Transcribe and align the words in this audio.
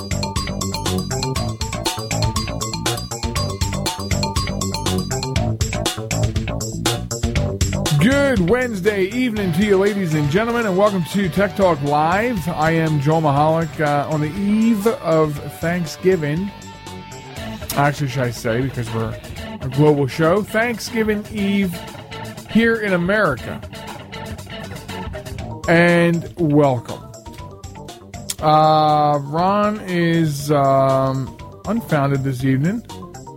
Good 8.10 8.50
Wednesday 8.50 9.05
evening 9.05 9.52
to 9.52 9.64
you, 9.64 9.77
ladies 9.77 10.14
and 10.14 10.28
gentlemen, 10.30 10.66
and 10.66 10.77
welcome 10.77 11.05
to 11.12 11.28
Tech 11.28 11.55
Talk 11.55 11.80
Live. 11.82 12.48
I 12.48 12.73
am 12.73 13.00
Joel 13.00 13.20
Michalec 13.20 13.80
uh, 13.80 14.12
on 14.12 14.20
the 14.20 14.33
eve 14.33 14.84
of 14.88 15.36
Thanksgiving. 15.60 16.50
Actually, 17.77 18.09
should 18.09 18.24
I 18.24 18.33
say, 18.33 18.62
because 18.62 18.92
we're 18.92 19.16
a 19.60 19.69
global 19.69 20.09
show, 20.09 20.42
Thanksgiving 20.42 21.24
Eve 21.30 21.73
here 22.50 22.80
in 22.80 22.95
America. 22.95 23.60
And 25.69 26.34
welcome. 26.36 27.12
Uh, 28.41 29.20
Ron 29.22 29.80
is 29.86 30.50
um, 30.50 31.38
unfounded 31.64 32.24
this 32.24 32.42
evening. 32.42 32.84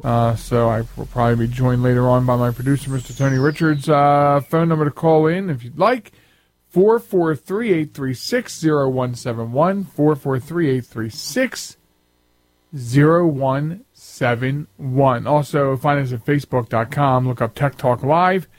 Uh, 0.03 0.35
so 0.35 0.69
I 0.69 0.83
will 0.97 1.05
probably 1.05 1.47
be 1.47 1.53
joined 1.53 1.81
later 1.81 2.09
on 2.09 2.25
by 2.25 2.35
my 2.35 2.51
producer, 2.51 2.89
Mr. 2.89 3.17
Tony 3.17 3.37
Richards. 3.37 3.87
Uh, 3.87 4.41
phone 4.41 4.67
number 4.67 4.83
to 4.85 4.91
call 4.91 5.27
in 5.27 5.49
if 5.49 5.63
you'd 5.63 5.79
like 5.79 6.11
443 6.69 7.69
836 7.69 8.63
0171. 8.63 9.83
443 9.85 10.69
836 10.69 11.77
0171. 12.73 15.27
Also, 15.27 15.77
find 15.77 16.01
us 16.01 16.11
at 16.11 16.25
facebook.com. 16.25 17.25
Look 17.27 17.41
up 17.41 17.55
Tech 17.55 17.77
Talk 17.77 18.03
Live. 18.03 18.49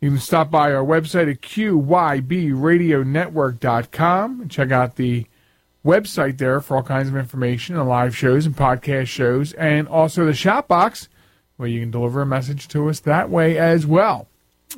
You 0.00 0.10
can 0.10 0.18
stop 0.18 0.50
by 0.50 0.72
our 0.72 0.82
website 0.82 1.30
at 1.30 1.40
qybradionetwork.com 1.42 4.40
and 4.40 4.50
check 4.50 4.72
out 4.72 4.96
the 4.96 5.26
website 5.84 6.38
there 6.38 6.60
for 6.60 6.76
all 6.76 6.82
kinds 6.82 7.08
of 7.08 7.16
information 7.16 7.76
and 7.76 7.88
live 7.88 8.16
shows 8.16 8.46
and 8.46 8.56
podcast 8.56 9.06
shows, 9.06 9.52
and 9.54 9.88
also 9.88 10.24
the 10.24 10.34
shout 10.34 10.68
box 10.68 11.08
where 11.56 11.68
you 11.68 11.80
can 11.80 11.90
deliver 11.90 12.22
a 12.22 12.26
message 12.26 12.68
to 12.68 12.88
us 12.88 13.00
that 13.00 13.28
way 13.28 13.58
as 13.58 13.86
well. 13.86 14.28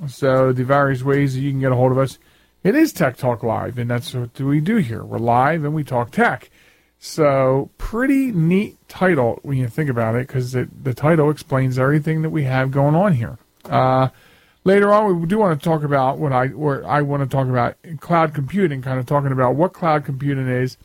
So 0.09 0.53
the 0.53 0.64
various 0.64 1.03
ways 1.03 1.34
that 1.34 1.41
you 1.41 1.50
can 1.50 1.61
get 1.61 1.72
a 1.72 1.77
hold 1.77 1.92
of 1.92 1.98
us. 1.98 2.19
It 2.64 2.75
is 2.75 2.92
Tech 2.92 3.17
Talk 3.17 3.42
Live, 3.42 3.77
and 3.78 3.91
that's 3.91 4.14
what 4.14 4.39
we 4.41 4.61
do 4.61 4.77
here. 4.77 5.03
We're 5.03 5.19
live 5.19 5.64
and 5.64 5.75
we 5.75 5.84
talk 5.84 6.12
tech. 6.12 6.48
So 6.98 7.70
pretty 7.78 8.31
neat 8.31 8.77
title 8.89 9.41
when 9.42 9.59
you 9.59 9.66
think 9.66 9.91
about 9.91 10.14
it, 10.14 10.28
because 10.28 10.53
the 10.53 10.94
title 10.94 11.31
explains 11.31 11.78
everything 11.78 12.22
that 12.22 12.31
we 12.31 12.44
have 12.44 12.70
going 12.70 12.94
on 12.94 13.14
here. 13.14 13.39
Uh, 13.64 14.09
later 14.62 14.92
on, 14.92 15.20
we 15.20 15.27
do 15.27 15.39
want 15.39 15.61
to 15.61 15.64
talk 15.64 15.83
about 15.83 16.19
what 16.19 16.33
I 16.33 16.50
or 16.53 16.84
I 16.87 17.03
want 17.03 17.22
to 17.22 17.28
talk 17.28 17.48
about 17.48 17.77
cloud 17.98 18.34
computing, 18.34 18.83
kind 18.83 19.00
of 19.00 19.06
talking 19.06 19.33
about 19.33 19.56
what 19.56 19.72
cloud 19.72 20.05
computing 20.05 20.47
is 20.47 20.77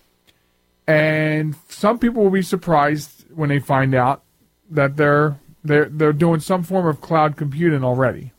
and 0.88 1.56
some 1.68 2.00
people 2.00 2.24
will 2.24 2.32
be 2.32 2.42
surprised 2.42 3.26
when 3.34 3.50
they 3.50 3.60
find 3.60 3.94
out 3.94 4.24
that 4.70 4.96
they're 4.96 5.38
they're 5.64 5.90
they're 5.90 6.14
doing 6.14 6.40
some 6.40 6.64
form 6.64 6.88
of 6.88 7.02
cloud 7.02 7.36
computing 7.36 7.84
already. 7.84 8.32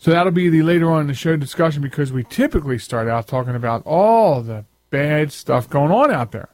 So 0.00 0.12
that'll 0.12 0.32
be 0.32 0.48
the 0.48 0.62
later 0.62 0.90
on 0.90 1.02
in 1.02 1.06
the 1.08 1.14
show 1.14 1.36
discussion 1.36 1.82
because 1.82 2.12
we 2.12 2.22
typically 2.22 2.78
start 2.78 3.08
out 3.08 3.26
talking 3.26 3.56
about 3.56 3.82
all 3.84 4.42
the 4.42 4.64
bad 4.90 5.32
stuff 5.32 5.68
going 5.68 5.90
on 5.90 6.12
out 6.12 6.30
there. 6.30 6.50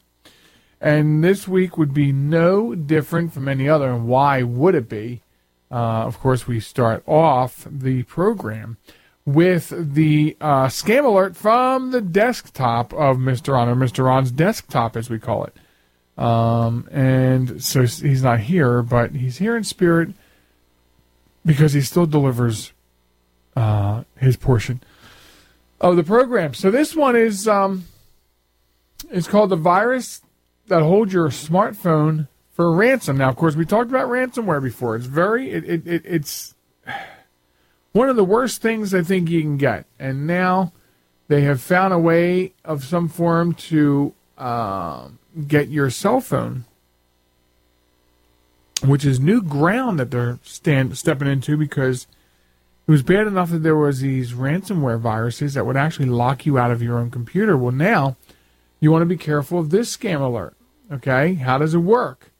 And 0.80 1.22
this 1.22 1.46
week 1.46 1.76
would 1.76 1.92
be 1.92 2.10
no 2.10 2.74
different 2.74 3.34
from 3.34 3.48
any 3.48 3.68
other. 3.68 3.90
And 3.90 4.06
why 4.06 4.42
would 4.42 4.74
it 4.74 4.88
be? 4.88 5.22
Uh, 5.70 6.04
of 6.06 6.18
course, 6.20 6.46
we 6.46 6.58
start 6.60 7.02
off 7.06 7.66
the 7.70 8.02
program 8.04 8.78
with 9.26 9.72
the 9.94 10.36
uh, 10.40 10.66
scam 10.66 11.04
alert 11.04 11.36
from 11.36 11.90
the 11.90 12.00
desktop 12.00 12.92
of 12.92 13.16
Mr. 13.16 13.54
Ron, 13.54 13.68
or 13.68 13.74
Mr. 13.74 14.04
Ron's 14.04 14.30
desktop, 14.30 14.96
as 14.96 15.08
we 15.08 15.18
call 15.18 15.44
it. 15.44 15.54
Um, 16.22 16.88
and 16.92 17.62
so 17.62 17.82
he's 17.82 18.22
not 18.22 18.40
here, 18.40 18.82
but 18.82 19.12
he's 19.12 19.38
here 19.38 19.56
in 19.56 19.64
spirit 19.64 20.10
because 21.44 21.72
he 21.72 21.80
still 21.80 22.06
delivers 22.06 22.72
uh, 23.56 24.04
his 24.18 24.36
portion 24.36 24.82
of 25.80 25.96
the 25.96 26.04
program. 26.04 26.54
So 26.54 26.70
this 26.70 26.94
one 26.94 27.16
is 27.16 27.48
um, 27.48 27.84
it's 29.10 29.26
called 29.26 29.50
the 29.50 29.56
virus 29.56 30.22
that 30.68 30.82
holds 30.82 31.12
your 31.12 31.28
smartphone 31.28 32.28
for 32.52 32.72
ransom. 32.72 33.18
Now, 33.18 33.28
of 33.28 33.36
course, 33.36 33.56
we 33.56 33.66
talked 33.66 33.90
about 33.90 34.08
ransomware 34.08 34.62
before. 34.62 34.96
It's 34.96 35.06
very 35.06 35.50
it, 35.50 35.64
it, 35.64 35.86
it 35.86 36.02
it's 36.04 36.54
one 37.94 38.10
of 38.10 38.16
the 38.16 38.24
worst 38.24 38.60
things 38.60 38.92
I 38.92 39.02
think 39.02 39.30
you 39.30 39.40
can 39.40 39.56
get. 39.56 39.86
And 39.98 40.26
now 40.26 40.72
they 41.28 41.42
have 41.42 41.60
found 41.60 41.94
a 41.94 41.98
way 41.98 42.52
of 42.64 42.84
some 42.84 43.08
form 43.08 43.54
to 43.54 44.12
uh, 44.36 45.08
get 45.46 45.68
your 45.68 45.88
cell 45.90 46.20
phone, 46.20 46.64
which 48.84 49.04
is 49.04 49.20
new 49.20 49.40
ground 49.40 50.00
that 50.00 50.10
they're 50.10 50.40
stand, 50.42 50.98
stepping 50.98 51.28
into 51.28 51.56
because 51.56 52.08
it 52.86 52.90
was 52.90 53.04
bad 53.04 53.28
enough 53.28 53.50
that 53.50 53.60
there 53.62 53.76
was 53.76 54.00
these 54.00 54.32
ransomware 54.32 54.98
viruses 54.98 55.54
that 55.54 55.64
would 55.64 55.76
actually 55.76 56.08
lock 56.08 56.44
you 56.44 56.58
out 56.58 56.72
of 56.72 56.82
your 56.82 56.98
own 56.98 57.12
computer. 57.12 57.56
Well, 57.56 57.72
now 57.72 58.16
you 58.80 58.90
want 58.90 59.02
to 59.02 59.06
be 59.06 59.16
careful 59.16 59.60
of 59.60 59.70
this 59.70 59.96
scam 59.96 60.20
alert. 60.20 60.56
Okay, 60.90 61.34
how 61.34 61.58
does 61.58 61.74
it 61.74 61.78
work? 61.78 62.32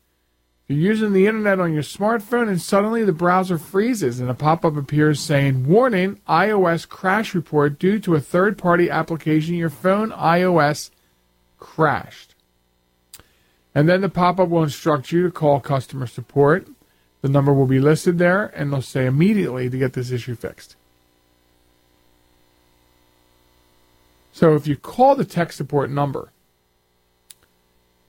You're 0.66 0.78
using 0.78 1.12
the 1.12 1.26
internet 1.26 1.60
on 1.60 1.74
your 1.74 1.82
smartphone 1.82 2.48
and 2.48 2.60
suddenly 2.60 3.04
the 3.04 3.12
browser 3.12 3.58
freezes 3.58 4.18
and 4.18 4.30
a 4.30 4.34
pop 4.34 4.64
up 4.64 4.76
appears 4.76 5.20
saying, 5.20 5.66
Warning, 5.66 6.20
iOS 6.26 6.88
crash 6.88 7.34
report 7.34 7.78
due 7.78 7.98
to 7.98 8.14
a 8.14 8.20
third 8.20 8.56
party 8.56 8.88
application. 8.88 9.54
Your 9.54 9.68
phone 9.68 10.10
iOS 10.10 10.90
crashed. 11.58 12.34
And 13.74 13.88
then 13.88 14.00
the 14.00 14.08
pop 14.08 14.40
up 14.40 14.48
will 14.48 14.62
instruct 14.62 15.12
you 15.12 15.24
to 15.24 15.30
call 15.30 15.60
customer 15.60 16.06
support. 16.06 16.66
The 17.20 17.28
number 17.28 17.52
will 17.52 17.66
be 17.66 17.80
listed 17.80 18.18
there 18.18 18.46
and 18.46 18.72
they'll 18.72 18.80
say 18.80 19.04
immediately 19.04 19.68
to 19.68 19.78
get 19.78 19.92
this 19.92 20.10
issue 20.10 20.34
fixed. 20.34 20.76
So 24.32 24.54
if 24.54 24.66
you 24.66 24.76
call 24.76 25.14
the 25.14 25.26
tech 25.26 25.52
support 25.52 25.90
number, 25.90 26.30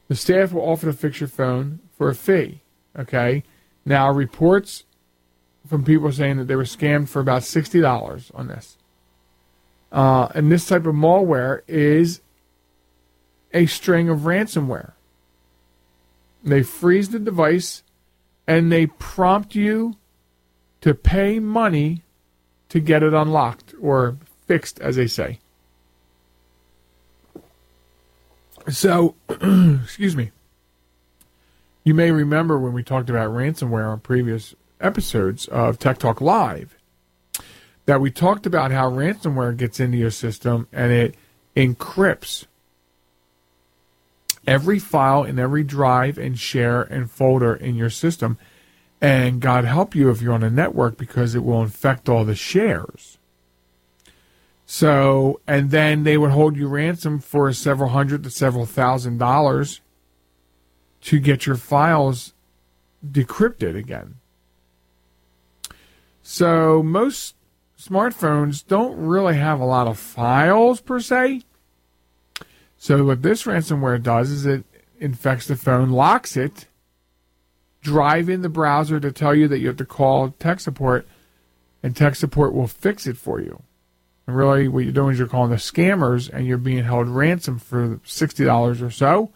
the 0.08 0.16
staff 0.16 0.54
will 0.54 0.62
offer 0.62 0.86
to 0.86 0.94
fix 0.94 1.20
your 1.20 1.28
phone 1.28 1.80
for 1.98 2.10
a 2.10 2.16
fee. 2.16 2.62
Okay. 2.98 3.44
Now, 3.86 4.12
reports 4.12 4.84
from 5.68 5.84
people 5.84 6.12
saying 6.12 6.38
that 6.38 6.46
they 6.46 6.56
were 6.56 6.64
scammed 6.64 7.10
for 7.10 7.20
about 7.20 7.42
$60 7.42 8.32
on 8.34 8.48
this. 8.48 8.78
Uh, 9.92 10.28
and 10.36 10.52
this 10.52 10.68
type 10.68 10.86
of 10.86 10.96
malware 10.96 11.62
is 11.68 12.22
a 13.54 13.66
string 13.66 14.10
of 14.10 14.20
ransomware. 14.22 14.92
They 16.44 16.62
freeze 16.62 17.10
the 17.10 17.20
device 17.20 17.84
and 18.48 18.72
they 18.72 18.88
prompt 18.88 19.56
you 19.56 19.96
to 20.82 20.94
pay 20.94 21.40
money 21.40 22.02
to 22.70 22.80
get 22.80 23.02
it 23.02 23.14
unlocked 23.14 23.74
or 23.82 24.18
fixed, 24.46 24.80
as 24.80 24.96
they 24.98 25.08
say. 25.08 25.40
So, 28.70 29.16
excuse 29.30 30.16
me. 30.16 30.32
You 31.86 31.94
may 31.94 32.10
remember 32.10 32.58
when 32.58 32.74
we 32.74 32.82
talked 32.82 33.12
about 33.12 33.30
ransomware 33.30 33.92
on 33.92 34.00
previous 34.00 34.56
episodes 34.82 35.48
of 35.48 35.78
Tech 35.78 36.00
Talk 36.00 36.20
Live 36.20 36.76
that 37.86 38.02
we 38.02 38.10
talked 38.10 38.48
about 38.48 38.72
how 38.72 38.90
ransomware 38.90 39.56
gets 39.56 39.80
into 39.80 40.00
your 40.00 40.10
system 40.10 40.68
and 40.74 40.92
it 40.92 41.16
encrypts 41.56 42.48
every 44.48 44.80
file 44.80 45.24
in 45.24 45.38
every 45.38 45.64
drive 45.64 46.18
and 46.18 46.40
share 46.40 46.82
and 46.82 47.12
folder 47.12 47.54
in 47.54 47.76
your 47.76 47.92
system. 47.92 48.40
And 49.00 49.40
God 49.40 49.66
help 49.66 49.94
you 49.94 50.10
if 50.10 50.24
you're 50.24 50.34
on 50.34 50.42
a 50.42 50.50
network 50.50 50.98
because 50.98 51.36
it 51.36 51.44
will 51.44 51.62
infect 51.62 52.10
all 52.10 52.26
the 52.26 52.34
shares. 52.34 53.20
So, 54.66 55.40
and 55.46 55.70
then 55.70 56.04
they 56.04 56.18
would 56.18 56.32
hold 56.32 56.58
you 56.58 56.68
ransom 56.68 57.20
for 57.20 57.54
several 57.54 57.90
hundred 57.90 58.24
to 58.24 58.32
several 58.32 58.66
thousand 58.66 59.20
dollars 59.20 59.82
to 61.06 61.20
get 61.20 61.46
your 61.46 61.56
files 61.56 62.34
decrypted 63.06 63.78
again. 63.78 64.16
So, 66.24 66.82
most 66.82 67.36
smartphones 67.80 68.66
don't 68.66 68.98
really 68.98 69.36
have 69.36 69.60
a 69.60 69.66
lot 69.66 69.88
of 69.88 70.00
files 70.00 70.82
per 70.82 71.00
se. 71.00 71.44
So, 72.78 73.06
what 73.06 73.22
this 73.22 73.44
ransomware 73.44 74.02
does 74.02 74.32
is 74.32 74.48
it 74.48 74.66
infects 75.00 75.46
the 75.46 75.56
phone, 75.56 75.92
locks 75.92 76.36
it, 76.36 76.66
drive 77.82 78.28
in 78.28 78.42
the 78.42 78.50
browser 78.50 79.00
to 79.00 79.12
tell 79.12 79.36
you 79.36 79.48
that 79.48 79.60
you 79.60 79.68
have 79.68 79.78
to 79.78 79.86
call 79.86 80.32
tech 80.32 80.60
support, 80.60 81.08
and 81.84 81.96
tech 81.96 82.16
support 82.16 82.52
will 82.52 82.68
fix 82.68 83.06
it 83.06 83.18
for 83.18 83.40
you. 83.40 83.62
And 84.26 84.36
really, 84.36 84.68
what 84.68 84.84
you're 84.84 84.92
doing 84.92 85.14
is 85.14 85.20
you're 85.20 85.28
calling 85.28 85.52
the 85.52 85.58
scammers, 85.58 86.32
and 86.34 86.48
you're 86.48 86.58
being 86.58 86.84
held 86.84 87.08
ransom 87.08 87.60
for 87.60 88.00
sixty 88.04 88.44
dollars 88.44 88.82
or 88.82 88.90
so 88.90 89.32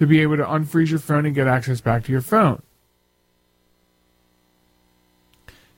to 0.00 0.06
be 0.06 0.20
able 0.20 0.38
to 0.38 0.44
unfreeze 0.44 0.88
your 0.88 0.98
phone 0.98 1.26
and 1.26 1.34
get 1.34 1.46
access 1.46 1.82
back 1.82 2.02
to 2.04 2.10
your 2.10 2.22
phone. 2.22 2.62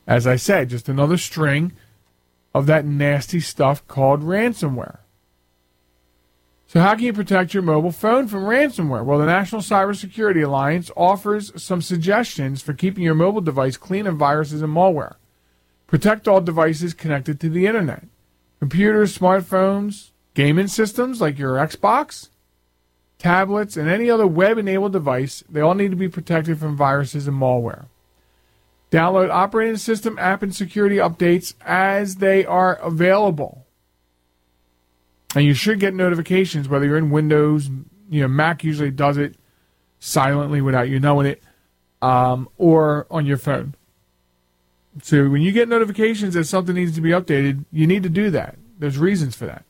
As 0.06 0.28
I 0.28 0.36
said, 0.36 0.70
just 0.70 0.88
another 0.88 1.16
string 1.16 1.72
of 2.54 2.66
that 2.66 2.84
nasty 2.84 3.40
stuff 3.40 3.86
called 3.88 4.22
ransomware. 4.22 4.98
So, 6.68 6.80
how 6.80 6.94
can 6.94 7.04
you 7.04 7.12
protect 7.12 7.52
your 7.52 7.64
mobile 7.64 7.90
phone 7.90 8.28
from 8.28 8.44
ransomware? 8.44 9.04
Well, 9.04 9.18
the 9.18 9.26
National 9.26 9.60
Cybersecurity 9.60 10.44
Alliance 10.46 10.90
offers 10.96 11.52
some 11.60 11.82
suggestions 11.82 12.62
for 12.62 12.72
keeping 12.72 13.02
your 13.02 13.14
mobile 13.14 13.40
device 13.40 13.76
clean 13.76 14.06
of 14.06 14.16
viruses 14.16 14.62
and 14.62 14.74
malware. 14.74 15.16
Protect 15.88 16.28
all 16.28 16.40
devices 16.40 16.94
connected 16.94 17.40
to 17.40 17.50
the 17.50 17.66
internet 17.66 18.04
computers, 18.60 19.18
smartphones, 19.18 20.10
gaming 20.34 20.68
systems 20.68 21.20
like 21.20 21.38
your 21.38 21.56
Xbox, 21.56 22.28
tablets, 23.22 23.76
and 23.76 23.88
any 23.88 24.10
other 24.10 24.26
web 24.26 24.58
enabled 24.58 24.92
device. 24.92 25.44
They 25.48 25.60
all 25.60 25.74
need 25.74 25.92
to 25.92 25.96
be 25.96 26.08
protected 26.08 26.58
from 26.58 26.76
viruses 26.76 27.28
and 27.28 27.40
malware. 27.40 27.86
Download 28.90 29.30
operating 29.30 29.76
system 29.76 30.18
app 30.18 30.42
and 30.42 30.54
security 30.54 30.96
updates 30.96 31.54
as 31.64 32.16
they 32.16 32.44
are 32.44 32.74
available. 32.74 33.64
And 35.34 35.44
you 35.44 35.54
should 35.54 35.80
get 35.80 35.94
notifications 35.94 36.68
whether 36.68 36.84
you're 36.84 36.98
in 36.98 37.10
Windows, 37.10 37.70
you 38.10 38.20
know, 38.20 38.28
Mac 38.28 38.64
usually 38.64 38.90
does 38.90 39.16
it 39.16 39.36
silently 39.98 40.60
without 40.60 40.88
you 40.88 40.98
knowing 40.98 41.26
it, 41.26 41.42
um, 42.02 42.48
or 42.58 43.06
on 43.08 43.24
your 43.24 43.38
phone. 43.38 43.74
So 45.00 45.30
when 45.30 45.40
you 45.40 45.52
get 45.52 45.68
notifications 45.68 46.34
that 46.34 46.44
something 46.44 46.74
needs 46.74 46.94
to 46.96 47.00
be 47.00 47.10
updated, 47.10 47.64
you 47.72 47.86
need 47.86 48.02
to 48.02 48.10
do 48.10 48.30
that. 48.30 48.56
There's 48.78 48.98
reasons 48.98 49.36
for 49.36 49.46
that. 49.46 49.64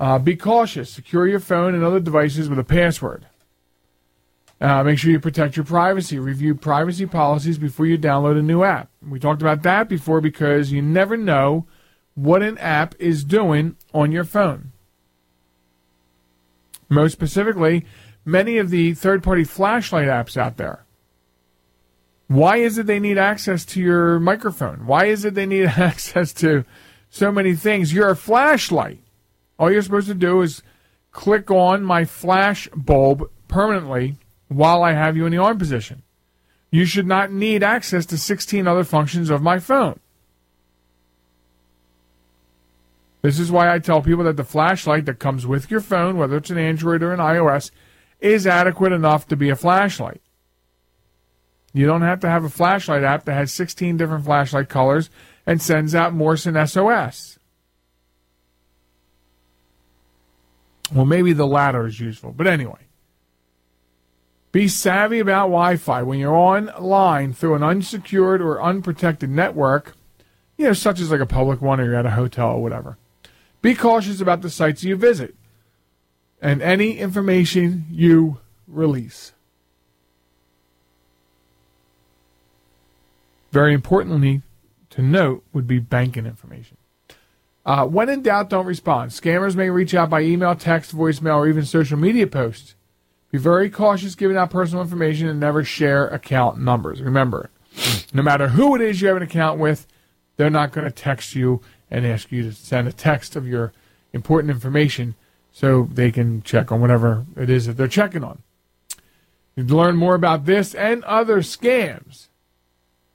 Uh, 0.00 0.18
be 0.18 0.34
cautious. 0.34 0.90
Secure 0.90 1.28
your 1.28 1.38
phone 1.38 1.74
and 1.74 1.84
other 1.84 2.00
devices 2.00 2.48
with 2.48 2.58
a 2.58 2.64
password. 2.64 3.26
Uh, 4.58 4.82
make 4.82 4.98
sure 4.98 5.10
you 5.10 5.20
protect 5.20 5.56
your 5.56 5.64
privacy. 5.64 6.18
Review 6.18 6.54
privacy 6.54 7.04
policies 7.04 7.58
before 7.58 7.84
you 7.84 7.98
download 7.98 8.38
a 8.38 8.42
new 8.42 8.62
app. 8.62 8.88
We 9.06 9.20
talked 9.20 9.42
about 9.42 9.62
that 9.62 9.90
before 9.90 10.22
because 10.22 10.72
you 10.72 10.80
never 10.80 11.18
know 11.18 11.66
what 12.14 12.42
an 12.42 12.56
app 12.58 12.94
is 12.98 13.24
doing 13.24 13.76
on 13.92 14.10
your 14.10 14.24
phone. 14.24 14.72
Most 16.88 17.12
specifically, 17.12 17.84
many 18.24 18.56
of 18.56 18.70
the 18.70 18.94
third 18.94 19.22
party 19.22 19.44
flashlight 19.44 20.08
apps 20.08 20.36
out 20.36 20.56
there. 20.56 20.86
Why 22.26 22.56
is 22.56 22.78
it 22.78 22.86
they 22.86 23.00
need 23.00 23.18
access 23.18 23.66
to 23.66 23.80
your 23.80 24.18
microphone? 24.18 24.86
Why 24.86 25.06
is 25.06 25.26
it 25.26 25.34
they 25.34 25.46
need 25.46 25.66
access 25.76 26.32
to 26.34 26.64
so 27.10 27.30
many 27.30 27.54
things? 27.54 27.92
You're 27.92 28.10
a 28.10 28.16
flashlight. 28.16 29.00
All 29.60 29.70
you're 29.70 29.82
supposed 29.82 30.08
to 30.08 30.14
do 30.14 30.40
is 30.40 30.62
click 31.12 31.50
on 31.50 31.84
my 31.84 32.06
flash 32.06 32.66
bulb 32.74 33.30
permanently 33.46 34.16
while 34.48 34.82
I 34.82 34.94
have 34.94 35.18
you 35.18 35.26
in 35.26 35.32
the 35.32 35.38
arm 35.38 35.58
position. 35.58 36.02
You 36.70 36.86
should 36.86 37.06
not 37.06 37.30
need 37.30 37.62
access 37.62 38.06
to 38.06 38.16
16 38.16 38.66
other 38.66 38.84
functions 38.84 39.28
of 39.28 39.42
my 39.42 39.58
phone. 39.58 40.00
This 43.20 43.38
is 43.38 43.52
why 43.52 43.70
I 43.70 43.80
tell 43.80 44.00
people 44.00 44.24
that 44.24 44.38
the 44.38 44.44
flashlight 44.44 45.04
that 45.04 45.18
comes 45.18 45.46
with 45.46 45.70
your 45.70 45.80
phone, 45.80 46.16
whether 46.16 46.38
it's 46.38 46.48
an 46.48 46.56
Android 46.56 47.02
or 47.02 47.12
an 47.12 47.20
iOS, 47.20 47.70
is 48.18 48.46
adequate 48.46 48.92
enough 48.92 49.28
to 49.28 49.36
be 49.36 49.50
a 49.50 49.56
flashlight. 49.56 50.22
You 51.74 51.84
don't 51.84 52.00
have 52.00 52.20
to 52.20 52.30
have 52.30 52.44
a 52.44 52.48
flashlight 52.48 53.02
app 53.02 53.26
that 53.26 53.34
has 53.34 53.52
16 53.52 53.98
different 53.98 54.24
flashlight 54.24 54.70
colors 54.70 55.10
and 55.44 55.60
sends 55.60 55.94
out 55.94 56.14
Morse 56.14 56.46
and 56.46 56.56
SOS. 56.68 57.39
Well, 60.92 61.06
maybe 61.06 61.32
the 61.32 61.46
latter 61.46 61.86
is 61.86 62.00
useful, 62.00 62.32
but 62.32 62.46
anyway. 62.46 62.86
Be 64.52 64.66
savvy 64.66 65.20
about 65.20 65.44
Wi 65.44 65.76
Fi. 65.76 66.02
When 66.02 66.18
you're 66.18 66.34
online 66.34 67.32
through 67.32 67.54
an 67.54 67.62
unsecured 67.62 68.42
or 68.42 68.60
unprotected 68.60 69.30
network, 69.30 69.94
you 70.56 70.66
know, 70.66 70.72
such 70.72 70.98
as 71.00 71.10
like 71.10 71.20
a 71.20 71.26
public 71.26 71.60
one 71.60 71.80
or 71.80 71.84
you're 71.84 71.94
at 71.94 72.06
a 72.06 72.10
hotel 72.10 72.50
or 72.50 72.62
whatever, 72.62 72.98
be 73.62 73.74
cautious 73.74 74.20
about 74.20 74.42
the 74.42 74.50
sites 74.50 74.82
you 74.82 74.96
visit 74.96 75.36
and 76.42 76.62
any 76.62 76.98
information 76.98 77.86
you 77.90 78.38
release. 78.66 79.32
Very 83.52 83.72
importantly 83.72 84.42
to 84.90 85.02
note 85.02 85.44
would 85.52 85.66
be 85.66 85.78
banking 85.78 86.26
information. 86.26 86.76
Uh, 87.64 87.86
when 87.86 88.08
in 88.08 88.22
doubt, 88.22 88.48
don't 88.48 88.66
respond. 88.66 89.10
Scammers 89.10 89.54
may 89.54 89.68
reach 89.70 89.94
out 89.94 90.08
by 90.10 90.22
email, 90.22 90.54
text, 90.54 90.96
voicemail, 90.96 91.36
or 91.36 91.48
even 91.48 91.64
social 91.64 91.98
media 91.98 92.26
posts. 92.26 92.74
Be 93.30 93.38
very 93.38 93.70
cautious 93.70 94.14
giving 94.14 94.36
out 94.36 94.50
personal 94.50 94.82
information 94.82 95.28
and 95.28 95.38
never 95.38 95.62
share 95.62 96.08
account 96.08 96.58
numbers. 96.58 97.00
Remember, 97.00 97.50
no 98.12 98.22
matter 98.22 98.48
who 98.48 98.74
it 98.74 98.80
is 98.80 99.00
you 99.00 99.08
have 99.08 99.16
an 99.16 99.22
account 99.22 99.60
with, 99.60 99.86
they're 100.36 100.50
not 100.50 100.72
going 100.72 100.86
to 100.86 100.90
text 100.90 101.34
you 101.34 101.60
and 101.90 102.06
ask 102.06 102.32
you 102.32 102.42
to 102.42 102.52
send 102.52 102.88
a 102.88 102.92
text 102.92 103.36
of 103.36 103.46
your 103.46 103.72
important 104.12 104.50
information 104.50 105.14
so 105.52 105.88
they 105.92 106.10
can 106.10 106.42
check 106.42 106.72
on 106.72 106.80
whatever 106.80 107.26
it 107.36 107.50
is 107.50 107.66
that 107.66 107.76
they're 107.76 107.88
checking 107.88 108.24
on. 108.24 108.42
To 109.56 109.62
learn 109.64 109.96
more 109.96 110.14
about 110.14 110.46
this 110.46 110.74
and 110.74 111.04
other 111.04 111.38
scams, 111.38 112.28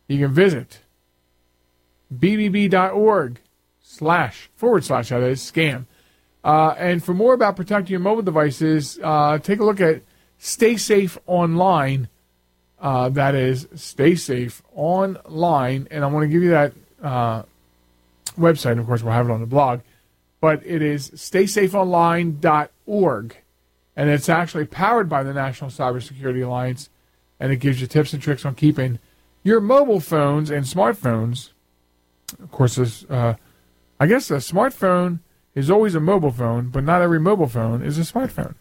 you 0.07 0.19
can 0.19 0.33
visit 0.33 0.81
bbb.org 2.13 3.39
slash 3.85 4.49
forward 4.55 4.83
slash 4.83 5.09
that 5.09 5.21
is 5.21 5.39
scam. 5.39 5.85
Uh, 6.43 6.73
and 6.77 7.03
for 7.03 7.13
more 7.13 7.33
about 7.33 7.55
protecting 7.55 7.91
your 7.91 7.99
mobile 7.99 8.21
devices, 8.21 8.99
uh, 9.01 9.39
take 9.39 9.59
a 9.59 9.63
look 9.63 9.79
at 9.79 10.01
Stay 10.37 10.77
Safe 10.77 11.17
Online. 11.25 12.07
Uh, 12.79 13.09
that 13.09 13.33
is 13.35 13.67
Stay 13.75 14.15
Safe 14.15 14.61
Online. 14.75 15.87
And 15.89 16.03
I 16.03 16.07
want 16.07 16.23
to 16.23 16.27
give 16.27 16.43
you 16.43 16.49
that 16.51 16.73
uh, 17.01 17.43
website. 18.37 18.77
Of 18.79 18.85
course, 18.85 19.01
we'll 19.01 19.13
have 19.13 19.29
it 19.29 19.31
on 19.31 19.39
the 19.39 19.47
blog. 19.47 19.79
But 20.41 20.61
it 20.65 20.81
is 20.81 21.09
staysafeonline.org. 21.11 23.37
And 23.95 24.09
it's 24.09 24.27
actually 24.29 24.65
powered 24.65 25.07
by 25.07 25.23
the 25.23 25.33
National 25.33 25.69
Cybersecurity 25.71 26.45
Alliance. 26.45 26.89
And 27.39 27.51
it 27.51 27.57
gives 27.57 27.81
you 27.81 27.87
tips 27.87 28.13
and 28.13 28.21
tricks 28.21 28.45
on 28.45 28.53
keeping 28.55 28.99
your 29.41 29.59
mobile 29.61 29.99
phones 29.99 30.51
and 30.51 30.65
smartphones. 30.65 31.49
Of 32.41 32.51
course, 32.51 32.75
this, 32.75 33.05
uh, 33.09 33.35
I 33.99 34.07
guess 34.07 34.29
a 34.29 34.35
smartphone 34.35 35.19
is 35.53 35.69
always 35.69 35.95
a 35.95 35.99
mobile 35.99 36.31
phone, 36.31 36.69
but 36.69 36.83
not 36.83 37.01
every 37.01 37.19
mobile 37.19 37.47
phone 37.47 37.81
is 37.81 37.97
a 37.97 38.01
smartphone. 38.01 38.55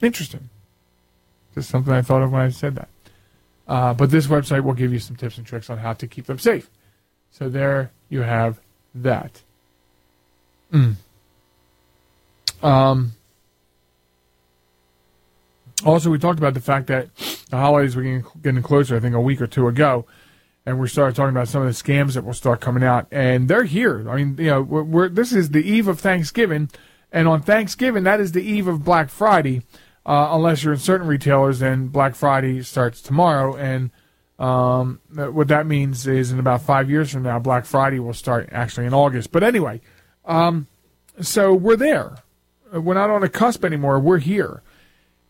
Interesting. 0.00 0.50
Just 1.54 1.70
something 1.70 1.92
I 1.92 2.02
thought 2.02 2.22
of 2.22 2.32
when 2.32 2.42
I 2.42 2.50
said 2.50 2.74
that. 2.76 2.88
Uh, 3.66 3.94
but 3.94 4.10
this 4.10 4.26
website 4.26 4.64
will 4.64 4.74
give 4.74 4.92
you 4.92 4.98
some 4.98 5.16
tips 5.16 5.38
and 5.38 5.46
tricks 5.46 5.70
on 5.70 5.78
how 5.78 5.92
to 5.92 6.06
keep 6.06 6.26
them 6.26 6.38
safe. 6.38 6.70
So 7.30 7.48
there 7.48 7.90
you 8.08 8.22
have 8.22 8.60
that. 8.94 9.42
Mm. 10.72 10.94
Um, 12.62 13.12
also, 15.84 16.10
we 16.10 16.18
talked 16.18 16.38
about 16.38 16.54
the 16.54 16.60
fact 16.60 16.88
that 16.88 17.14
the 17.50 17.56
holidays 17.56 17.94
were 17.94 18.02
getting, 18.02 18.24
getting 18.42 18.62
closer, 18.62 18.96
I 18.96 19.00
think 19.00 19.14
a 19.14 19.20
week 19.20 19.40
or 19.40 19.46
two 19.46 19.68
ago 19.68 20.06
and 20.68 20.78
we 20.78 20.86
started 20.86 21.16
talking 21.16 21.34
about 21.34 21.48
some 21.48 21.62
of 21.62 21.68
the 21.68 21.82
scams 21.82 22.12
that 22.12 22.26
will 22.26 22.34
start 22.34 22.60
coming 22.60 22.84
out, 22.84 23.06
and 23.10 23.48
they're 23.48 23.64
here. 23.64 24.06
I 24.06 24.16
mean, 24.16 24.36
you 24.38 24.50
know, 24.50 24.60
we're, 24.60 24.82
we're, 24.82 25.08
this 25.08 25.32
is 25.32 25.48
the 25.48 25.66
eve 25.66 25.88
of 25.88 25.98
Thanksgiving, 25.98 26.68
and 27.10 27.26
on 27.26 27.40
Thanksgiving, 27.40 28.04
that 28.04 28.20
is 28.20 28.32
the 28.32 28.42
eve 28.42 28.68
of 28.68 28.84
Black 28.84 29.08
Friday, 29.08 29.62
uh, 30.04 30.28
unless 30.32 30.62
you're 30.62 30.74
in 30.74 30.78
certain 30.78 31.06
retailers. 31.06 31.60
Then 31.60 31.88
Black 31.88 32.14
Friday 32.14 32.62
starts 32.62 33.00
tomorrow, 33.00 33.56
and 33.56 33.90
um, 34.38 35.00
what 35.14 35.48
that 35.48 35.66
means 35.66 36.06
is 36.06 36.32
in 36.32 36.38
about 36.38 36.60
five 36.60 36.90
years 36.90 37.12
from 37.12 37.22
now, 37.22 37.38
Black 37.38 37.64
Friday 37.64 37.98
will 37.98 38.12
start 38.12 38.50
actually 38.52 38.84
in 38.84 38.92
August. 38.92 39.32
But 39.32 39.42
anyway, 39.42 39.80
um, 40.26 40.66
so 41.18 41.54
we're 41.54 41.76
there. 41.76 42.18
We're 42.74 42.92
not 42.92 43.08
on 43.08 43.22
a 43.22 43.30
cusp 43.30 43.64
anymore. 43.64 43.98
We're 44.00 44.18
here 44.18 44.62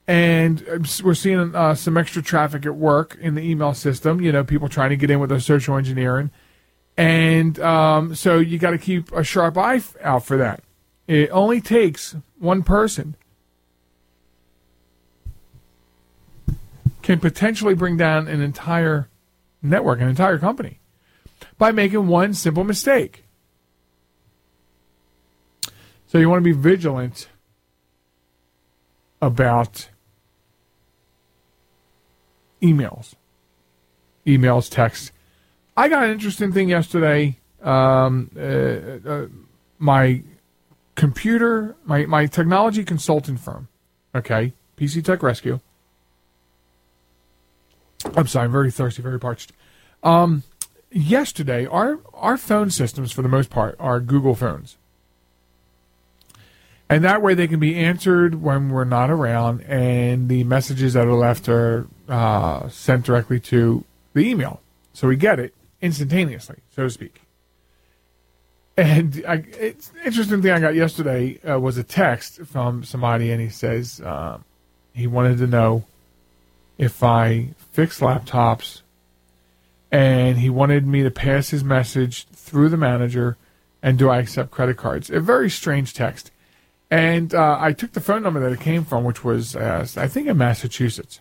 and 0.09 0.65
we're 1.05 1.15
seeing 1.15 1.55
uh, 1.55 1.75
some 1.75 1.99
extra 1.99 2.23
traffic 2.23 2.65
at 2.65 2.75
work 2.75 3.17
in 3.21 3.35
the 3.35 3.43
email 3.43 3.75
system. 3.75 4.23
You 4.23 4.33
know, 4.33 4.43
people 4.43 4.69
trying 4.69 4.89
to 4.91 4.97
get 4.97 5.11
in 5.11 5.21
with 5.21 5.29
their 5.29 5.39
social 5.39 5.77
engineering, 5.77 6.31
and 6.97 7.61
um, 7.61 8.15
so 8.15 8.39
you 8.39 8.59
got 8.59 8.71
to 8.71 8.79
keep 8.79 9.13
a 9.13 9.23
sharp 9.23 9.59
eye 9.59 9.83
out 10.03 10.25
for 10.25 10.39
that. 10.39 10.65
It 11.07 11.29
only 11.31 11.61
takes 11.61 12.17
one 12.39 12.63
person 12.63 13.17
can 17.03 17.21
potentially 17.21 17.75
bring 17.75 17.97
down 17.97 18.29
an 18.29 18.43
entire 18.43 19.09
network, 19.63 20.01
an 20.01 20.09
entire 20.09 20.39
company, 20.39 20.81
by 21.57 21.71
making 21.71 22.07
one 22.07 22.35
simple 22.35 22.65
mistake. 22.65 23.25
So 26.07 26.19
you 26.19 26.29
want 26.29 26.41
to 26.41 26.45
be 26.45 26.53
vigilant 26.53 27.29
about 29.21 29.89
emails, 32.63 33.15
emails, 34.27 34.71
texts. 34.71 35.13
I 35.77 35.89
got 35.89 36.05
an 36.05 36.11
interesting 36.11 36.53
thing 36.53 36.69
yesterday. 36.69 37.39
Um, 37.63 38.31
uh, 38.37 39.09
uh, 39.09 39.27
my 39.79 40.23
computer, 40.95 41.77
my, 41.85 42.07
my 42.07 42.27
technology 42.27 42.85
consulting 42.85 43.37
firm, 43.37 43.69
okay, 44.15 44.53
PC 44.77 45.05
Tech 45.05 45.23
Rescue. 45.23 45.61
I'm 48.17 48.27
sorry, 48.27 48.47
I'm 48.47 48.53
very 48.53 48.71
thirsty, 48.71 49.03
very 49.03 49.19
parched. 49.19 49.53
Um, 50.03 50.45
yesterday, 50.91 51.67
our 51.67 51.99
our 52.15 52.37
phone 52.37 52.71
systems, 52.71 53.13
for 53.13 53.23
the 53.23 53.29
most 53.29 53.51
part, 53.51 53.77
are 53.79 54.01
Google 54.01 54.35
phones, 54.35 54.77
and 56.89 57.05
that 57.05 57.23
way 57.23 57.35
they 57.35 57.49
can 57.49 57.61
be 57.61 57.77
answered 57.77 58.43
when 58.43 58.71
we're 58.71 58.85
not 58.85 59.11
around, 59.11 59.63
and 59.63 60.29
the 60.29 60.45
messages 60.45 60.95
that 60.95 61.07
are 61.07 61.13
left 61.13 61.49
are 61.49 61.87
uh, 62.09 62.69
sent 62.69 63.05
directly 63.05 63.41
to 63.41 63.85
the 64.15 64.21
email, 64.21 64.61
so 64.93 65.09
we 65.09 65.17
get 65.17 65.39
it 65.39 65.55
instantaneously, 65.81 66.57
so 66.75 66.85
to 66.85 66.91
speak. 66.91 67.21
And 68.77 69.25
I, 69.27 69.45
it's 69.59 69.91
interesting 70.05 70.41
thing 70.41 70.53
I 70.53 70.61
got 70.61 70.75
yesterday 70.75 71.41
uh, 71.41 71.59
was 71.59 71.79
a 71.79 71.83
text 71.83 72.41
from 72.47 72.85
somebody, 72.85 73.33
and 73.33 73.41
he 73.41 73.49
says 73.49 74.01
uh, 74.01 74.39
he 74.95 75.07
wanted 75.07 75.39
to 75.39 75.47
know 75.47 75.85
if 76.79 77.03
I 77.03 77.49
fix 77.73 77.99
laptops, 77.99 78.83
and 79.91 80.39
he 80.39 80.49
wanted 80.49 80.87
me 80.87 81.03
to 81.03 81.11
pass 81.11 81.51
his 81.51 81.65
message 81.65 82.27
through 82.29 82.69
the 82.69 82.77
manager, 82.77 83.37
and 83.83 83.99
do 83.99 84.09
I 84.09 84.19
accept 84.19 84.53
credit 84.53 84.77
cards? 84.77 85.11
A 85.11 85.19
very 85.19 85.51
strange 85.51 85.93
text. 85.93 86.31
And 86.91 87.35
uh, 87.35 87.59
I 87.61 87.73
took 87.73 87.93
the 87.93 88.01
phone 88.01 88.23
number 88.23 88.41
that 88.41 88.53
it 88.53 88.61
came 88.61 88.85
from, 88.85 89.05
which 89.05 89.23
was, 89.23 89.55
uh, 89.55 89.87
I 89.97 90.09
think, 90.09 90.27
in 90.27 90.39
Massachusetts. 90.39 91.21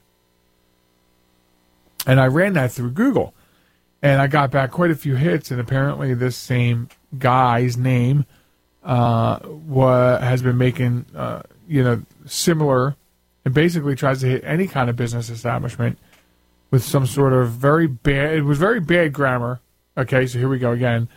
And 2.05 2.19
I 2.19 2.27
ran 2.27 2.53
that 2.53 2.71
through 2.71 2.91
Google. 2.91 3.33
And 4.01 4.21
I 4.21 4.27
got 4.27 4.51
back 4.51 4.71
quite 4.71 4.91
a 4.91 4.95
few 4.95 5.15
hits, 5.15 5.51
and 5.51 5.59
apparently 5.59 6.13
this 6.13 6.37
same 6.37 6.87
guy's 7.17 7.75
name 7.77 8.25
uh, 8.83 9.39
wa- 9.43 10.19
has 10.19 10.41
been 10.41 10.57
making, 10.57 11.05
uh, 11.15 11.41
you 11.67 11.83
know, 11.83 12.03
similar, 12.25 12.95
and 13.43 13.53
basically 13.53 13.95
tries 13.95 14.21
to 14.21 14.27
hit 14.27 14.43
any 14.45 14.67
kind 14.67 14.89
of 14.89 14.95
business 14.95 15.29
establishment 15.29 15.97
with 16.69 16.83
some 16.83 17.07
sort 17.07 17.33
of 17.33 17.49
very 17.49 17.87
bad. 17.87 18.37
It 18.37 18.43
was 18.43 18.59
very 18.59 18.79
bad 18.79 19.13
grammar. 19.13 19.59
Okay, 19.97 20.27
so 20.27 20.37
here 20.37 20.47
we 20.47 20.59
go 20.59 20.71
again. 20.71 21.09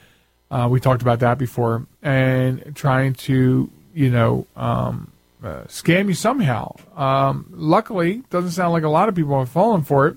Uh, 0.51 0.67
we 0.71 0.81
talked 0.81 1.03
about 1.03 1.21
that 1.21 1.39
before, 1.39 1.87
and 2.03 2.75
trying 2.75 3.13
to, 3.15 3.71
you 3.95 4.11
know, 4.11 4.47
um, 4.57 5.11
uh, 5.43 5.63
scam 5.65 6.09
you 6.09 6.15
somehow. 6.15 6.75
Um, 6.97 7.47
luckily, 7.51 8.23
doesn't 8.31 8.53
sound 8.53 8.73
like 8.73 8.83
a 8.83 8.89
lot 8.89 9.09
of 9.09 9.15
people 9.15 9.39
have 9.39 9.49
fallen 9.49 9.83
for 9.83 10.07
it. 10.09 10.17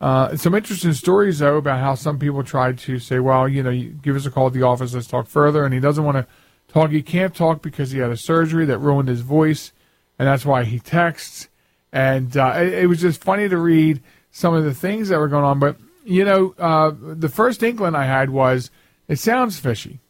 Uh, 0.00 0.36
some 0.36 0.52
interesting 0.52 0.92
stories 0.92 1.38
though 1.38 1.58
about 1.58 1.78
how 1.78 1.94
some 1.94 2.18
people 2.18 2.42
tried 2.42 2.76
to 2.76 2.98
say, 2.98 3.20
well, 3.20 3.48
you 3.48 3.62
know, 3.62 3.70
you 3.70 3.90
give 3.90 4.16
us 4.16 4.26
a 4.26 4.30
call 4.30 4.48
at 4.48 4.52
the 4.52 4.62
office, 4.62 4.94
let's 4.94 5.06
talk 5.06 5.28
further, 5.28 5.64
and 5.64 5.72
he 5.72 5.78
doesn't 5.78 6.04
want 6.04 6.16
to 6.16 6.26
talk. 6.66 6.90
He 6.90 7.02
can't 7.02 7.34
talk 7.34 7.62
because 7.62 7.92
he 7.92 8.00
had 8.00 8.10
a 8.10 8.16
surgery 8.16 8.66
that 8.66 8.78
ruined 8.78 9.08
his 9.08 9.20
voice, 9.20 9.70
and 10.18 10.26
that's 10.26 10.44
why 10.44 10.64
he 10.64 10.80
texts. 10.80 11.48
And 11.92 12.36
uh, 12.36 12.54
it, 12.56 12.72
it, 12.72 12.86
was 12.88 13.00
just 13.00 13.22
funny 13.22 13.48
to 13.48 13.56
read 13.56 14.00
some 14.32 14.54
of 14.54 14.64
the 14.64 14.74
things 14.74 15.08
that 15.08 15.20
were 15.20 15.28
going 15.28 15.44
on. 15.44 15.60
But 15.60 15.76
you 16.04 16.24
know, 16.24 16.54
uh, 16.58 16.90
the 16.98 17.28
first 17.28 17.62
inkling 17.62 17.94
I 17.94 18.06
had 18.06 18.30
was 18.30 18.72
it 19.06 19.20
sounds 19.20 19.60
fishy, 19.60 20.00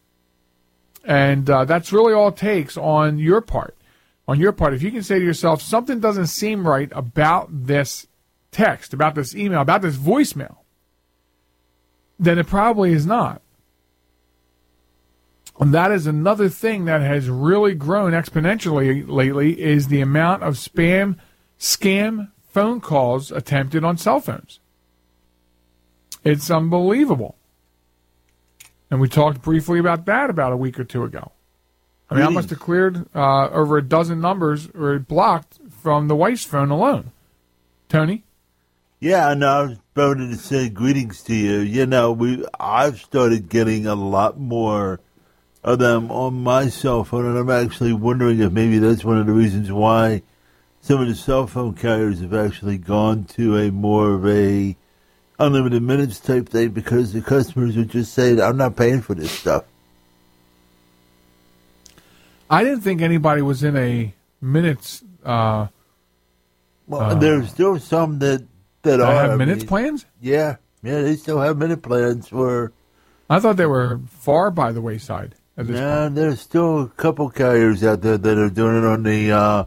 and 1.03 1.49
uh, 1.49 1.65
that's 1.65 1.91
really 1.91 2.13
all 2.13 2.29
it 2.29 2.37
takes 2.37 2.77
on 2.77 3.19
your 3.19 3.41
part. 3.41 3.77
On 4.27 4.39
your 4.39 4.53
part, 4.53 4.73
if 4.73 4.81
you 4.81 4.91
can 4.91 5.03
say 5.03 5.19
to 5.19 5.25
yourself, 5.25 5.61
something 5.61 5.99
doesn't 5.99 6.27
seem 6.27 6.65
right 6.67 6.89
about 6.93 7.49
this 7.51 8.07
text, 8.51 8.93
about 8.93 9.15
this 9.15 9.35
email, 9.35 9.61
about 9.61 9.81
this 9.81 9.97
voicemail, 9.97 10.57
then 12.17 12.39
it 12.39 12.47
probably 12.47 12.93
is 12.93 13.05
not. 13.05 13.41
And 15.59 15.73
that 15.73 15.91
is 15.91 16.07
another 16.07 16.49
thing 16.49 16.85
that 16.85 17.01
has 17.01 17.29
really 17.29 17.75
grown 17.75 18.13
exponentially 18.13 19.07
lately 19.07 19.61
is 19.61 19.87
the 19.87 20.01
amount 20.01 20.43
of 20.43 20.55
spam, 20.55 21.17
scam 21.59 22.31
phone 22.47 22.81
calls 22.81 23.31
attempted 23.31 23.83
on 23.83 23.97
cell 23.97 24.19
phones. 24.19 24.59
It's 26.23 26.49
unbelievable. 26.49 27.35
And 28.91 28.99
we 29.01 29.07
talked 29.07 29.41
briefly 29.41 29.79
about 29.79 30.05
that 30.05 30.29
about 30.29 30.53
a 30.53 30.57
week 30.57 30.79
or 30.79 30.83
two 30.83 31.03
ago. 31.03 31.31
I 32.09 32.15
mean, 32.15 32.25
I 32.25 32.29
must 32.29 32.51
have 32.51 32.59
cleared 32.59 33.07
uh, 33.15 33.49
over 33.49 33.77
a 33.77 33.81
dozen 33.81 34.21
numbers 34.21 34.69
or 34.75 34.99
blocked 34.99 35.57
from 35.71 36.07
the 36.07 36.15
wife's 36.15 36.43
phone 36.43 36.69
alone. 36.69 37.11
Tony? 37.89 38.23
Yeah, 38.99 39.31
and 39.31 39.43
I 39.43 39.61
was 39.63 39.77
about 39.93 40.17
to 40.17 40.35
say 40.35 40.69
greetings 40.69 41.23
to 41.23 41.35
you. 41.35 41.57
You 41.59 41.85
know, 41.85 42.11
we 42.11 42.45
I've 42.59 42.99
started 42.99 43.49
getting 43.49 43.87
a 43.87 43.95
lot 43.95 44.39
more 44.39 44.99
of 45.63 45.79
them 45.79 46.11
on 46.11 46.43
my 46.43 46.69
cell 46.69 47.03
phone, 47.03 47.25
and 47.25 47.37
I'm 47.37 47.49
actually 47.49 47.93
wondering 47.93 48.39
if 48.39 48.51
maybe 48.51 48.79
that's 48.79 49.03
one 49.03 49.17
of 49.17 49.25
the 49.25 49.33
reasons 49.33 49.71
why 49.71 50.21
some 50.81 51.01
of 51.01 51.07
the 51.07 51.15
cell 51.15 51.47
phone 51.47 51.73
carriers 51.73 52.21
have 52.21 52.33
actually 52.33 52.77
gone 52.77 53.23
to 53.23 53.57
a 53.57 53.71
more 53.71 54.13
of 54.13 54.27
a 54.27 54.75
unlimited 55.39 55.81
minutes 55.81 56.19
type 56.19 56.49
thing 56.49 56.69
because 56.69 57.13
the 57.13 57.21
customers 57.21 57.77
are 57.77 57.85
just 57.85 58.13
saying, 58.13 58.41
"I'm 58.41 58.57
not 58.57 58.75
paying 58.75 59.01
for 59.01 59.15
this 59.15 59.31
stuff." 59.31 59.65
I 62.49 62.63
didn't 62.63 62.81
think 62.81 63.01
anybody 63.01 63.41
was 63.41 63.63
in 63.63 63.75
a 63.75 64.13
minutes. 64.41 65.03
Uh, 65.23 65.67
well, 66.87 67.01
uh, 67.01 67.15
there's 67.15 67.49
still 67.49 67.79
some 67.79 68.19
that 68.19 68.45
that 68.83 68.99
are 68.99 69.29
have 69.29 69.37
minutes 69.37 69.61
I 69.61 69.63
mean, 69.63 69.67
plans. 69.67 70.05
Yeah, 70.21 70.57
yeah, 70.83 71.01
they 71.01 71.15
still 71.15 71.39
have 71.39 71.57
minute 71.57 71.81
plans 71.81 72.27
for. 72.27 72.71
I 73.29 73.39
thought 73.39 73.57
they 73.57 73.65
were 73.65 74.01
far 74.09 74.51
by 74.51 74.71
the 74.71 74.81
wayside. 74.81 75.35
At 75.55 75.67
this 75.67 75.79
nah, 75.79 76.03
point. 76.03 76.15
there's 76.15 76.41
still 76.41 76.81
a 76.81 76.87
couple 76.89 77.29
carriers 77.29 77.83
out 77.83 78.01
there 78.01 78.17
that 78.17 78.37
are 78.37 78.49
doing 78.49 78.77
it 78.77 78.85
on 78.85 79.03
the 79.03 79.31
uh, 79.31 79.65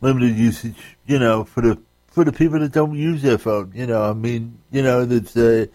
limited 0.00 0.36
usage. 0.36 0.96
You 1.06 1.18
know, 1.18 1.44
for 1.44 1.62
the 1.62 1.78
for 2.20 2.24
the 2.24 2.32
people 2.32 2.58
that 2.58 2.70
don't 2.72 2.94
use 2.96 3.22
their 3.22 3.38
phone. 3.38 3.72
You 3.74 3.86
know, 3.86 4.02
I 4.02 4.12
mean, 4.12 4.58
you 4.70 4.82
know, 4.82 5.06
that's 5.06 5.34
a 5.38 5.70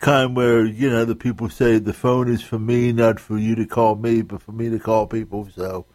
kind 0.00 0.34
where 0.34 0.64
you 0.64 0.90
know 0.90 1.04
the 1.04 1.14
people 1.14 1.48
say 1.48 1.78
the 1.78 1.92
phone 1.92 2.28
is 2.28 2.42
for 2.42 2.58
me, 2.58 2.90
not 2.90 3.20
for 3.20 3.38
you 3.38 3.54
to 3.54 3.64
call 3.66 3.94
me, 3.94 4.22
but 4.22 4.42
for 4.42 4.50
me 4.50 4.68
to 4.68 4.80
call 4.80 5.06
people. 5.06 5.48
So 5.54 5.86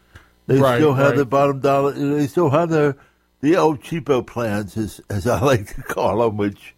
they 0.48 0.62
Right, 0.62 0.78
still 0.78 0.94
have 0.94 1.08
right. 1.08 1.18
the 1.18 1.26
bottom 1.26 1.60
dollar. 1.60 1.92
They 1.92 2.28
still 2.28 2.52
have 2.52 2.70
their 2.70 2.96
the 3.42 3.58
old 3.58 3.82
cheapo 3.82 4.26
plans, 4.26 4.78
as 4.78 5.02
as 5.10 5.28
I 5.28 5.42
like 5.44 5.76
to 5.76 5.82
call 5.82 6.20
them. 6.24 6.38
Which, 6.38 6.74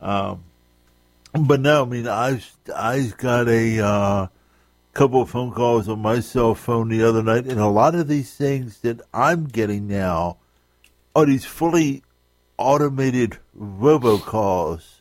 um, 0.00 0.42
but 1.38 1.60
no, 1.60 1.82
I 1.82 1.84
mean, 1.84 2.08
I 2.08 2.40
I 2.74 3.12
got 3.18 3.48
a 3.48 3.80
uh, 3.80 4.26
couple 4.94 5.20
of 5.20 5.28
phone 5.28 5.52
calls 5.52 5.90
on 5.90 5.98
my 5.98 6.20
cell 6.20 6.54
phone 6.54 6.88
the 6.88 7.02
other 7.02 7.22
night, 7.22 7.44
and 7.44 7.60
a 7.60 7.66
lot 7.66 7.94
of 7.94 8.08
these 8.08 8.34
things 8.34 8.80
that 8.80 9.02
I'm 9.12 9.44
getting 9.44 9.86
now 9.88 10.38
are 11.14 11.26
these 11.26 11.44
fully 11.44 12.02
automated 12.58 13.38
robocalls 13.58 15.00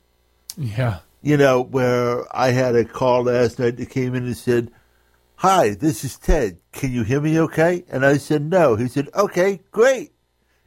Yeah. 0.58 1.00
you 1.22 1.38
know, 1.38 1.62
where 1.62 2.24
I 2.36 2.52
had 2.52 2.76
a 2.76 2.86
call 2.86 3.24
last 3.24 3.60
night 3.60 3.78
that 3.78 3.90
came 3.90 4.16
in 4.16 4.26
and 4.26 4.38
said, 4.38 4.72
Hi, 5.38 5.72
this 5.76 6.04
is 6.04 6.18
Ted. 6.18 6.58
Can 6.72 6.92
you 6.94 7.04
hear 7.04 7.20
me 7.20 7.40
okay? 7.42 7.84
And 7.90 8.06
I 8.06 8.18
said, 8.18 8.44
No. 8.50 8.76
He 8.76 8.88
said, 8.88 9.10
Okay, 9.16 9.62
great. 9.72 10.12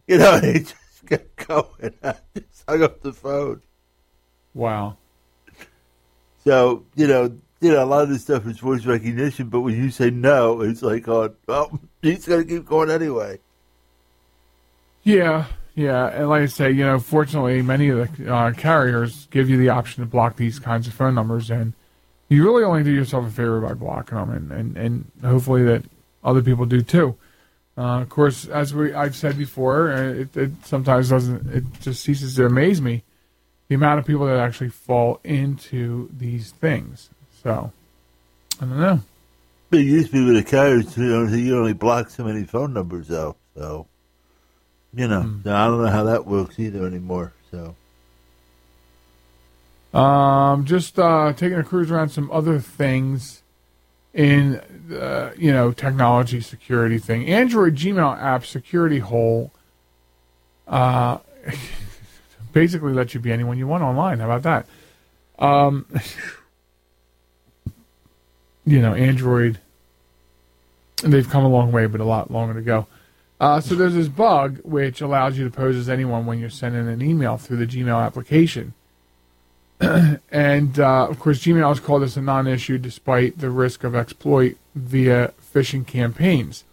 You 0.06 0.18
know, 0.18 0.34
and 0.34 0.44
he 0.56 0.58
just 0.60 1.06
kept 1.06 1.46
going. 1.46 1.94
I 2.02 2.14
just 2.34 2.64
hung 2.68 2.82
up 2.82 3.00
the 3.02 3.12
phone. 3.12 3.62
Wow. 4.54 4.96
So, 6.44 6.84
you 6.94 7.06
know, 7.06 7.36
you 7.60 7.72
know, 7.72 7.82
a 7.82 7.86
lot 7.86 8.02
of 8.04 8.08
this 8.08 8.22
stuff 8.22 8.46
is 8.46 8.58
voice 8.58 8.84
recognition, 8.86 9.48
but 9.48 9.60
when 9.60 9.74
you 9.74 9.90
say 9.90 10.10
no, 10.10 10.60
it's 10.62 10.82
like, 10.82 11.08
oh, 11.08 11.34
well, 11.46 11.78
he's 12.02 12.26
going 12.26 12.46
to 12.46 12.48
keep 12.48 12.66
going 12.66 12.90
anyway. 12.90 13.38
Yeah, 15.02 15.46
yeah, 15.78 16.08
and 16.08 16.28
like 16.28 16.42
I 16.42 16.46
say, 16.46 16.72
you 16.72 16.84
know, 16.84 16.98
fortunately, 16.98 17.62
many 17.62 17.88
of 17.90 18.16
the 18.16 18.34
uh, 18.34 18.52
carriers 18.52 19.26
give 19.30 19.48
you 19.48 19.56
the 19.56 19.68
option 19.68 20.02
to 20.02 20.10
block 20.10 20.34
these 20.34 20.58
kinds 20.58 20.88
of 20.88 20.92
phone 20.92 21.14
numbers, 21.14 21.52
and 21.52 21.72
you 22.28 22.44
really 22.44 22.64
only 22.64 22.82
do 22.82 22.90
yourself 22.90 23.24
a 23.26 23.30
favor 23.30 23.60
by 23.60 23.74
blocking 23.74 24.18
them, 24.18 24.30
and 24.30 24.50
and, 24.50 24.76
and 24.76 25.10
hopefully 25.22 25.62
that 25.62 25.84
other 26.24 26.42
people 26.42 26.66
do 26.66 26.82
too. 26.82 27.16
Uh, 27.76 28.00
of 28.00 28.08
course, 28.08 28.46
as 28.48 28.74
we 28.74 28.92
I've 28.92 29.14
said 29.14 29.38
before, 29.38 29.92
uh, 29.92 30.02
it, 30.14 30.36
it 30.36 30.50
sometimes 30.64 31.10
doesn't. 31.10 31.48
It 31.54 31.64
just 31.80 32.02
ceases 32.02 32.34
to 32.34 32.46
amaze 32.46 32.82
me 32.82 33.04
the 33.68 33.76
amount 33.76 34.00
of 34.00 34.04
people 34.04 34.26
that 34.26 34.40
actually 34.40 34.70
fall 34.70 35.20
into 35.22 36.10
these 36.12 36.50
things. 36.50 37.08
So 37.44 37.70
I 38.60 38.64
don't 38.64 38.80
know. 38.80 39.00
It 39.70 39.84
used 39.84 40.10
to 40.10 40.12
be 40.14 40.24
with 40.24 40.44
the 40.44 40.50
carriers, 40.50 40.96
you 40.96 41.04
know, 41.04 41.28
you 41.28 41.56
only 41.56 41.74
block 41.74 42.10
so 42.10 42.24
many 42.24 42.42
phone 42.42 42.72
numbers, 42.72 43.06
though. 43.06 43.36
So, 43.54 43.86
you 44.94 45.08
know, 45.08 45.22
Hmm. 45.22 45.48
I 45.48 45.66
don't 45.66 45.82
know 45.82 45.90
how 45.90 46.04
that 46.04 46.26
works 46.26 46.58
either 46.58 46.86
anymore. 46.86 47.32
So, 47.50 47.74
Um, 49.98 50.66
just 50.66 50.98
uh, 50.98 51.32
taking 51.32 51.58
a 51.58 51.64
cruise 51.64 51.90
around 51.90 52.10
some 52.10 52.30
other 52.30 52.58
things 52.60 53.42
in 54.14 54.56
uh, 54.92 55.32
you 55.36 55.52
know 55.52 55.72
technology 55.72 56.40
security 56.40 56.98
thing. 56.98 57.26
Android 57.26 57.74
Gmail 57.76 58.20
app 58.20 58.44
security 58.44 58.98
hole. 58.98 59.50
Uh, 60.66 61.18
basically 62.52 62.92
let 62.92 63.14
you 63.14 63.20
be 63.20 63.32
anyone 63.32 63.58
you 63.58 63.66
want 63.66 63.82
online. 63.82 64.18
How 64.18 64.30
about 64.30 64.42
that? 64.42 64.66
Um, 65.38 65.86
you 68.66 68.80
know, 68.80 68.94
Android, 68.94 69.58
they've 71.02 71.28
come 71.28 71.44
a 71.44 71.48
long 71.48 71.72
way, 71.72 71.86
but 71.86 72.00
a 72.00 72.04
lot 72.04 72.30
longer 72.30 72.54
to 72.54 72.62
go. 72.62 72.86
Uh, 73.40 73.60
so 73.60 73.74
there's 73.74 73.94
this 73.94 74.08
bug 74.08 74.58
which 74.64 75.00
allows 75.00 75.38
you 75.38 75.44
to 75.44 75.50
pose 75.50 75.76
as 75.76 75.88
anyone 75.88 76.26
when 76.26 76.38
you're 76.38 76.50
sending 76.50 76.88
an 76.88 77.02
email 77.02 77.36
through 77.36 77.56
the 77.56 77.66
Gmail 77.66 78.04
application. 78.04 78.74
and 79.80 80.80
uh, 80.80 81.06
of 81.06 81.20
course, 81.20 81.40
Gmail 81.40 81.68
has 81.68 81.78
called 81.78 82.02
this 82.02 82.16
a 82.16 82.22
non-issue 82.22 82.78
despite 82.78 83.38
the 83.38 83.50
risk 83.50 83.84
of 83.84 83.94
exploit 83.94 84.56
via 84.74 85.32
phishing 85.54 85.86
campaigns. 85.86 86.64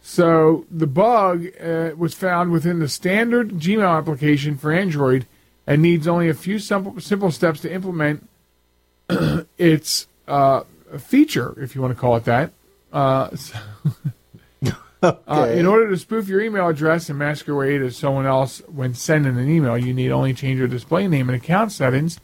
So 0.00 0.66
the 0.70 0.86
bug 0.86 1.46
uh, 1.60 1.90
was 1.96 2.14
found 2.14 2.52
within 2.52 2.78
the 2.78 2.88
standard 2.88 3.50
Gmail 3.52 3.98
application 3.98 4.56
for 4.56 4.70
Android 4.70 5.26
and 5.66 5.82
needs 5.82 6.06
only 6.06 6.28
a 6.28 6.34
few 6.34 6.58
simple, 6.58 7.00
simple 7.00 7.30
steps 7.30 7.60
to 7.60 7.72
implement 7.72 8.28
its 9.58 10.06
uh, 10.28 10.62
feature, 10.98 11.54
if 11.58 11.74
you 11.74 11.80
want 11.80 11.94
to 11.94 12.00
call 12.00 12.16
it 12.16 12.24
that. 12.26 12.52
Uh, 12.92 13.30
so 13.36 13.58
okay. 15.04 15.22
uh, 15.26 15.46
in 15.46 15.66
order 15.66 15.88
to 15.90 15.96
spoof 15.96 16.28
your 16.28 16.40
email 16.40 16.68
address 16.68 17.08
and 17.08 17.18
masquerade 17.18 17.82
as 17.82 17.96
someone 17.96 18.26
else 18.26 18.60
when 18.66 18.94
sending 18.94 19.38
an 19.38 19.48
email, 19.48 19.76
you 19.76 19.92
need 19.92 20.10
only 20.10 20.34
change 20.34 20.58
your 20.58 20.68
display 20.68 21.06
name 21.08 21.28
and 21.28 21.36
account 21.36 21.72
settings, 21.72 22.18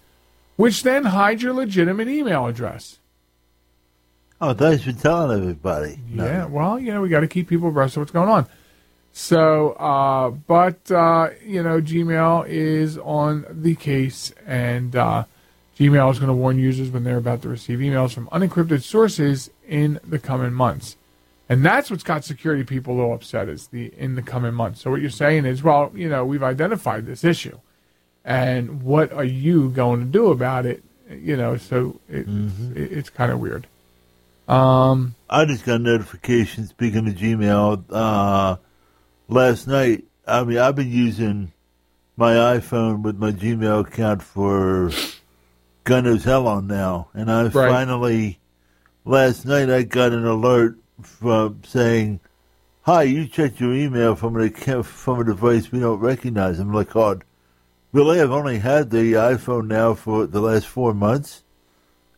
which 0.57 0.83
then 0.83 1.05
hide 1.05 1.43
your 1.43 1.53
legitimate 1.53 2.09
email 2.09 2.47
address. 2.47 2.99
Oh, 4.41 4.55
thanks 4.55 4.85
for 4.85 4.93
telling 4.93 5.39
everybody. 5.39 6.01
Yeah, 6.09 6.47
well, 6.47 6.79
you 6.79 6.95
know, 6.95 7.03
we 7.03 7.11
got 7.11 7.21
to 7.21 7.29
keep 7.29 7.49
people 7.49 7.69
abreast 7.69 7.97
of 7.97 8.01
what's 8.01 8.13
going 8.13 8.31
on. 8.31 8.47
So, 9.13 9.73
uh, 9.73 10.31
but, 10.31 10.91
uh, 10.91 11.31
you 11.45 11.63
know, 11.63 11.81
Gmail 11.81 12.47
is 12.49 12.97
on 12.99 13.45
the 13.51 13.75
case, 13.75 14.33
and 14.47 14.95
uh, 14.97 15.25
Gmail 15.79 16.11
is 16.13 16.19
going 16.19 16.29
to 16.29 16.35
warn 16.35 16.59
users 16.59 16.91
when 16.91 17.05
they're 17.05 17.19
about 17.19 17.43
to 17.43 17.49
receive 17.49 17.81
emails 17.81 18.13
from 18.13 18.29
unencrypted 18.29 18.83
sources 18.83 19.51
in 19.67 19.99
the 20.05 20.19
coming 20.19 20.53
months. 20.53 20.97
And 21.51 21.67
that's 21.67 21.91
what's 21.91 22.05
got 22.05 22.25
security 22.25 22.63
people 22.63 22.95
a 22.95 22.97
little 22.97 23.13
upset 23.13 23.49
is 23.49 23.67
the 23.67 23.93
in 23.99 24.15
the 24.15 24.23
coming 24.23 24.55
months. 24.55 24.83
So 24.83 24.91
what 24.93 25.01
you're 25.01 25.11
saying 25.11 25.47
is, 25.47 25.65
well, 25.65 25.91
you 25.97 26.09
know, 26.09 26.25
we've 26.25 26.45
identified 26.45 27.07
this 27.07 27.25
issue, 27.25 27.59
and 28.25 28.85
what 28.85 29.13
are 29.13 29.25
you 29.25 29.69
going 29.71 29.99
to 29.99 30.07
do 30.07 30.31
about 30.31 30.65
it? 30.65 30.85
You 31.11 31.37
know, 31.37 31.57
so 31.57 31.99
it, 32.09 32.29
mm-hmm. 32.29 32.77
it, 32.77 32.93
it's 32.93 33.11
kind 33.11 33.33
of 33.33 33.41
weird. 33.41 33.67
Um, 34.47 35.17
I 35.29 35.45
just 35.45 35.65
got 35.65 35.77
a 35.77 35.79
notification. 35.81 36.69
Speaking 36.69 37.09
of 37.09 37.15
Gmail, 37.15 37.85
uh, 37.91 38.57
last 39.27 39.67
night. 39.67 40.05
I 40.29 40.45
mean, 40.45 40.59
I've 40.59 40.77
been 40.77 40.93
using 40.93 41.53
my 42.17 42.35
iPhone 42.35 43.03
with 43.03 43.17
my 43.17 43.33
Gmail 43.33 43.89
account 43.89 44.23
for 44.23 44.93
God 45.83 46.05
knows 46.05 46.23
how 46.23 46.43
long 46.43 46.69
now, 46.69 47.09
and 47.13 47.29
I 47.29 47.43
right. 47.43 47.53
finally 47.53 48.39
last 49.05 49.47
night 49.47 49.69
I 49.69 49.83
got 49.83 50.13
an 50.13 50.25
alert 50.25 50.77
from 51.07 51.63
saying, 51.65 52.21
"Hi, 52.83 53.03
you 53.03 53.27
checked 53.27 53.61
your 53.61 53.75
email 53.75 54.15
from 54.15 54.37
an 54.37 54.43
account, 54.43 54.87
from 54.87 55.21
a 55.21 55.25
device 55.25 55.73
we 55.73 55.81
don't 55.81 56.01
recognize." 56.01 56.59
I'm 56.59 56.73
like, 56.73 56.91
"God, 56.91 57.25
really? 57.93 58.21
I've 58.21 58.31
only 58.31 58.59
had 58.59 58.91
the 58.91 59.15
iPhone 59.15 59.67
now 59.67 59.95
for 59.95 60.27
the 60.27 60.41
last 60.41 60.67
four 60.67 60.95
months." 60.95 61.43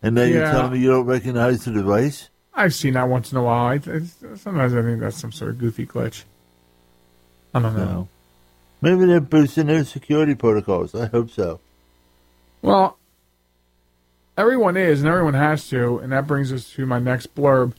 And 0.03 0.15
now 0.15 0.23
yeah. 0.23 0.29
you're 0.29 0.51
telling 0.51 0.73
me 0.73 0.79
you 0.81 0.91
don't 0.91 1.07
recognize 1.07 1.65
the 1.65 1.73
device? 1.73 2.29
I've 2.55 2.75
seen 2.75 2.95
that 2.95 3.09
once 3.09 3.33
in 3.33 3.39
a 3.39 3.43
while. 3.43 3.67
I, 3.67 3.79
sometimes 3.79 4.75
I 4.75 4.83
think 4.83 5.01
that's 5.01 5.17
some 5.17 5.33
sort 5.33 5.53
of 5.53 5.59
goofy 5.59 5.87
glitch. 5.87 6.25
I 7.55 7.61
don't 7.61 7.77
know. 7.77 7.85
No. 7.85 8.09
Maybe 8.81 9.07
they're 9.07 9.21
boosting 9.21 9.69
their 9.69 9.85
security 9.85 10.35
protocols. 10.35 10.95
I 10.95 11.07
hope 11.07 11.31
so. 11.31 11.61
Well, 12.63 12.99
everyone 14.37 14.77
is, 14.77 15.01
and 15.01 15.09
everyone 15.09 15.35
has 15.35 15.69
to, 15.69 15.99
and 15.99 16.13
that 16.13 16.27
brings 16.27 16.53
us 16.53 16.71
to 16.73 16.85
my 16.85 16.99
next 16.99 17.35
blurb. 17.35 17.75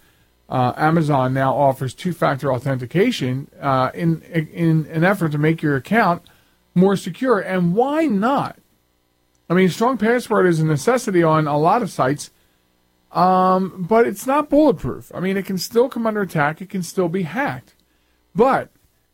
Uh, 0.54 0.72
Amazon 0.78 1.34
now 1.34 1.56
offers 1.56 1.96
two-factor 1.96 2.54
authentication 2.54 3.48
uh, 3.60 3.90
in 3.96 4.22
in 4.22 4.86
an 4.92 5.04
effort 5.04 5.32
to 5.32 5.40
make 5.40 5.64
your 5.64 5.76
account 5.76 6.22
more 6.76 6.96
secure. 6.96 7.40
And 7.40 7.74
why 7.74 8.06
not? 8.06 8.60
I 9.50 9.56
mean, 9.56 9.70
strong 9.70 9.98
password 9.98 10.46
is 10.46 10.60
a 10.60 10.66
necessity 10.66 11.24
on 11.24 11.48
a 11.48 11.58
lot 11.58 11.82
of 11.82 11.90
sites, 11.90 12.30
um, 13.12 13.88
but 13.90 14.06
it's 14.06 14.28
not 14.28 14.52
bulletproof. 14.52 15.12
I 15.16 15.20
mean, 15.22 15.38
it 15.38 15.46
can 15.48 15.58
still 15.58 15.90
come 15.90 16.06
under 16.06 16.22
attack. 16.22 16.62
It 16.62 16.70
can 16.70 16.84
still 16.84 17.10
be 17.10 17.24
hacked. 17.24 17.74
But 18.36 18.70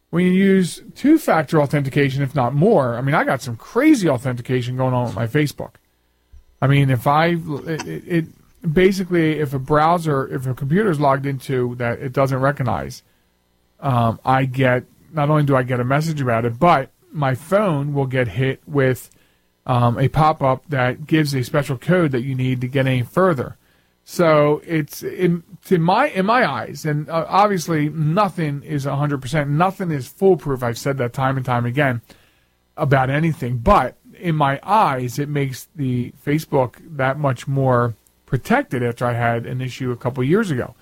when 0.10 0.26
you 0.26 0.34
use 0.34 0.84
two-factor 0.94 1.62
authentication, 1.62 2.22
if 2.22 2.36
not 2.36 2.54
more, 2.54 2.98
I 2.98 3.02
mean, 3.02 3.16
I 3.16 3.24
got 3.24 3.42
some 3.42 3.56
crazy 3.56 4.10
authentication 4.10 4.76
going 4.76 4.94
on 4.94 5.06
with 5.06 5.16
my 5.16 5.28
Facebook. 5.28 5.76
I 6.62 6.68
mean, 6.68 6.90
if 6.90 7.08
I 7.08 7.38
it, 7.66 7.88
it 7.88 8.26
basically 8.62 9.40
if 9.40 9.54
a 9.54 9.60
browser, 9.60 10.28
if 10.34 10.46
a 10.46 10.54
computer 10.54 10.90
is 10.90 11.00
logged 11.00 11.26
into 11.26 11.76
that 11.76 12.00
it 12.00 12.14
doesn't 12.14 12.40
recognize, 12.40 13.04
um, 13.80 14.20
I 14.26 14.46
get 14.46 14.86
not 15.12 15.30
only 15.30 15.44
do 15.44 15.56
I 15.56 15.64
get 15.64 15.80
a 15.80 15.84
message 15.84 16.22
about 16.22 16.46
it, 16.46 16.60
but 16.60 16.92
my 17.12 17.36
phone 17.36 17.94
will 17.94 18.06
get 18.06 18.28
hit 18.28 18.62
with 18.68 19.10
um, 19.66 19.98
a 19.98 20.08
pop 20.08 20.42
up 20.42 20.64
that 20.70 21.08
gives 21.08 21.34
a 21.34 21.44
special 21.44 21.78
code 21.78 22.12
that 22.12 22.22
you 22.22 22.36
need 22.36 22.62
to 22.62 22.68
get 22.68 22.88
any 22.88 23.04
further. 23.04 23.56
So 24.04 24.62
it's 24.66 25.04
in, 25.04 25.44
my 25.70 26.08
in 26.08 26.26
my 26.26 26.50
eyes, 26.50 26.84
and 26.84 27.08
uh, 27.10 27.26
obviously 27.28 27.90
nothing 27.90 28.64
is 28.64 28.86
100%. 28.86 29.50
Nothing 29.50 29.92
is 29.92 30.08
foolproof. 30.08 30.64
I've 30.64 30.80
said 30.80 30.98
that 30.98 31.14
time 31.14 31.38
and 31.38 31.46
time 31.46 31.66
again 31.66 32.02
about 32.76 33.12
anything. 33.12 33.58
But 33.58 33.98
in 34.20 34.36
my 34.36 34.60
eyes, 34.64 35.20
it 35.20 35.30
makes 35.30 35.68
the 35.76 36.12
Facebook 36.26 36.78
that 36.98 37.20
much 37.20 37.48
more 37.48 37.94
protected 38.30 38.84
after 38.84 39.06
I 39.06 39.14
had 39.14 39.48
an 39.48 39.60
issue 39.60 39.92
a 39.92 39.98
couple 39.98 40.24
years 40.24 40.52
ago. 40.52 40.76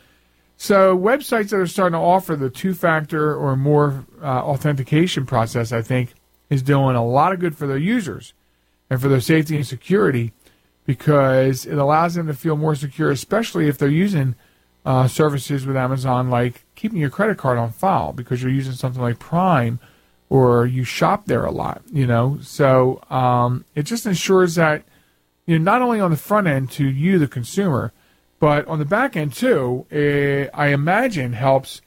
So 0.57 0.97
websites 0.97 1.49
that 1.49 1.59
are 1.59 1.67
starting 1.67 1.93
to 1.93 2.03
offer 2.03 2.35
the 2.35 2.49
two-factor 2.49 3.33
or 3.33 3.55
more 3.55 4.05
uh, 4.21 4.25
authentication 4.25 5.25
process, 5.25 5.71
I 5.71 5.81
think, 5.81 6.13
is 6.49 6.61
doing 6.61 6.97
a 6.97 7.05
lot 7.05 7.31
of 7.31 7.39
good 7.39 7.55
for 7.55 7.65
their 7.65 7.77
users 7.77 8.33
and 8.89 8.99
for 8.99 9.07
their 9.07 9.21
safety 9.21 9.55
and 9.55 9.65
security 9.65 10.33
because 10.85 11.65
it 11.65 11.77
allows 11.77 12.15
them 12.15 12.27
to 12.27 12.33
feel 12.33 12.57
more 12.57 12.75
secure, 12.75 13.11
especially 13.11 13.67
if 13.69 13.77
they're 13.77 13.87
using 13.87 14.35
uh, 14.85 15.07
services 15.07 15.65
with 15.65 15.77
Amazon 15.77 16.29
like 16.29 16.65
keeping 16.75 16.99
your 16.99 17.09
credit 17.09 17.37
card 17.37 17.57
on 17.57 17.71
file 17.71 18.11
because 18.11 18.41
you're 18.41 18.51
using 18.51 18.73
something 18.73 19.01
like 19.01 19.19
Prime 19.19 19.79
or 20.29 20.65
you 20.65 20.83
shop 20.83 21.27
there 21.27 21.45
a 21.45 21.51
lot, 21.51 21.81
you 21.93 22.05
know. 22.05 22.39
So 22.41 23.01
um, 23.09 23.63
it 23.73 23.83
just 23.83 24.05
ensures 24.05 24.55
that 24.55 24.83
you 25.47 25.57
know 25.57 25.63
not 25.63 25.81
only 25.81 25.99
on 25.99 26.11
the 26.11 26.17
front 26.17 26.45
end 26.45 26.69
to 26.73 26.85
you, 26.85 27.17
the 27.17 27.27
consumer, 27.27 27.91
but 28.39 28.67
on 28.67 28.77
the 28.77 28.85
back 28.85 29.17
end 29.17 29.33
too. 29.33 29.87
It, 29.89 30.51
I 30.53 30.67
imagine 30.67 31.33
helps 31.33 31.81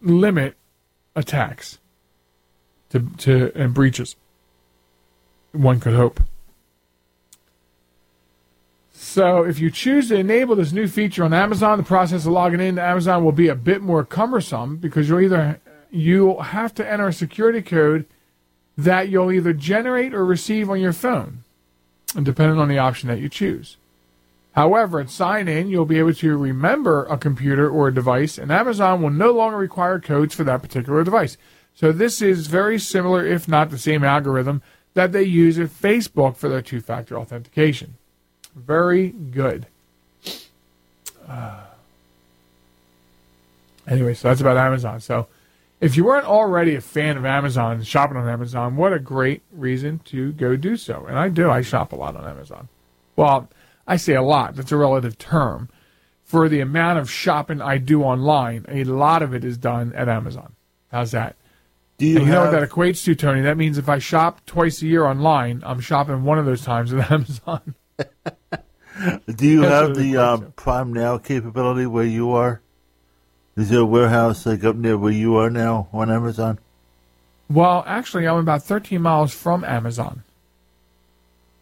limit 0.00 0.56
attacks 1.16 1.78
to 2.90 3.00
to 3.18 3.50
and 3.56 3.74
breaches 3.74 4.14
one 5.52 5.80
could 5.80 5.94
hope. 5.94 6.20
So, 8.92 9.42
if 9.44 9.58
you 9.58 9.70
choose 9.70 10.08
to 10.08 10.16
enable 10.16 10.54
this 10.56 10.72
new 10.72 10.86
feature 10.86 11.24
on 11.24 11.32
Amazon, 11.32 11.78
the 11.78 11.84
process 11.84 12.26
of 12.26 12.32
logging 12.32 12.60
into 12.60 12.82
Amazon 12.82 13.24
will 13.24 13.32
be 13.32 13.48
a 13.48 13.54
bit 13.54 13.82
more 13.82 14.04
cumbersome 14.04 14.76
because 14.76 15.08
you'll 15.08 15.20
either 15.20 15.60
you'll 15.90 16.42
have 16.42 16.74
to 16.74 16.88
enter 16.88 17.08
a 17.08 17.12
security 17.12 17.62
code 17.62 18.06
that 18.76 19.08
you'll 19.08 19.32
either 19.32 19.52
generate 19.52 20.14
or 20.14 20.24
receive 20.24 20.70
on 20.70 20.80
your 20.80 20.92
phone, 20.92 21.44
and 22.14 22.24
depending 22.24 22.58
on 22.58 22.68
the 22.68 22.78
option 22.78 23.08
that 23.08 23.20
you 23.20 23.28
choose. 23.28 23.76
However, 24.52 25.00
at 25.00 25.10
sign 25.10 25.46
in, 25.46 25.68
you'll 25.68 25.84
be 25.84 25.98
able 25.98 26.14
to 26.14 26.36
remember 26.36 27.04
a 27.06 27.16
computer 27.16 27.70
or 27.70 27.88
a 27.88 27.94
device, 27.94 28.36
and 28.36 28.50
Amazon 28.50 29.00
will 29.00 29.10
no 29.10 29.30
longer 29.30 29.56
require 29.56 30.00
codes 30.00 30.34
for 30.34 30.44
that 30.44 30.62
particular 30.62 31.04
device. 31.04 31.36
So, 31.74 31.92
this 31.92 32.20
is 32.20 32.48
very 32.48 32.78
similar, 32.78 33.24
if 33.24 33.46
not 33.46 33.70
the 33.70 33.78
same 33.78 34.02
algorithm, 34.02 34.60
that 34.94 35.12
they 35.12 35.22
use 35.22 35.58
at 35.58 35.68
Facebook 35.68 36.36
for 36.36 36.48
their 36.48 36.62
two 36.62 36.80
factor 36.80 37.16
authentication. 37.16 37.94
Very 38.54 39.10
good. 39.10 39.66
Uh, 41.28 41.60
anyway, 43.86 44.14
so 44.14 44.28
that's 44.28 44.40
about 44.40 44.56
Amazon. 44.56 45.00
So 45.00 45.28
if 45.80 45.96
you 45.96 46.04
weren't 46.04 46.26
already 46.26 46.74
a 46.74 46.80
fan 46.80 47.16
of 47.16 47.24
Amazon, 47.24 47.82
shopping 47.82 48.16
on 48.16 48.28
Amazon, 48.28 48.76
what 48.76 48.92
a 48.92 48.98
great 48.98 49.42
reason 49.50 49.98
to 50.06 50.32
go 50.32 50.56
do 50.56 50.76
so. 50.76 51.06
And 51.06 51.18
I 51.18 51.28
do. 51.28 51.50
I 51.50 51.62
shop 51.62 51.92
a 51.92 51.96
lot 51.96 52.16
on 52.16 52.28
Amazon. 52.28 52.68
Well, 53.16 53.48
I 53.86 53.96
say 53.96 54.14
a 54.14 54.22
lot. 54.22 54.56
That's 54.56 54.72
a 54.72 54.76
relative 54.76 55.16
term. 55.18 55.68
For 56.22 56.48
the 56.48 56.60
amount 56.60 56.98
of 57.00 57.10
shopping 57.10 57.60
I 57.60 57.78
do 57.78 58.02
online, 58.02 58.64
a 58.68 58.84
lot 58.84 59.22
of 59.22 59.34
it 59.34 59.44
is 59.44 59.58
done 59.58 59.92
at 59.94 60.08
Amazon. 60.08 60.54
How's 60.92 61.10
that? 61.10 61.36
Do 61.98 62.06
you, 62.06 62.20
you 62.20 62.24
have... 62.26 62.28
know 62.28 62.40
what 62.42 62.50
that 62.52 62.68
equates 62.68 63.04
to, 63.04 63.14
Tony? 63.14 63.40
That 63.40 63.56
means 63.56 63.78
if 63.78 63.88
I 63.88 63.98
shop 63.98 64.44
twice 64.46 64.80
a 64.82 64.86
year 64.86 65.06
online, 65.06 65.62
I'm 65.66 65.80
shopping 65.80 66.22
one 66.24 66.38
of 66.38 66.46
those 66.46 66.62
times 66.62 66.92
at 66.92 67.10
Amazon. 67.12 67.74
Do 69.34 69.46
you 69.46 69.62
That's 69.62 69.88
have 69.88 69.96
the 69.96 70.16
um, 70.18 70.52
Prime 70.52 70.92
Now 70.92 71.18
capability 71.18 71.86
where 71.86 72.04
you 72.04 72.32
are? 72.32 72.60
Is 73.56 73.70
there 73.70 73.80
a 73.80 73.84
warehouse 73.84 74.46
like 74.46 74.64
up 74.64 74.76
near 74.76 74.96
where 74.96 75.12
you 75.12 75.36
are 75.36 75.50
now 75.50 75.88
on 75.92 76.10
Amazon? 76.10 76.58
Well, 77.48 77.82
actually, 77.86 78.28
I'm 78.28 78.38
about 78.38 78.62
13 78.62 79.02
miles 79.02 79.34
from 79.34 79.64
Amazon. 79.64 80.22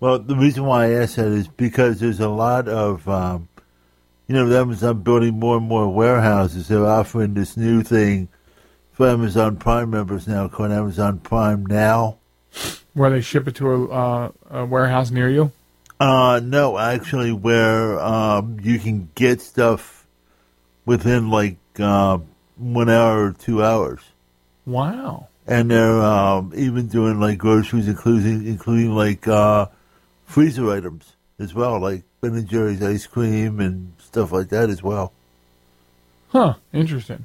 Well, 0.01 0.19
the 0.19 0.37
reason 0.37 0.65
why 0.65 0.87
I 0.87 0.91
ask 0.93 1.17
that 1.17 1.27
is 1.27 1.49
because 1.49 1.99
there's 1.99 2.21
a 2.21 2.29
lot 2.29 2.69
of, 2.69 3.09
um, 3.09 3.49
you 4.29 4.35
know, 4.35 4.61
Amazon 4.61 5.03
building 5.03 5.39
more 5.39 5.57
and 5.57 5.67
more 5.67 5.89
warehouses. 5.89 6.69
They're 6.69 6.87
offering 6.87 7.35
this 7.35 7.57
new 7.57 7.83
thing 7.83 8.29
for 8.93 9.09
Amazon 9.09 9.57
Prime 9.57 9.91
members 9.91 10.29
now 10.29 10.47
called 10.47 10.73
Amazon 10.73 11.19
Prime 11.21 11.65
Now. 11.65 12.19
Where 12.93 13.11
they 13.11 13.21
ship 13.21 13.49
it 13.49 13.55
to 13.57 13.71
a, 13.71 13.89
uh, 13.89 14.31
a 14.51 14.65
warehouse 14.67 15.11
near 15.11 15.31
you? 15.31 15.53
Uh, 15.99 16.41
no, 16.45 16.79
actually, 16.79 17.33
where 17.33 17.99
um, 17.99 18.61
you 18.63 18.79
can 18.79 19.09
get 19.15 19.41
stuff 19.41 20.07
within 20.85 21.31
like 21.31 21.57
uh, 21.81 22.19
one 22.57 22.89
hour 22.89 23.27
or 23.27 23.33
two 23.33 23.63
hours. 23.63 24.01
Wow. 24.67 25.29
And 25.47 25.71
they're 25.71 26.03
um, 26.03 26.53
even 26.55 26.89
doing 26.89 27.21
like 27.21 27.39
groceries, 27.39 27.89
including 27.89 28.47
including 28.47 28.95
like 28.95 29.27
uh, 29.27 29.67
freezer 30.27 30.71
items 30.71 31.15
as 31.39 31.55
well, 31.55 31.81
like 31.81 32.03
Ben 32.21 32.35
and 32.35 32.49
Jerry's 32.49 32.83
ice 32.83 33.07
cream 33.07 33.61
and 33.61 33.93
stuff 33.99 34.33
like 34.33 34.51
that 34.51 34.69
as 34.69 34.83
well. 34.83 35.13
Huh. 36.29 36.55
Interesting. 36.73 37.25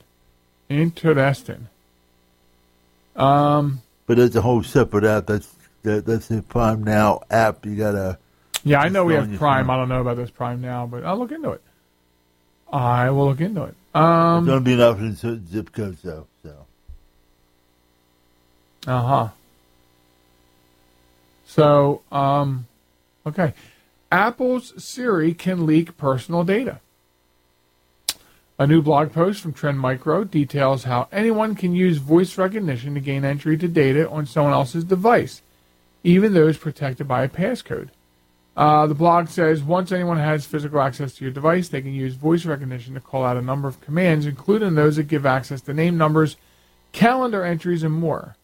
Interesting. 0.70 1.68
Um. 3.16 3.82
But 4.06 4.18
that's 4.18 4.36
a 4.36 4.42
whole 4.42 4.64
separate 4.64 5.04
app. 5.04 5.28
That's 5.28 5.54
that, 5.84 6.06
that's 6.06 6.28
the 6.28 6.42
Prime 6.42 6.84
Now 6.84 7.24
app. 7.30 7.66
You 7.66 7.76
gotta. 7.76 8.18
Yeah, 8.64 8.80
I 8.80 8.88
know 8.88 9.04
we 9.04 9.16
have 9.16 9.26
Prime. 9.38 9.66
phone. 9.66 9.74
I 9.74 9.78
don't 9.78 9.90
know 9.90 10.02
about 10.02 10.16
this 10.16 10.30
Prime 10.30 10.62
now, 10.62 10.88
but 10.88 11.04
I'll 11.04 11.18
look 11.18 11.32
into 11.32 11.52
it. 11.52 11.62
I 12.72 13.10
will 13.12 13.28
look 13.28 13.42
into 13.42 13.64
it. 13.64 13.76
Um. 13.94 14.44
It's 14.46 14.52
only 14.52 14.64
being 14.64 14.82
offered 14.82 15.04
in 15.04 15.16
certain 15.16 15.48
zip 15.48 15.72
codes 15.72 16.02
though. 16.02 16.28
So 16.44 16.66
Uh 18.88 19.02
huh. 19.02 19.30
So, 21.46 22.02
um, 22.12 22.66
okay. 23.28 23.54
Apple's 24.12 24.74
Siri 24.84 25.34
can 25.34 25.66
leak 25.66 25.98
personal 25.98 26.44
data. 26.44 26.80
A 28.60 28.68
new 28.68 28.82
blog 28.82 29.12
post 29.12 29.42
from 29.42 29.54
Trend 29.54 29.80
Micro 29.80 30.24
details 30.24 30.84
how 30.84 31.08
anyone 31.12 31.56
can 31.56 31.74
use 31.76 31.98
voice 31.98 32.38
recognition 32.38 32.94
to 32.94 33.00
gain 33.00 33.26
entry 33.26 33.58
to 33.58 33.68
data 33.68 34.10
on 34.10 34.26
someone 34.26 34.54
else's 34.54 34.84
device, 34.84 35.42
even 36.04 36.34
those 36.34 36.58
protected 36.58 37.08
by 37.08 37.24
a 37.24 37.30
passcode. 37.30 37.90
Uh, 38.56 38.86
the 38.86 38.94
blog 38.94 39.30
says 39.30 39.64
once 39.64 39.92
anyone 39.92 40.18
has 40.18 40.46
physical 40.46 40.80
access 40.80 41.16
to 41.16 41.24
your 41.24 41.34
device, 41.34 41.70
they 41.70 41.82
can 41.82 41.94
use 41.94 42.14
voice 42.14 42.46
recognition 42.46 42.94
to 42.94 43.00
call 43.00 43.26
out 43.26 43.38
a 43.38 43.42
number 43.42 43.68
of 43.68 43.82
commands, 43.82 44.26
including 44.26 44.76
those 44.76 44.98
that 44.98 45.08
give 45.08 45.26
access 45.26 45.62
to 45.62 45.74
name 45.74 45.98
numbers, 45.98 46.36
calendar 46.92 47.44
entries, 47.44 47.82
and 47.82 47.96
more. 47.96 48.36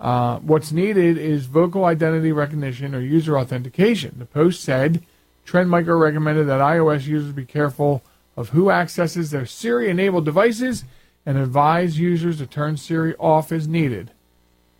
Uh, 0.00 0.38
what's 0.38 0.72
needed 0.72 1.18
is 1.18 1.46
vocal 1.46 1.84
identity 1.84 2.32
recognition 2.32 2.94
or 2.94 3.00
user 3.00 3.38
authentication. 3.38 4.14
The 4.18 4.24
post 4.24 4.62
said 4.62 5.04
Trend 5.44 5.70
Micro 5.70 5.96
recommended 5.96 6.44
that 6.44 6.60
iOS 6.60 7.06
users 7.06 7.32
be 7.32 7.44
careful 7.44 8.02
of 8.36 8.50
who 8.50 8.70
accesses 8.70 9.30
their 9.30 9.46
Siri 9.46 9.88
enabled 9.90 10.24
devices 10.24 10.84
and 11.26 11.38
advise 11.38 11.98
users 11.98 12.38
to 12.38 12.46
turn 12.46 12.76
Siri 12.76 13.14
off 13.16 13.52
as 13.52 13.68
needed. 13.68 14.10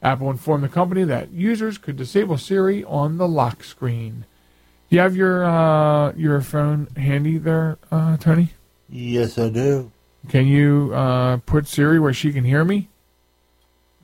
Apple 0.03 0.31
informed 0.31 0.65
the 0.65 0.69
company 0.69 1.05
that 1.05 1.31
users 1.31 1.79
could 1.79 1.97
disable 1.97 2.37
Siri 2.37 2.85
on 2.85 3.17
the 3.17 3.29
lock 3.29 3.63
screen. 3.65 4.27
Do 4.95 4.99
you 4.99 5.03
have 5.03 5.17
your 5.17 5.45
uh, 5.45 6.13
your 6.13 6.41
phone 6.41 6.87
handy 6.97 7.37
there, 7.37 7.79
uh, 7.91 8.17
Tony? 8.17 8.51
yes, 8.89 9.37
I 9.39 9.49
do. 9.49 9.91
Can 10.29 10.47
you 10.47 10.93
uh, 10.95 11.39
put 11.39 11.67
Siri 11.67 11.99
where 11.99 12.13
she 12.13 12.33
can 12.33 12.45
hear 12.45 12.65
me? 12.65 12.89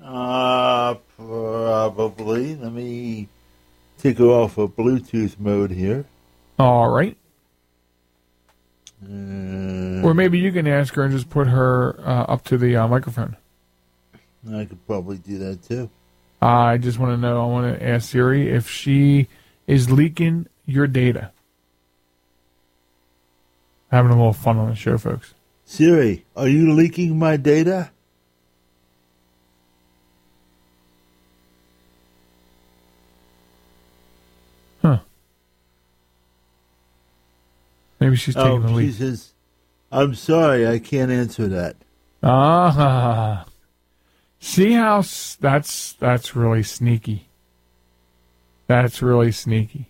Uh, 0.02 0.96
probably. 1.16 2.56
Let 2.56 2.72
me 2.72 3.28
take 3.98 4.18
her 4.18 4.24
off 4.24 4.58
of 4.58 4.74
Bluetooth 4.74 5.38
mode 5.38 5.70
here. 5.70 6.06
All 6.58 6.88
right. 6.88 7.16
Uh, 9.00 10.02
Or 10.02 10.12
maybe 10.12 10.40
you 10.40 10.50
can 10.50 10.66
ask 10.66 10.94
her 10.94 11.04
and 11.04 11.12
just 11.12 11.30
put 11.30 11.46
her 11.46 12.00
uh, 12.00 12.24
up 12.24 12.42
to 12.46 12.58
the 12.58 12.74
uh, 12.74 12.88
microphone. 12.88 13.36
I 14.52 14.64
could 14.64 14.84
probably 14.88 15.18
do 15.18 15.38
that 15.38 15.62
too. 15.62 15.88
I 16.42 16.78
just 16.78 16.98
want 16.98 17.12
to 17.12 17.16
know. 17.16 17.40
I 17.40 17.46
want 17.46 17.78
to 17.78 17.88
ask 17.88 18.10
Siri 18.10 18.50
if 18.50 18.68
she 18.68 19.28
is 19.68 19.88
leaking 19.92 20.48
your 20.70 20.86
data. 20.86 21.32
Having 23.90 24.12
a 24.12 24.16
little 24.16 24.32
fun 24.32 24.56
on 24.58 24.68
the 24.70 24.76
show, 24.76 24.96
folks. 24.98 25.34
Siri, 25.64 26.24
are 26.36 26.48
you 26.48 26.72
leaking 26.72 27.18
my 27.18 27.36
data? 27.36 27.90
Huh. 34.82 35.00
Maybe 37.98 38.16
she's 38.16 38.34
taking 38.34 38.64
Oh, 38.64 38.74
the 38.76 38.80
she 38.82 38.92
says, 38.92 39.32
I'm 39.92 40.14
sorry, 40.14 40.66
I 40.66 40.78
can't 40.78 41.10
answer 41.10 41.48
that. 41.48 41.76
Ah, 42.22 43.46
see 44.38 44.72
how 44.72 44.98
s- 44.98 45.36
that's 45.40 45.94
that's 45.94 46.34
really 46.36 46.62
sneaky. 46.62 47.28
That's 48.66 49.02
really 49.02 49.32
sneaky. 49.32 49.89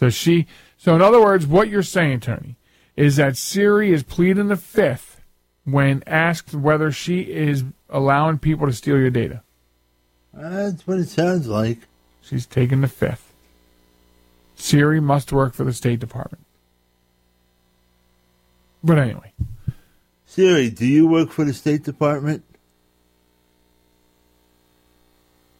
So 0.00 0.08
she, 0.08 0.46
so 0.78 0.96
in 0.96 1.02
other 1.02 1.20
words, 1.20 1.46
what 1.46 1.68
you're 1.68 1.82
saying, 1.82 2.20
Tony, 2.20 2.56
is 2.96 3.16
that 3.16 3.36
Siri 3.36 3.92
is 3.92 4.02
pleading 4.02 4.48
the 4.48 4.56
fifth 4.56 5.20
when 5.64 6.02
asked 6.06 6.54
whether 6.54 6.90
she 6.90 7.20
is 7.20 7.64
allowing 7.90 8.38
people 8.38 8.66
to 8.66 8.72
steal 8.72 8.96
your 8.96 9.10
data. 9.10 9.42
That's 10.32 10.86
what 10.86 11.00
it 11.00 11.10
sounds 11.10 11.48
like. 11.48 11.80
She's 12.22 12.46
taking 12.46 12.80
the 12.80 12.88
fifth. 12.88 13.34
Siri 14.54 15.00
must 15.00 15.32
work 15.32 15.52
for 15.52 15.64
the 15.64 15.72
State 15.74 16.00
Department. 16.00 16.46
But 18.82 18.98
anyway, 18.98 19.34
Siri, 20.24 20.70
do 20.70 20.86
you 20.86 21.06
work 21.06 21.28
for 21.28 21.44
the 21.44 21.52
State 21.52 21.84
Department? 21.84 22.42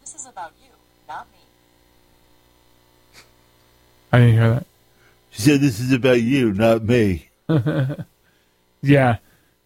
This 0.00 0.14
is 0.14 0.24
about 0.24 0.55
you, 0.62 0.70
not 1.07 1.26
me. 1.31 1.40
I 4.12 4.18
didn't 4.18 4.35
hear 4.35 4.51
that. 4.51 4.66
She 5.31 5.42
said, 5.42 5.61
This 5.61 5.81
is 5.81 5.92
about 5.92 6.23
you, 6.23 6.53
not 6.53 6.85
me. 6.85 7.29
Yeah, 8.83 9.16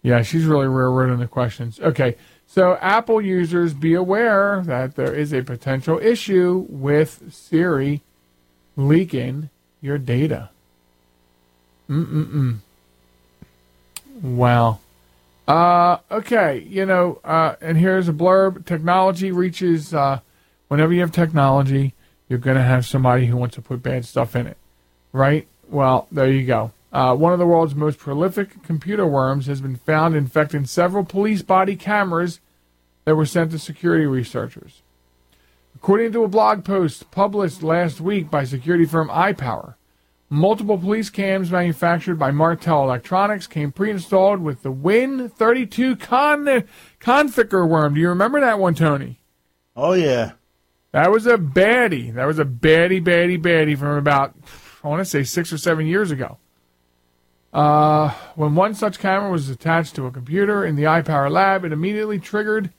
yeah, 0.03 0.23
she's 0.23 0.45
really 0.45 0.67
railroading 0.67 1.19
the 1.19 1.29
questions. 1.29 1.81
Okay, 1.81 2.17
so 2.47 2.77
Apple 2.81 3.21
users 3.21 3.75
be 3.75 3.95
aware 3.95 4.63
that 4.65 4.97
there 4.97 5.15
is 5.15 5.33
a 5.33 5.43
potential 5.43 5.99
issue 5.99 6.67
with 6.69 7.33
Siri 7.33 8.03
leaking 8.77 9.51
your 9.81 9.99
data. 9.99 10.51
Mm 11.89 12.07
mm 12.07 12.27
mm. 12.33 12.59
Wow. 14.37 14.81
Uh, 15.47 15.99
okay, 16.11 16.61
you 16.69 16.87
know, 16.87 17.21
uh, 17.25 17.57
and 17.61 17.77
here's 17.77 18.09
a 18.09 18.13
blurb. 18.13 18.65
Technology 18.65 19.31
reaches, 19.31 19.93
uh, 19.93 20.21
whenever 20.69 20.93
you 20.93 21.01
have 21.01 21.13
technology, 21.13 21.93
you're 22.29 22.39
going 22.39 22.57
to 22.57 22.63
have 22.63 22.87
somebody 22.87 23.27
who 23.27 23.37
wants 23.37 23.55
to 23.57 23.63
put 23.63 23.83
bad 23.83 24.05
stuff 24.05 24.35
in 24.35 24.47
it, 24.47 24.57
right? 25.13 25.47
Well, 25.69 26.07
there 26.11 26.31
you 26.31 26.47
go. 26.47 26.73
Uh, 26.93 27.15
one 27.15 27.33
of 27.33 27.39
the 27.41 27.47
world's 27.47 27.75
most 27.75 27.99
prolific 27.99 28.63
computer 28.63 29.07
worms 29.07 29.47
has 29.47 29.61
been 29.61 29.77
found 29.77 30.15
infecting 30.15 30.65
several 30.65 31.05
police 31.05 31.43
body 31.43 31.75
cameras 31.75 32.41
that 33.05 33.17
were 33.17 33.27
sent 33.27 33.51
to 33.51 33.59
security 33.59 34.07
researchers. 34.07 34.83
According 35.75 36.13
to 36.13 36.25
a 36.25 36.29
blog 36.29 36.65
post 36.65 37.11
published 37.11 37.63
last 37.63 38.01
week 38.01 38.31
by 38.31 38.45
security 38.45 38.85
firm 38.85 39.09
iPower, 39.09 39.75
multiple 40.31 40.79
police 40.79 41.11
cams 41.11 41.51
manufactured 41.51 42.15
by 42.15 42.31
Martel 42.31 42.85
Electronics 42.85 43.47
came 43.47 43.73
pre-installed 43.73 44.41
with 44.41 44.63
the 44.63 44.73
Win32 44.73 45.99
Con- 46.01 47.69
worm. 47.69 47.95
Do 47.95 48.01
you 48.01 48.09
remember 48.09 48.41
that 48.41 48.59
one, 48.59 48.75
Tony? 48.75 49.19
Oh, 49.77 49.93
yeah. 49.95 50.33
That 50.95 51.11
was 51.11 51.27
a 51.27 51.37
baddie. 51.37 52.15
That 52.15 52.25
was 52.25 52.39
a 52.39 52.45
baddie, 52.45 53.03
baddie, 53.03 53.37
baddie 53.37 53.77
from 53.77 53.97
about, 53.97 54.33
I 54.85 54.87
want 54.87 55.01
to 55.01 55.05
say, 55.05 55.25
six 55.25 55.53
or 55.53 55.59
seven 55.59 55.89
years 55.89 56.13
ago. 56.13 56.39
Uh, 57.53 58.11
when 58.37 58.55
one 58.55 58.75
such 58.75 59.01
camera 59.01 59.29
was 59.29 59.49
attached 59.49 59.97
to 59.97 60.07
a 60.07 60.13
computer 60.13 60.65
in 60.65 60.77
the 60.77 60.85
iPower 60.85 61.29
lab, 61.33 61.65
it 61.65 61.73
immediately 61.73 62.21
triggered 62.21 62.71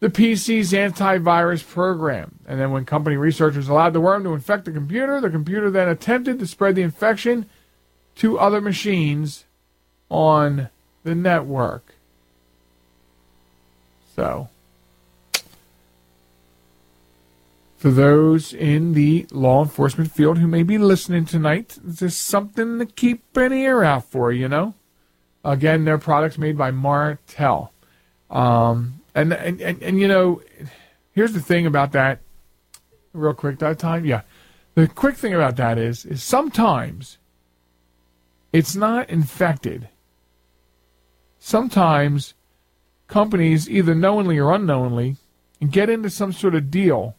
the 0.00 0.10
PC's 0.10 0.72
antivirus 0.72 1.66
program. 1.66 2.38
And 2.46 2.60
then 2.60 2.70
when 2.70 2.84
company 2.84 3.16
researchers 3.16 3.66
allowed 3.66 3.94
the 3.94 4.00
worm 4.02 4.24
to 4.24 4.34
infect 4.34 4.66
the 4.66 4.70
computer, 4.70 5.18
the 5.18 5.30
computer 5.30 5.70
then 5.70 5.88
attempted 5.88 6.38
to 6.40 6.46
spread 6.46 6.74
the 6.74 6.82
infection 6.82 7.46
to 8.16 8.38
other 8.38 8.60
machines 8.60 9.46
on 10.10 10.68
the 11.02 11.14
network. 11.14 11.94
So, 14.14 14.50
for 17.78 17.90
those 17.90 18.52
in 18.52 18.92
the 18.94 19.24
law 19.30 19.62
enforcement 19.62 20.10
field 20.10 20.38
who 20.38 20.48
may 20.48 20.64
be 20.64 20.78
listening 20.78 21.24
tonight, 21.24 21.78
this 21.80 22.02
is 22.02 22.16
something 22.16 22.80
to 22.80 22.86
keep 22.86 23.36
an 23.36 23.52
ear 23.52 23.84
out 23.84 24.04
for, 24.04 24.32
you 24.32 24.48
know? 24.48 24.74
Again, 25.44 25.84
they're 25.84 25.96
products 25.96 26.38
made 26.38 26.58
by 26.58 26.72
Martel. 26.72 27.72
Um, 28.30 29.00
and, 29.14 29.32
and, 29.32 29.60
and, 29.60 29.80
and, 29.80 30.00
you 30.00 30.08
know, 30.08 30.42
here's 31.12 31.32
the 31.32 31.40
thing 31.40 31.66
about 31.66 31.92
that. 31.92 32.18
Real 33.12 33.32
quick, 33.32 33.60
that 33.60 33.78
time, 33.78 34.04
yeah. 34.04 34.22
The 34.74 34.88
quick 34.88 35.14
thing 35.14 35.32
about 35.32 35.54
that 35.56 35.78
is, 35.78 36.04
is 36.04 36.20
sometimes 36.20 37.18
it's 38.52 38.74
not 38.74 39.08
infected. 39.08 39.88
Sometimes 41.38 42.34
companies, 43.06 43.70
either 43.70 43.94
knowingly 43.94 44.36
or 44.36 44.52
unknowingly, 44.52 45.16
get 45.70 45.88
into 45.88 46.10
some 46.10 46.32
sort 46.32 46.56
of 46.56 46.72
deal 46.72 47.14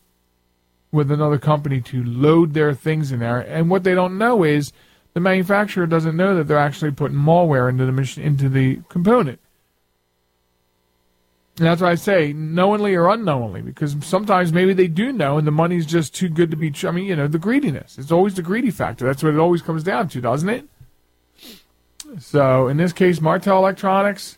with 0.91 1.11
another 1.11 1.37
company 1.37 1.81
to 1.81 2.03
load 2.03 2.53
their 2.53 2.73
things 2.73 3.11
in 3.11 3.19
there. 3.19 3.39
And 3.39 3.69
what 3.69 3.83
they 3.83 3.93
don't 3.93 4.17
know 4.17 4.43
is 4.43 4.73
the 5.13 5.19
manufacturer 5.19 5.85
doesn't 5.85 6.17
know 6.17 6.35
that 6.35 6.47
they're 6.47 6.57
actually 6.57 6.91
putting 6.91 7.17
malware 7.17 7.69
into 7.69 7.85
the 7.85 7.91
machine, 7.91 8.23
into 8.23 8.49
the 8.49 8.81
component. 8.89 9.39
And 11.57 11.67
that's 11.67 11.81
why 11.81 11.91
I 11.91 11.95
say 11.95 12.31
knowingly 12.31 12.95
or 12.95 13.09
unknowingly, 13.09 13.61
because 13.61 13.95
sometimes 14.01 14.53
maybe 14.53 14.73
they 14.73 14.87
do 14.87 15.11
know, 15.11 15.37
and 15.37 15.45
the 15.45 15.51
money's 15.51 15.85
just 15.85 16.15
too 16.15 16.29
good 16.29 16.51
to 16.51 16.57
be. 16.57 16.73
I 16.87 16.91
mean, 16.91 17.05
you 17.05 17.17
know, 17.17 17.27
the 17.27 17.37
greediness. 17.37 17.97
It's 17.97 18.13
always 18.13 18.35
the 18.35 18.41
greedy 18.41 18.71
factor. 18.71 19.05
That's 19.05 19.21
what 19.21 19.33
it 19.33 19.39
always 19.39 19.61
comes 19.61 19.83
down 19.83 20.07
to, 20.09 20.21
doesn't 20.21 20.47
it? 20.47 20.65
So 22.17 22.69
in 22.69 22.77
this 22.77 22.93
case, 22.93 23.19
Martel 23.19 23.57
Electronics, 23.57 24.37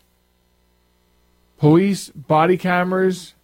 police 1.58 2.10
body 2.10 2.56
cameras 2.58 3.34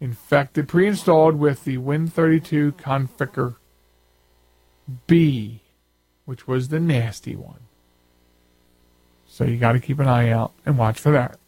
infected, 0.00 0.68
pre-installed 0.68 1.38
with 1.38 1.64
the 1.64 1.78
Win32 1.78 2.72
Conficker 2.72 3.56
B, 5.06 5.62
which 6.24 6.46
was 6.46 6.68
the 6.68 6.80
nasty 6.80 7.34
one. 7.34 7.60
So 9.26 9.44
you 9.44 9.58
got 9.58 9.72
to 9.72 9.80
keep 9.80 9.98
an 9.98 10.08
eye 10.08 10.30
out 10.30 10.52
and 10.64 10.78
watch 10.78 10.98
for 10.98 11.10
that. 11.12 11.38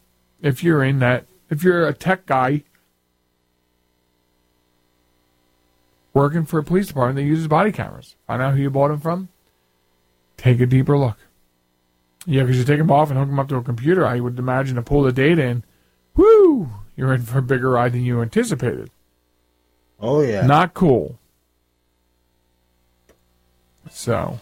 If 0.41 0.63
you're 0.63 0.83
in 0.83 0.99
that, 0.99 1.25
if 1.49 1.63
you're 1.63 1.87
a 1.87 1.93
tech 1.93 2.25
guy 2.25 2.63
working 6.13 6.45
for 6.45 6.59
a 6.59 6.63
police 6.63 6.87
department 6.87 7.15
that 7.17 7.23
uses 7.23 7.47
body 7.47 7.71
cameras, 7.71 8.15
find 8.27 8.41
out 8.41 8.55
who 8.55 8.61
you 8.61 8.69
bought 8.69 8.89
them 8.89 8.99
from. 8.99 9.29
Take 10.37 10.59
a 10.59 10.65
deeper 10.65 10.97
look. 10.97 11.17
Yeah, 12.25 12.43
because 12.43 12.57
you 12.57 12.63
take 12.63 12.77
them 12.77 12.91
off 12.91 13.09
and 13.09 13.17
hook 13.17 13.27
them 13.27 13.39
up 13.39 13.49
to 13.49 13.55
a 13.55 13.63
computer. 13.63 14.05
I 14.05 14.19
would 14.19 14.37
imagine 14.37 14.75
to 14.75 14.81
pull 14.81 15.03
the 15.03 15.11
data 15.11 15.43
in. 15.43 15.63
Woo! 16.15 16.69
You're 16.99 17.13
in 17.13 17.21
for 17.21 17.37
a 17.37 17.41
bigger 17.41 17.69
ride 17.69 17.93
than 17.93 18.03
you 18.03 18.21
anticipated. 18.21 18.91
Oh 20.01 20.19
yeah. 20.19 20.45
Not 20.45 20.73
cool. 20.73 21.17
So, 23.89 24.41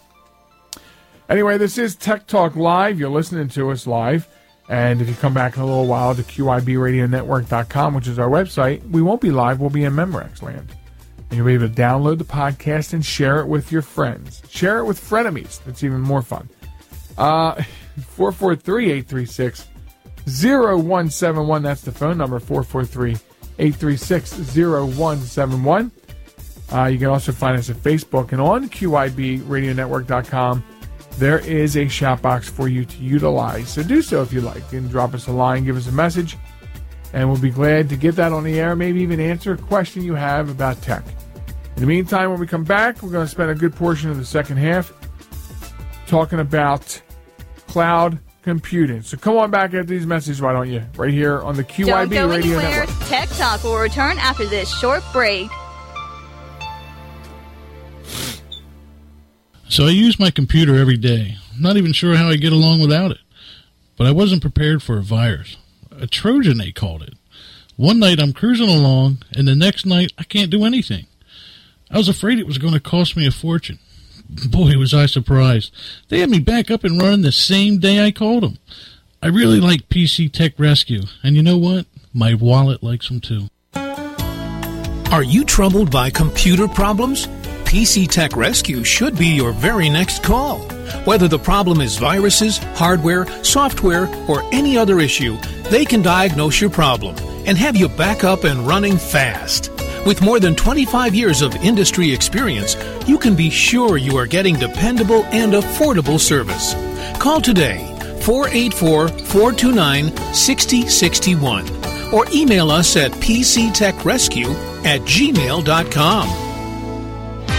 anyway, 1.28 1.56
this 1.56 1.78
is 1.78 1.94
Tech 1.94 2.26
Talk 2.26 2.56
Live. 2.56 2.98
You're 2.98 3.10
listening 3.10 3.46
to 3.50 3.70
us 3.70 3.86
live. 3.86 4.26
And 4.68 5.00
if 5.00 5.08
you 5.08 5.14
come 5.14 5.32
back 5.32 5.54
in 5.54 5.62
a 5.62 5.66
little 5.66 5.86
while 5.86 6.16
to 6.16 6.22
QIBRadioNetwork.com, 6.24 7.94
which 7.94 8.08
is 8.08 8.18
our 8.18 8.28
website, 8.28 8.82
we 8.90 9.02
won't 9.02 9.20
be 9.20 9.30
live. 9.30 9.60
We'll 9.60 9.70
be 9.70 9.84
in 9.84 9.92
Memorex 9.92 10.42
land. 10.42 10.74
And 11.30 11.36
you'll 11.36 11.46
be 11.46 11.54
able 11.54 11.68
to 11.68 11.72
download 11.74 12.18
the 12.18 12.24
podcast 12.24 12.92
and 12.92 13.06
share 13.06 13.38
it 13.38 13.46
with 13.46 13.70
your 13.70 13.82
friends. 13.82 14.42
Share 14.50 14.80
it 14.80 14.84
with 14.84 15.00
frenemies. 15.00 15.62
That's 15.62 15.84
even 15.84 16.00
more 16.00 16.22
fun. 16.22 16.48
Uh, 17.16 17.54
443 18.00 18.90
836 18.90 19.67
0171. 20.28 21.62
That's 21.62 21.82
the 21.82 21.92
phone 21.92 22.18
number 22.18 22.38
443 22.38 23.16
836 23.58 24.32
0171. 24.56 25.90
Uh, 26.70 26.84
you 26.84 26.98
can 26.98 27.06
also 27.08 27.32
find 27.32 27.56
us 27.58 27.70
at 27.70 27.76
Facebook 27.76 28.32
and 28.32 28.40
on 28.40 28.68
QIBRadioNetwork.com. 28.68 30.64
There 31.16 31.38
is 31.38 31.76
a 31.76 31.88
shout 31.88 32.22
box 32.22 32.48
for 32.48 32.68
you 32.68 32.84
to 32.84 32.96
utilize. 32.98 33.70
So 33.70 33.82
do 33.82 34.02
so 34.02 34.22
if 34.22 34.32
you 34.32 34.40
like. 34.40 34.68
Can 34.70 34.86
drop 34.88 35.14
us 35.14 35.26
a 35.26 35.32
line, 35.32 35.64
give 35.64 35.76
us 35.76 35.88
a 35.88 35.92
message, 35.92 36.36
and 37.12 37.28
we'll 37.28 37.40
be 37.40 37.50
glad 37.50 37.88
to 37.88 37.96
get 37.96 38.14
that 38.16 38.32
on 38.32 38.44
the 38.44 38.60
air, 38.60 38.76
maybe 38.76 39.00
even 39.00 39.18
answer 39.18 39.54
a 39.54 39.56
question 39.56 40.04
you 40.04 40.14
have 40.14 40.50
about 40.50 40.80
tech. 40.82 41.02
In 41.74 41.80
the 41.80 41.86
meantime, 41.86 42.30
when 42.30 42.38
we 42.38 42.46
come 42.46 42.64
back, 42.64 43.02
we're 43.02 43.10
going 43.10 43.24
to 43.24 43.30
spend 43.30 43.50
a 43.50 43.54
good 43.54 43.74
portion 43.74 44.10
of 44.10 44.18
the 44.18 44.24
second 44.24 44.58
half 44.58 44.92
talking 46.06 46.40
about 46.40 47.00
cloud 47.66 48.18
computing. 48.48 49.02
So 49.02 49.18
come 49.18 49.36
on 49.36 49.50
back 49.50 49.74
after 49.74 49.84
these 49.84 50.06
messages, 50.06 50.40
why 50.40 50.54
don't 50.54 50.70
you? 50.70 50.82
Right 50.96 51.12
here 51.12 51.42
on 51.42 51.54
the 51.54 51.64
QIB 51.64 51.86
Don't 51.86 52.08
go 52.08 52.28
Radio 52.28 52.58
anywhere. 52.58 52.86
Network. 52.86 53.08
Tech 53.08 53.28
Talk 53.30 53.62
will 53.62 53.78
return 53.78 54.16
after 54.18 54.46
this 54.46 54.74
short 54.78 55.02
break. 55.12 55.50
So 59.68 59.86
I 59.86 59.90
use 59.90 60.18
my 60.18 60.30
computer 60.30 60.76
every 60.76 60.96
day. 60.96 61.36
I'm 61.54 61.60
not 61.60 61.76
even 61.76 61.92
sure 61.92 62.16
how 62.16 62.30
I 62.30 62.36
get 62.36 62.54
along 62.54 62.80
without 62.80 63.10
it. 63.10 63.18
But 63.98 64.06
I 64.06 64.12
wasn't 64.12 64.40
prepared 64.40 64.82
for 64.82 64.96
a 64.96 65.02
virus. 65.02 65.58
A 65.90 66.06
Trojan, 66.06 66.56
they 66.56 66.72
called 66.72 67.02
it. 67.02 67.14
One 67.76 67.98
night 67.98 68.18
I'm 68.18 68.32
cruising 68.32 68.70
along, 68.70 69.18
and 69.36 69.46
the 69.46 69.54
next 69.54 69.84
night 69.84 70.12
I 70.16 70.24
can't 70.24 70.50
do 70.50 70.64
anything. 70.64 71.06
I 71.90 71.98
was 71.98 72.08
afraid 72.08 72.38
it 72.38 72.46
was 72.46 72.58
going 72.58 72.72
to 72.72 72.80
cost 72.80 73.14
me 73.14 73.26
a 73.26 73.30
fortune. 73.30 73.78
Boy, 74.28 74.76
was 74.76 74.92
I 74.92 75.06
surprised. 75.06 75.72
They 76.08 76.20
had 76.20 76.30
me 76.30 76.38
back 76.40 76.70
up 76.70 76.84
and 76.84 77.00
running 77.00 77.22
the 77.22 77.32
same 77.32 77.78
day 77.78 78.04
I 78.04 78.10
called 78.10 78.42
them. 78.42 78.58
I 79.22 79.28
really 79.28 79.58
like 79.58 79.88
PC 79.88 80.32
Tech 80.32 80.52
Rescue, 80.58 81.02
and 81.22 81.34
you 81.34 81.42
know 81.42 81.58
what? 81.58 81.86
My 82.12 82.34
wallet 82.34 82.82
likes 82.82 83.08
them 83.08 83.20
too. 83.20 83.48
Are 85.10 85.22
you 85.24 85.44
troubled 85.44 85.90
by 85.90 86.10
computer 86.10 86.68
problems? 86.68 87.26
PC 87.64 88.08
Tech 88.08 88.36
Rescue 88.36 88.84
should 88.84 89.18
be 89.18 89.26
your 89.26 89.52
very 89.52 89.88
next 89.88 90.22
call. 90.22 90.58
Whether 91.04 91.28
the 91.28 91.38
problem 91.38 91.80
is 91.80 91.96
viruses, 91.96 92.58
hardware, 92.76 93.26
software, 93.42 94.08
or 94.28 94.42
any 94.52 94.78
other 94.78 95.00
issue, 95.00 95.36
they 95.64 95.84
can 95.84 96.00
diagnose 96.00 96.60
your 96.60 96.70
problem 96.70 97.16
and 97.46 97.58
have 97.58 97.76
you 97.76 97.88
back 97.88 98.24
up 98.24 98.44
and 98.44 98.66
running 98.66 98.96
fast. 98.96 99.70
With 100.06 100.22
more 100.22 100.40
than 100.40 100.54
25 100.54 101.14
years 101.14 101.42
of 101.42 101.54
industry 101.56 102.12
experience, 102.12 102.76
you 103.06 103.18
can 103.18 103.34
be 103.34 103.50
sure 103.50 103.96
you 103.96 104.16
are 104.16 104.26
getting 104.26 104.54
dependable 104.56 105.24
and 105.26 105.52
affordable 105.52 106.18
service. 106.18 106.74
Call 107.18 107.40
today 107.40 107.94
484 108.22 109.08
429 109.08 110.16
6061 110.34 112.12
or 112.12 112.26
email 112.32 112.70
us 112.70 112.96
at 112.96 113.12
pctechrescue 113.12 114.54
at 114.84 115.00
gmail.com. 115.02 116.48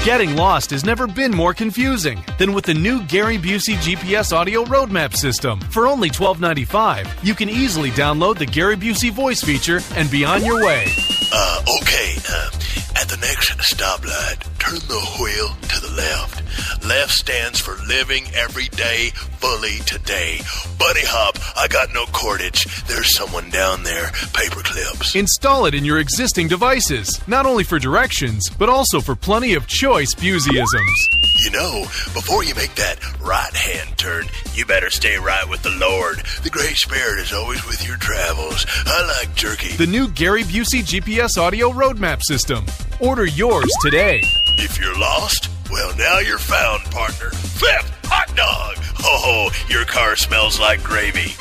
Getting 0.06 0.36
lost 0.38 0.72
has 0.72 0.86
never 0.86 1.08
been 1.08 1.32
more 1.32 1.54
confusing 1.54 2.24
than 2.38 2.54
with 2.54 2.64
the 2.64 2.74
new 2.74 3.04
Gary 3.04 3.38
Busey 3.38 3.76
GPS 3.76 4.32
audio 4.32 4.64
roadmap 4.64 5.14
system. 5.14 5.60
For 5.60 5.88
only 5.88 6.10
$12.95, 6.10 7.24
you 7.24 7.36
can 7.36 7.50
easily 7.50 7.92
download 7.92 8.38
the 8.38 8.46
Gary 8.46 8.78
Busey 8.78 9.12
voice 9.12 9.44
feature 9.44 9.82
and 9.96 10.10
be 10.10 10.24
on 10.24 10.44
your 10.44 10.64
way. 10.66 10.88
Uh, 11.32 11.64
okay. 11.82 12.16
Uh, 12.28 12.50
at 12.96 13.08
the 13.08 13.18
next 13.22 13.52
stoplight, 13.60 14.59
turn 14.70 14.80
the 14.88 15.18
wheel 15.20 15.50
to 15.68 15.82
the 15.82 15.94
left. 15.96 16.86
Left 16.86 17.12
stands 17.12 17.60
for 17.60 17.76
living 17.88 18.26
every 18.36 18.68
day 18.70 19.10
fully 19.40 19.78
today. 19.86 20.40
Buddy 20.78 21.02
hop, 21.04 21.38
I 21.58 21.68
got 21.68 21.94
no 21.94 22.06
cordage. 22.08 22.66
There's 22.86 23.16
someone 23.16 23.50
down 23.50 23.84
there. 23.84 24.08
Paperclips. 24.34 25.16
Install 25.16 25.66
it 25.66 25.74
in 25.74 25.86
your 25.86 26.00
existing 26.00 26.48
devices, 26.48 27.20
not 27.28 27.46
only 27.46 27.64
for 27.64 27.80
directions, 27.80 28.50
but 28.50 28.70
also 28.70 29.02
for 29.02 29.16
plenty 29.16 29.56
of 29.56 29.66
choice 29.66 30.14
Buseyisms. 30.14 30.98
You 31.40 31.52
know, 31.52 31.82
before 32.14 32.44
you 32.44 32.54
make 32.54 32.76
that 32.76 33.00
right 33.22 33.56
hand 33.56 33.98
turn, 33.98 34.26
you 34.54 34.66
better 34.66 34.90
stay 34.90 35.18
right 35.18 35.48
with 35.50 35.64
the 35.64 35.72
Lord. 35.72 36.18
The 36.44 36.50
Great 36.50 36.76
Spirit 36.76 37.20
is 37.20 37.34
always 37.34 37.66
with 37.66 37.88
your 37.88 37.98
travels. 37.98 38.66
I 38.86 39.20
like 39.20 39.34
jerky. 39.36 39.76
The 39.78 39.88
new 39.88 40.10
Gary 40.10 40.44
Busey 40.44 40.84
GPS 40.84 41.38
audio 41.38 41.72
roadmap 41.72 42.22
system. 42.22 42.66
Order 43.00 43.26
yours 43.26 43.72
today. 43.82 44.22
If 44.62 44.78
you're 44.78 45.00
lost, 45.00 45.50
well, 45.72 45.96
now 45.96 46.20
you're 46.20 46.38
found, 46.38 46.84
partner. 46.92 47.30
Flip, 47.30 47.86
hot 48.04 48.28
dog. 48.36 48.76
Oh, 49.06 49.50
your 49.70 49.86
car 49.86 50.18
smells 50.18 50.60
like 50.60 50.84
gravy. 50.84 51.34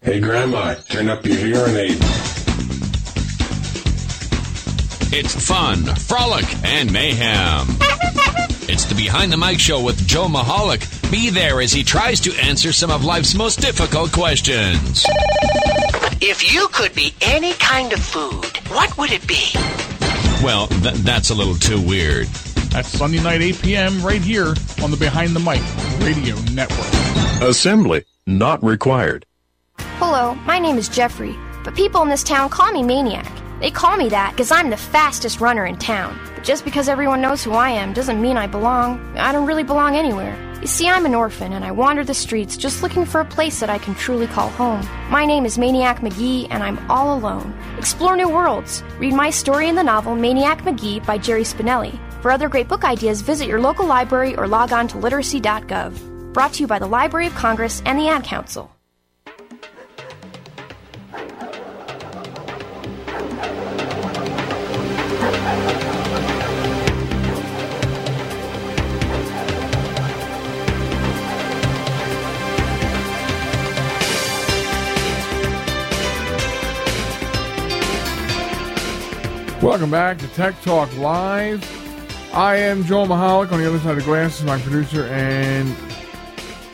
Hey, 0.00 0.20
Grandma, 0.20 0.74
turn 0.88 1.10
up 1.10 1.26
your 1.26 1.36
hearing 1.36 1.76
aid. 1.76 1.98
It's 5.12 5.46
fun, 5.46 5.84
frolic, 5.96 6.46
and 6.64 6.90
mayhem. 6.90 7.66
It's 8.66 8.86
the 8.86 8.94
Behind 8.96 9.30
the 9.30 9.36
Mic 9.36 9.60
Show 9.60 9.82
with 9.82 9.98
Joe 10.06 10.28
Michalec. 10.28 11.10
Be 11.10 11.28
there 11.28 11.60
as 11.60 11.74
he 11.74 11.84
tries 11.84 12.20
to 12.20 12.32
answer 12.36 12.72
some 12.72 12.90
of 12.90 13.04
life's 13.04 13.34
most 13.34 13.60
difficult 13.60 14.12
questions. 14.12 15.04
If 16.22 16.54
you 16.54 16.68
could 16.68 16.94
be 16.94 17.14
any 17.20 17.52
kind 17.54 17.92
of 17.92 18.00
food, 18.00 18.46
what 18.68 18.96
would 18.96 19.12
it 19.12 19.26
be? 19.26 19.52
Well, 20.42 20.66
th- 20.66 20.94
that's 20.96 21.30
a 21.30 21.34
little 21.34 21.54
too 21.54 21.80
weird. 21.80 22.26
That's 22.74 22.88
Sunday 22.88 23.22
night, 23.22 23.40
8 23.40 23.62
p.m., 23.62 24.02
right 24.02 24.20
here 24.20 24.54
on 24.82 24.90
the 24.90 24.96
Behind 24.98 25.34
the 25.34 25.40
Mic 25.40 25.62
Radio 26.04 26.34
Network. 26.52 27.42
Assembly 27.42 28.04
not 28.26 28.62
required. 28.62 29.26
Hello, 29.98 30.34
my 30.46 30.58
name 30.58 30.76
is 30.76 30.88
Jeffrey, 30.88 31.36
but 31.62 31.74
people 31.74 32.02
in 32.02 32.08
this 32.08 32.22
town 32.22 32.48
call 32.50 32.72
me 32.72 32.82
Maniac. 32.82 33.30
They 33.64 33.70
call 33.70 33.96
me 33.96 34.10
that 34.10 34.32
because 34.32 34.52
I'm 34.52 34.68
the 34.68 34.76
fastest 34.76 35.40
runner 35.40 35.64
in 35.64 35.78
town. 35.78 36.20
But 36.34 36.44
just 36.44 36.66
because 36.66 36.86
everyone 36.86 37.22
knows 37.22 37.42
who 37.42 37.52
I 37.52 37.70
am 37.70 37.94
doesn't 37.94 38.20
mean 38.20 38.36
I 38.36 38.46
belong. 38.46 39.16
I 39.16 39.32
don't 39.32 39.46
really 39.46 39.62
belong 39.62 39.96
anywhere. 39.96 40.36
You 40.60 40.66
see, 40.66 40.86
I'm 40.86 41.06
an 41.06 41.14
orphan 41.14 41.54
and 41.54 41.64
I 41.64 41.70
wander 41.70 42.04
the 42.04 42.12
streets 42.12 42.58
just 42.58 42.82
looking 42.82 43.06
for 43.06 43.22
a 43.22 43.24
place 43.24 43.60
that 43.60 43.70
I 43.70 43.78
can 43.78 43.94
truly 43.94 44.26
call 44.26 44.50
home. 44.50 44.86
My 45.08 45.24
name 45.24 45.46
is 45.46 45.56
Maniac 45.56 46.02
Magee 46.02 46.46
and 46.50 46.62
I'm 46.62 46.78
all 46.90 47.16
alone. 47.16 47.58
Explore 47.78 48.16
new 48.16 48.28
worlds. 48.28 48.82
Read 48.98 49.14
my 49.14 49.30
story 49.30 49.70
in 49.70 49.76
the 49.76 49.82
novel 49.82 50.14
Maniac 50.14 50.62
Magee 50.62 51.00
by 51.00 51.16
Jerry 51.16 51.44
Spinelli. 51.44 51.98
For 52.20 52.30
other 52.30 52.50
great 52.50 52.68
book 52.68 52.84
ideas, 52.84 53.22
visit 53.22 53.48
your 53.48 53.62
local 53.62 53.86
library 53.86 54.36
or 54.36 54.46
log 54.46 54.74
on 54.74 54.88
to 54.88 54.98
literacy.gov. 54.98 56.34
Brought 56.34 56.52
to 56.52 56.60
you 56.60 56.66
by 56.66 56.78
the 56.78 56.86
Library 56.86 57.28
of 57.28 57.34
Congress 57.34 57.80
and 57.86 57.98
the 57.98 58.08
Ad 58.08 58.24
Council. 58.24 58.73
Welcome 79.64 79.90
back 79.90 80.18
to 80.18 80.28
Tech 80.28 80.60
Talk 80.60 80.94
Live. 80.98 81.64
I 82.34 82.56
am 82.56 82.84
Joel 82.84 83.06
Michalec. 83.06 83.50
On 83.50 83.58
the 83.58 83.66
other 83.66 83.78
side 83.78 83.92
of 83.92 83.96
the 83.96 84.02
glass 84.02 84.38
is 84.38 84.44
my 84.44 84.60
producer 84.60 85.04
and 85.04 85.74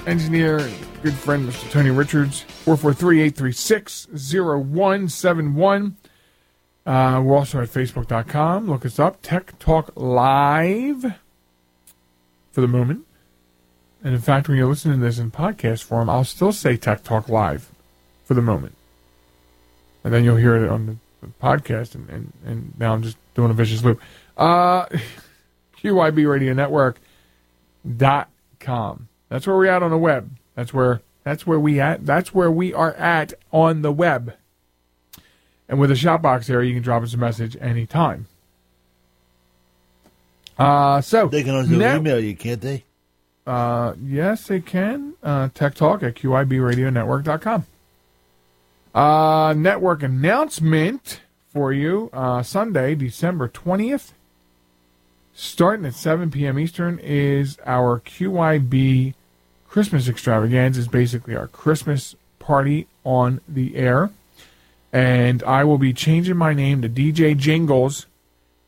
engineer, 0.08 0.68
good 1.00 1.14
friend, 1.14 1.48
Mr. 1.48 1.70
Tony 1.70 1.90
Richards. 1.90 2.40
443 2.40 3.20
836 3.20 4.08
0171. 4.12 5.96
Uh, 6.84 7.22
we're 7.24 7.36
also 7.36 7.62
at 7.62 7.68
facebook.com. 7.68 8.68
Look 8.68 8.84
us 8.84 8.98
up. 8.98 9.22
Tech 9.22 9.56
Talk 9.60 9.92
Live 9.94 11.14
for 12.50 12.60
the 12.60 12.66
moment. 12.66 13.06
And 14.02 14.14
in 14.14 14.20
fact, 14.20 14.48
when 14.48 14.58
you're 14.58 14.68
listening 14.68 14.98
to 14.98 15.04
this 15.04 15.20
in 15.20 15.30
podcast 15.30 15.84
form, 15.84 16.10
I'll 16.10 16.24
still 16.24 16.52
say 16.52 16.76
Tech 16.76 17.04
Talk 17.04 17.28
Live 17.28 17.70
for 18.24 18.34
the 18.34 18.42
moment. 18.42 18.74
And 20.02 20.12
then 20.12 20.24
you'll 20.24 20.38
hear 20.38 20.56
it 20.56 20.68
on 20.68 20.86
the 20.86 20.96
podcast, 21.42 21.94
and, 21.94 22.08
and, 22.10 22.32
and 22.44 22.72
now 22.78 22.92
I'm 22.92 23.02
just 23.02 23.16
doing 23.34 23.50
a 23.50 23.54
vicious 23.54 23.82
loop. 23.84 24.00
Uh, 24.36 24.86
QYB 25.82 26.28
Radio 26.30 26.52
Network 26.52 26.98
dot 27.96 28.28
com. 28.58 29.08
That's 29.28 29.46
where 29.46 29.56
we're 29.56 29.66
at 29.66 29.82
on 29.82 29.90
the 29.90 29.98
web. 29.98 30.30
That's 30.54 30.74
where 30.74 31.00
that's 31.24 31.46
where 31.46 31.58
we 31.60 31.80
at. 31.80 32.04
That's 32.04 32.34
where 32.34 32.50
we 32.50 32.74
are 32.74 32.92
at 32.94 33.32
on 33.52 33.82
the 33.82 33.92
web. 33.92 34.34
And 35.68 35.78
with 35.78 35.90
a 35.90 35.96
shout 35.96 36.20
box 36.20 36.46
there, 36.48 36.62
you 36.62 36.74
can 36.74 36.82
drop 36.82 37.02
us 37.02 37.14
a 37.14 37.16
message 37.16 37.56
anytime. 37.60 38.26
Uh, 40.58 41.00
so 41.00 41.28
They 41.28 41.42
can 41.42 41.54
also 41.54 41.70
now- 41.70 41.96
email 41.96 42.20
you, 42.20 42.34
can't 42.36 42.60
they? 42.60 42.84
uh, 43.46 43.94
yes, 44.02 44.46
they 44.48 44.60
can. 44.60 45.14
Uh, 45.22 45.48
Tech 45.54 45.74
Talk 45.74 46.02
at 46.02 46.14
QIBRadioNetwork.com. 46.16 47.66
Uh, 48.94 49.54
network 49.56 50.02
announcement 50.02 51.20
for 51.52 51.72
you. 51.72 52.10
Uh, 52.12 52.42
Sunday, 52.42 52.94
December 52.94 53.48
20th, 53.48 54.12
starting 55.32 55.86
at 55.86 55.94
7 55.94 56.30
p.m. 56.30 56.58
Eastern, 56.58 56.98
is 56.98 57.58
our 57.64 58.00
QYB 58.00 59.14
Christmas 59.68 60.08
extravaganza. 60.08 60.80
Is 60.80 60.88
basically 60.88 61.36
our 61.36 61.46
Christmas 61.48 62.16
party 62.38 62.86
on 63.04 63.40
the 63.48 63.76
air. 63.76 64.10
And 64.92 65.42
I 65.44 65.62
will 65.62 65.78
be 65.78 65.92
changing 65.92 66.36
my 66.36 66.52
name 66.52 66.82
to 66.82 66.88
DJ 66.88 67.36
Jingles 67.36 68.06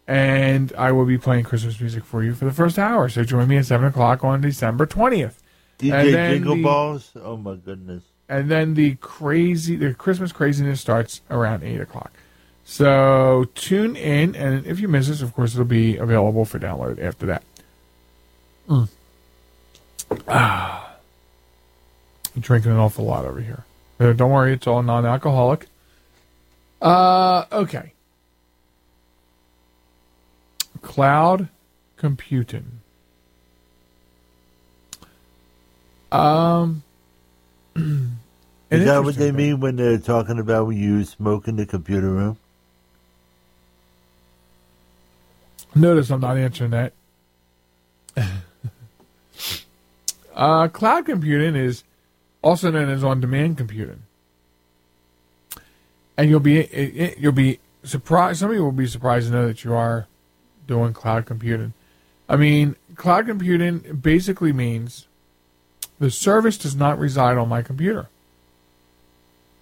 and 0.07 0.73
I 0.77 0.93
will 0.93 1.05
be 1.05 1.19
playing 1.19 1.45
Christmas 1.45 1.81
music 1.81 2.05
for 2.05 2.23
you 2.23 2.35
for 2.35 2.45
the 2.45 2.53
first 2.53 2.79
hour. 2.79 3.09
So 3.09 3.25
join 3.25 3.49
me 3.49 3.57
at 3.57 3.67
seven 3.67 3.87
o'clock 3.87 4.25
on 4.25 4.41
December 4.41 4.87
twentieth. 4.87 5.43
DJ 5.79 6.33
Jingle 6.33 6.63
Balls? 6.63 7.11
Oh, 7.17 7.37
my 7.37 7.57
goodness. 7.57 8.05
And 8.29 8.51
then 8.51 8.75
the 8.75 8.95
crazy, 8.97 9.77
the 9.77 9.95
Christmas 9.95 10.33
craziness 10.33 10.81
starts 10.81 11.21
around 11.31 11.63
eight 11.63 11.81
o'clock. 11.81 12.13
So 12.65 13.49
tune 13.55 13.97
in, 13.97 14.35
and 14.35 14.67
if 14.67 14.81
you 14.81 14.89
miss 14.89 15.11
us, 15.11 15.21
of 15.21 15.35
course, 15.35 15.53
it'll 15.55 15.65
be 15.65 15.97
available 15.97 16.45
for 16.45 16.59
download 16.59 17.01
after 17.01 17.27
that. 17.27 17.43
Mm. 18.69 18.89
Ah, 20.29 20.95
I'm 22.35 22.41
drinking 22.41 22.73
an 22.73 22.79
awful 22.79 23.05
lot 23.05 23.25
over 23.25 23.41
here. 23.41 23.65
Uh, 23.99 24.13
don't 24.13 24.31
worry, 24.31 24.55
it's 24.55 24.67
all 24.67 24.83
non-alcoholic. 24.83 25.67
Uh, 26.81 27.45
okay. 27.53 27.93
Cloud 30.81 31.49
computing. 31.97 32.81
Um, 36.11 36.83
Is 37.77 38.85
that 38.87 39.03
what 39.05 39.15
they 39.17 39.33
mean 39.33 39.61
when 39.61 39.77
they're 39.77 39.99
talking 39.99 40.39
about 40.39 40.67
when 40.67 40.77
you 40.79 41.05
smoke 41.05 41.47
in 41.49 41.57
the 41.57 41.67
computer 41.67 42.11
room? 42.11 42.39
Notice 45.75 46.11
I'm 46.11 46.21
not 46.21 46.37
answering 46.37 46.71
that. 46.73 46.93
uh, 50.35 50.69
cloud 50.69 51.07
computing 51.07 51.57
is 51.57 51.83
also 52.43 52.71
known 52.71 52.91
as 52.91 53.03
on-demand 53.03 53.57
computing, 53.57 54.03
and 56.17 56.29
you'll 56.29 56.41
be 56.41 56.59
it, 56.61 56.97
it- 56.97 57.19
you'll 57.19 57.33
be 57.33 57.59
surprised. 57.85 58.41
Some 58.41 58.51
of 58.51 58.57
you 58.57 58.63
will 58.65 58.73
be 58.73 58.87
surprised 58.87 59.29
to 59.29 59.33
know 59.33 59.47
that 59.47 59.65
you 59.65 59.75
are 59.75 60.07
doing 60.67 60.93
cloud 60.93 61.25
computing. 61.27 61.73
I 62.29 62.37
mean, 62.37 62.77
cloud 62.97 63.27
computing 63.27 63.79
basically 64.01 64.53
means 64.53 65.07
the 66.03 66.11
service 66.11 66.59
does 66.59 66.75
not 66.75 66.99
reside 66.99 67.39
on 67.39 67.49
my 67.49 67.63
computer, 67.63 68.09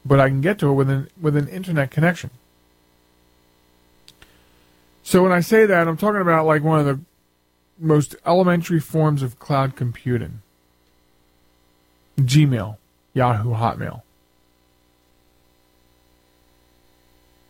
but 0.07 0.19
I 0.19 0.31
can 0.31 0.41
get 0.41 0.59
to 0.61 0.71
it 0.71 0.73
with 0.73 0.89
an 0.89 1.11
with 1.21 1.37
an 1.37 1.47
internet 1.49 1.91
connection. 1.91 2.31
So 5.03 5.23
when 5.23 5.33
I 5.33 5.41
say 5.41 5.67
that, 5.67 5.87
I'm 5.87 5.99
talking 5.99 6.23
about 6.23 6.47
like 6.47 6.63
one 6.63 6.79
of 6.81 6.87
the 6.87 6.99
most 7.79 8.17
elementary 8.25 8.81
forms 8.81 9.23
of 9.23 9.39
cloud 9.39 9.77
computing. 9.77 10.41
Gmail, 12.17 12.79
Yahoo, 13.13 13.53
Hotmail. 13.53 14.01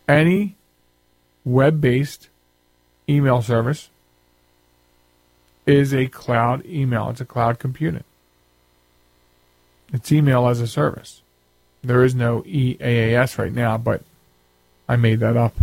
Any 0.05 0.57
web-based 1.45 2.27
email 3.07 3.41
service 3.41 3.89
is 5.65 5.93
a 5.93 6.07
cloud 6.07 6.65
email. 6.65 7.09
It's 7.09 7.21
a 7.21 7.25
cloud 7.25 7.57
computing. 7.57 8.03
It's 9.93 10.11
email 10.11 10.47
as 10.47 10.61
a 10.61 10.67
service. 10.67 11.21
There 11.83 12.03
is 12.03 12.15
no 12.15 12.41
EAAS 12.43 13.37
right 13.37 13.53
now, 13.53 13.77
but 13.77 14.03
I 14.87 14.95
made 14.95 15.19
that 15.19 15.35
up 15.35 15.55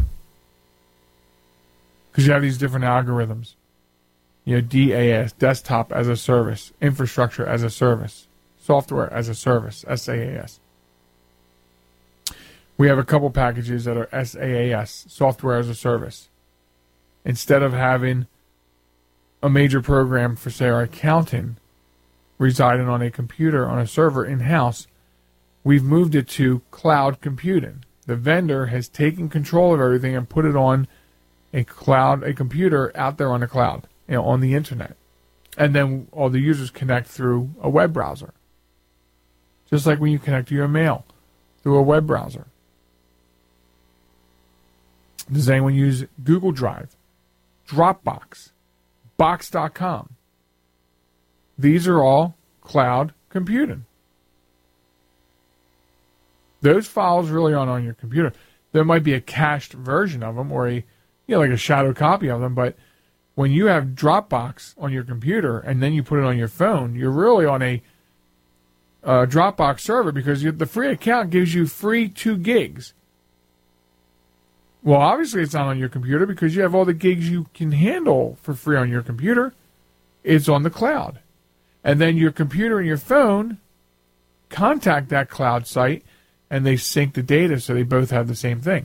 because 2.10 2.26
you 2.26 2.32
have 2.32 2.42
these 2.42 2.58
different 2.58 2.84
algorithms. 2.84 3.54
You 4.44 4.56
know, 4.56 4.60
DAS, 4.62 5.32
desktop 5.32 5.92
as 5.92 6.08
a 6.08 6.16
service, 6.16 6.72
infrastructure 6.80 7.46
as 7.46 7.62
a 7.62 7.70
service, 7.70 8.26
software 8.60 9.12
as 9.12 9.28
a 9.28 9.34
service, 9.34 9.84
SaaS. 9.86 10.58
We 12.76 12.88
have 12.88 12.98
a 12.98 13.04
couple 13.04 13.30
packages 13.30 13.84
that 13.84 13.96
are 13.96 14.08
SaaS, 14.24 15.04
software 15.08 15.58
as 15.58 15.68
a 15.68 15.74
service. 15.74 16.28
Instead 17.24 17.62
of 17.62 17.72
having 17.72 18.26
a 19.42 19.50
major 19.50 19.82
program 19.82 20.34
for, 20.34 20.50
say, 20.50 20.68
our 20.68 20.82
accounting 20.82 21.56
residing 22.38 22.88
on 22.88 23.02
a 23.02 23.10
computer 23.10 23.68
on 23.68 23.78
a 23.78 23.86
server 23.86 24.24
in 24.24 24.40
house, 24.40 24.86
we've 25.64 25.82
moved 25.82 26.14
it 26.14 26.28
to 26.28 26.62
cloud 26.70 27.20
computing. 27.20 27.84
The 28.06 28.16
vendor 28.16 28.66
has 28.66 28.88
taken 28.88 29.28
control 29.28 29.74
of 29.74 29.80
everything 29.80 30.16
and 30.16 30.28
put 30.28 30.44
it 30.44 30.56
on 30.56 30.88
a 31.52 31.64
cloud, 31.64 32.22
a 32.22 32.32
computer 32.32 32.92
out 32.94 33.18
there 33.18 33.30
on 33.30 33.40
the 33.40 33.46
cloud, 33.46 33.86
you 34.08 34.14
know, 34.14 34.24
on 34.24 34.40
the 34.40 34.54
internet. 34.54 34.96
And 35.56 35.74
then 35.74 36.06
all 36.12 36.30
the 36.30 36.40
users 36.40 36.70
connect 36.70 37.08
through 37.08 37.50
a 37.60 37.68
web 37.68 37.92
browser. 37.92 38.32
Just 39.68 39.86
like 39.86 39.98
when 39.98 40.12
you 40.12 40.18
connect 40.18 40.48
to 40.48 40.54
your 40.54 40.68
mail 40.68 41.04
through 41.62 41.76
a 41.76 41.82
web 41.82 42.06
browser. 42.06 42.46
Does 45.30 45.50
anyone 45.50 45.74
use 45.74 46.06
Google 46.24 46.52
Drive, 46.52 46.96
Dropbox, 47.68 48.50
Box.com? 49.18 50.14
These 51.58 51.88
are 51.88 52.02
all 52.02 52.36
cloud 52.60 53.14
computing. 53.30 53.86
Those 56.60 56.86
files 56.86 57.30
really 57.30 57.54
aren't 57.54 57.70
on 57.70 57.84
your 57.84 57.94
computer. 57.94 58.32
There 58.72 58.84
might 58.84 59.04
be 59.04 59.14
a 59.14 59.20
cached 59.20 59.72
version 59.74 60.22
of 60.22 60.36
them 60.36 60.52
or 60.52 60.68
a, 60.68 60.74
you 60.74 60.84
know, 61.28 61.40
like 61.40 61.50
a 61.50 61.56
shadow 61.56 61.92
copy 61.94 62.28
of 62.28 62.40
them, 62.40 62.54
but 62.54 62.76
when 63.34 63.52
you 63.52 63.66
have 63.66 63.88
Dropbox 63.94 64.74
on 64.78 64.92
your 64.92 65.04
computer 65.04 65.58
and 65.60 65.82
then 65.82 65.92
you 65.92 66.02
put 66.02 66.18
it 66.18 66.24
on 66.24 66.38
your 66.38 66.48
phone, 66.48 66.94
you're 66.94 67.10
really 67.10 67.46
on 67.46 67.62
a 67.62 67.82
uh, 69.04 69.26
Dropbox 69.26 69.80
server 69.80 70.12
because 70.12 70.42
you, 70.42 70.52
the 70.52 70.66
free 70.66 70.90
account 70.90 71.30
gives 71.30 71.54
you 71.54 71.66
free 71.66 72.08
two 72.08 72.36
gigs 72.36 72.94
Well, 74.82 75.00
obviously 75.00 75.42
it's 75.42 75.54
not 75.54 75.66
on 75.66 75.78
your 75.78 75.88
computer 75.88 76.26
because 76.26 76.56
you 76.56 76.62
have 76.62 76.74
all 76.74 76.84
the 76.84 76.94
gigs 76.94 77.30
you 77.30 77.46
can 77.54 77.72
handle 77.72 78.38
for 78.42 78.54
free 78.54 78.76
on 78.76 78.90
your 78.90 79.02
computer. 79.02 79.54
It's 80.24 80.48
on 80.48 80.62
the 80.62 80.70
cloud. 80.70 81.20
And 81.88 81.98
then 81.98 82.18
your 82.18 82.32
computer 82.32 82.76
and 82.76 82.86
your 82.86 82.98
phone 82.98 83.56
contact 84.50 85.08
that 85.08 85.30
cloud 85.30 85.66
site 85.66 86.04
and 86.50 86.66
they 86.66 86.76
sync 86.76 87.14
the 87.14 87.22
data 87.22 87.58
so 87.60 87.72
they 87.72 87.82
both 87.82 88.10
have 88.10 88.28
the 88.28 88.36
same 88.36 88.60
thing, 88.60 88.84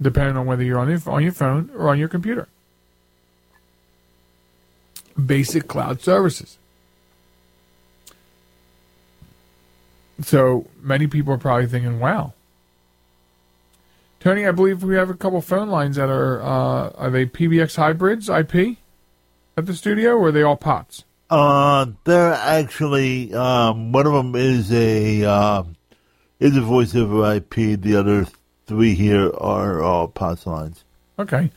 depending 0.00 0.34
on 0.38 0.46
whether 0.46 0.62
you're 0.62 0.78
on 0.78 0.88
your, 0.88 1.00
on 1.06 1.22
your 1.22 1.32
phone 1.32 1.70
or 1.76 1.90
on 1.90 1.98
your 1.98 2.08
computer. 2.08 2.48
Basic 5.22 5.68
cloud 5.68 6.00
services. 6.00 6.56
So 10.22 10.66
many 10.80 11.06
people 11.06 11.34
are 11.34 11.38
probably 11.38 11.66
thinking, 11.66 12.00
wow. 12.00 12.32
Tony, 14.20 14.46
I 14.46 14.50
believe 14.52 14.82
we 14.82 14.94
have 14.94 15.10
a 15.10 15.14
couple 15.14 15.42
phone 15.42 15.68
lines 15.68 15.96
that 15.96 16.08
are, 16.08 16.40
uh, 16.40 16.88
are 16.96 17.10
they 17.10 17.26
PBX 17.26 17.76
hybrids 17.76 18.30
IP 18.30 18.78
at 19.58 19.66
the 19.66 19.74
studio 19.74 20.12
or 20.12 20.28
are 20.28 20.32
they 20.32 20.42
all 20.42 20.56
POTS? 20.56 21.04
Uh, 21.34 21.86
they're 22.04 22.32
actually, 22.32 23.34
um, 23.34 23.90
one 23.90 24.06
of 24.06 24.12
them 24.12 24.36
is 24.36 24.72
a, 24.72 25.24
um, 25.24 25.74
is 26.38 26.56
a 26.56 26.60
voice 26.60 26.94
over 26.94 27.34
IP. 27.34 27.80
The 27.80 27.96
other 27.96 28.28
three 28.66 28.94
here 28.94 29.32
are 29.34 29.82
all 29.82 30.06
POTS 30.06 30.46
lines. 30.46 30.84
Okay. 31.18 31.50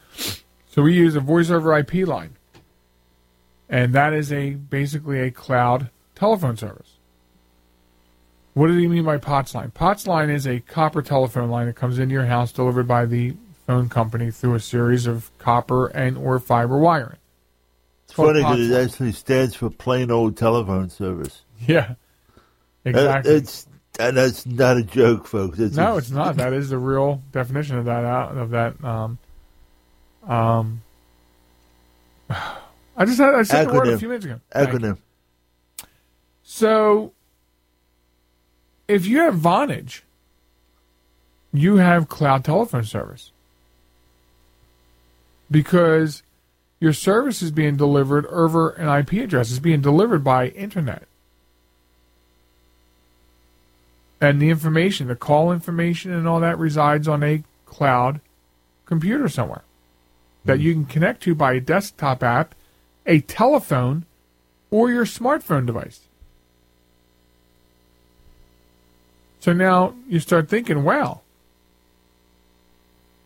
So 0.68 0.82
we 0.82 0.96
use 0.96 1.16
a 1.16 1.20
voice 1.20 1.52
over 1.52 1.78
IP 1.78 2.08
line. 2.08 2.38
And 3.70 3.94
that 3.94 4.14
is 4.14 4.34
a 4.34 4.56
basically 4.56 5.20
a 5.20 5.30
cloud 5.30 5.92
telephone 6.16 6.58
service. 6.58 6.96
What 8.56 8.70
do 8.70 8.80
you 8.80 8.90
mean 8.90 9.04
by 9.04 9.18
POTS 9.18 9.54
line? 9.54 9.70
POTS 9.70 10.08
line 10.08 10.32
is 10.32 10.48
a 10.48 10.60
copper 10.62 11.04
telephone 11.04 11.52
line 11.52 11.68
that 11.68 11.76
comes 11.76 12.00
into 12.00 12.14
your 12.14 12.26
house 12.26 12.52
delivered 12.52 12.88
by 12.88 13.06
the 13.06 13.36
phone 13.68 13.90
company 13.90 14.32
through 14.32 14.56
a 14.56 14.60
series 14.60 15.06
of 15.06 15.30
copper 15.38 15.86
and 15.86 16.18
or 16.18 16.40
fiber 16.40 16.80
wiring. 16.80 17.20
Funny 18.18 18.40
because 18.40 18.70
it 18.70 18.84
actually 18.84 19.12
stands 19.12 19.56
for 19.56 19.70
plain 19.70 20.10
old 20.10 20.38
telephone 20.38 20.90
service. 20.90 21.44
Yeah, 21.68 21.94
exactly. 22.84 23.32
That, 23.32 23.38
it's 23.44 23.68
and 24.00 24.18
that's 24.18 24.46
not 24.46 24.78
a 24.78 24.84
joke, 24.84 25.28
folks. 25.28 25.60
It's 25.60 25.76
no, 25.76 25.94
a, 25.94 25.98
it's 25.98 26.10
not. 26.10 26.36
That 26.38 26.54
is 26.54 26.70
the 26.70 26.80
real 26.80 27.22
definition 27.32 27.78
of 27.78 27.86
that. 27.86 28.04
Of 28.04 28.50
that. 28.52 28.84
Um, 28.84 29.20
um, 30.28 30.82
I 32.30 33.06
just 33.06 33.20
had 33.20 33.36
I 33.36 33.44
said 33.44 33.70
the 33.70 33.74
word 33.74 33.88
a 33.88 34.00
few 34.00 34.08
minutes 34.08 34.26
ago. 34.26 34.40
Acronym. 34.56 34.98
So, 36.44 37.14
if 38.88 39.06
you 39.06 39.20
have 39.20 39.36
Vonage, 39.36 40.02
you 41.54 41.78
have 41.78 42.10
cloud 42.10 42.44
telephone 42.44 42.84
service 42.84 43.32
because 45.52 46.24
your 46.80 46.94
service 46.94 47.42
is 47.42 47.52
being 47.52 47.76
delivered 47.76 48.26
over 48.28 48.70
an 48.72 48.88
IP 48.88 49.24
address. 49.24 49.50
It's 49.50 49.60
being 49.60 49.82
delivered 49.82 50.24
by 50.24 50.50
internet. 50.50 51.04
And 54.20 54.42
the 54.42 54.50
information, 54.50 55.08
the 55.08 55.16
call 55.16 55.52
information 55.52 56.12
and 56.12 56.28
all 56.28 56.40
that 56.40 56.58
resides 56.58 57.08
on 57.08 57.24
a 57.24 57.44
cloud 57.66 58.20
computer 58.86 59.30
somewhere 59.30 59.64
that 60.46 60.58
hmm. 60.58 60.64
you 60.64 60.74
can 60.74 60.86
connect 60.86 61.22
to 61.24 61.36
by 61.36 61.54
a 61.54 61.60
desktop 61.60 62.24
app, 62.24 62.56
a 63.06 63.22
telephone, 63.22 64.06
or 64.72 64.92
your 64.92 65.06
smartphone 65.06 65.66
device. 65.66 66.02
So 69.40 69.54
now 69.54 69.94
you 70.08 70.20
start 70.20 70.50
thinking, 70.50 70.84
wow, 70.84 71.22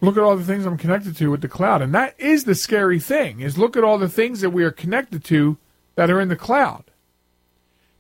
look 0.02 0.18
at 0.18 0.24
all 0.24 0.36
the 0.36 0.44
things 0.44 0.66
I'm 0.66 0.78
connected 0.78 1.16
to 1.18 1.32
with 1.32 1.42
the 1.42 1.48
cloud. 1.48 1.82
And 1.82 1.94
that 1.94 2.20
is 2.20 2.44
the 2.44 2.56
scary 2.56 3.00
thing, 3.00 3.40
is 3.40 3.58
look 3.58 3.78
at 3.78 3.84
all 3.84 3.98
the 3.98 4.10
things 4.10 4.42
that 4.42 4.50
we 4.50 4.64
are 4.64 4.72
connected 4.72 5.24
to 5.26 5.58
that 5.96 6.10
are 6.10 6.20
in 6.20 6.28
the 6.28 6.36
cloud. 6.36 6.86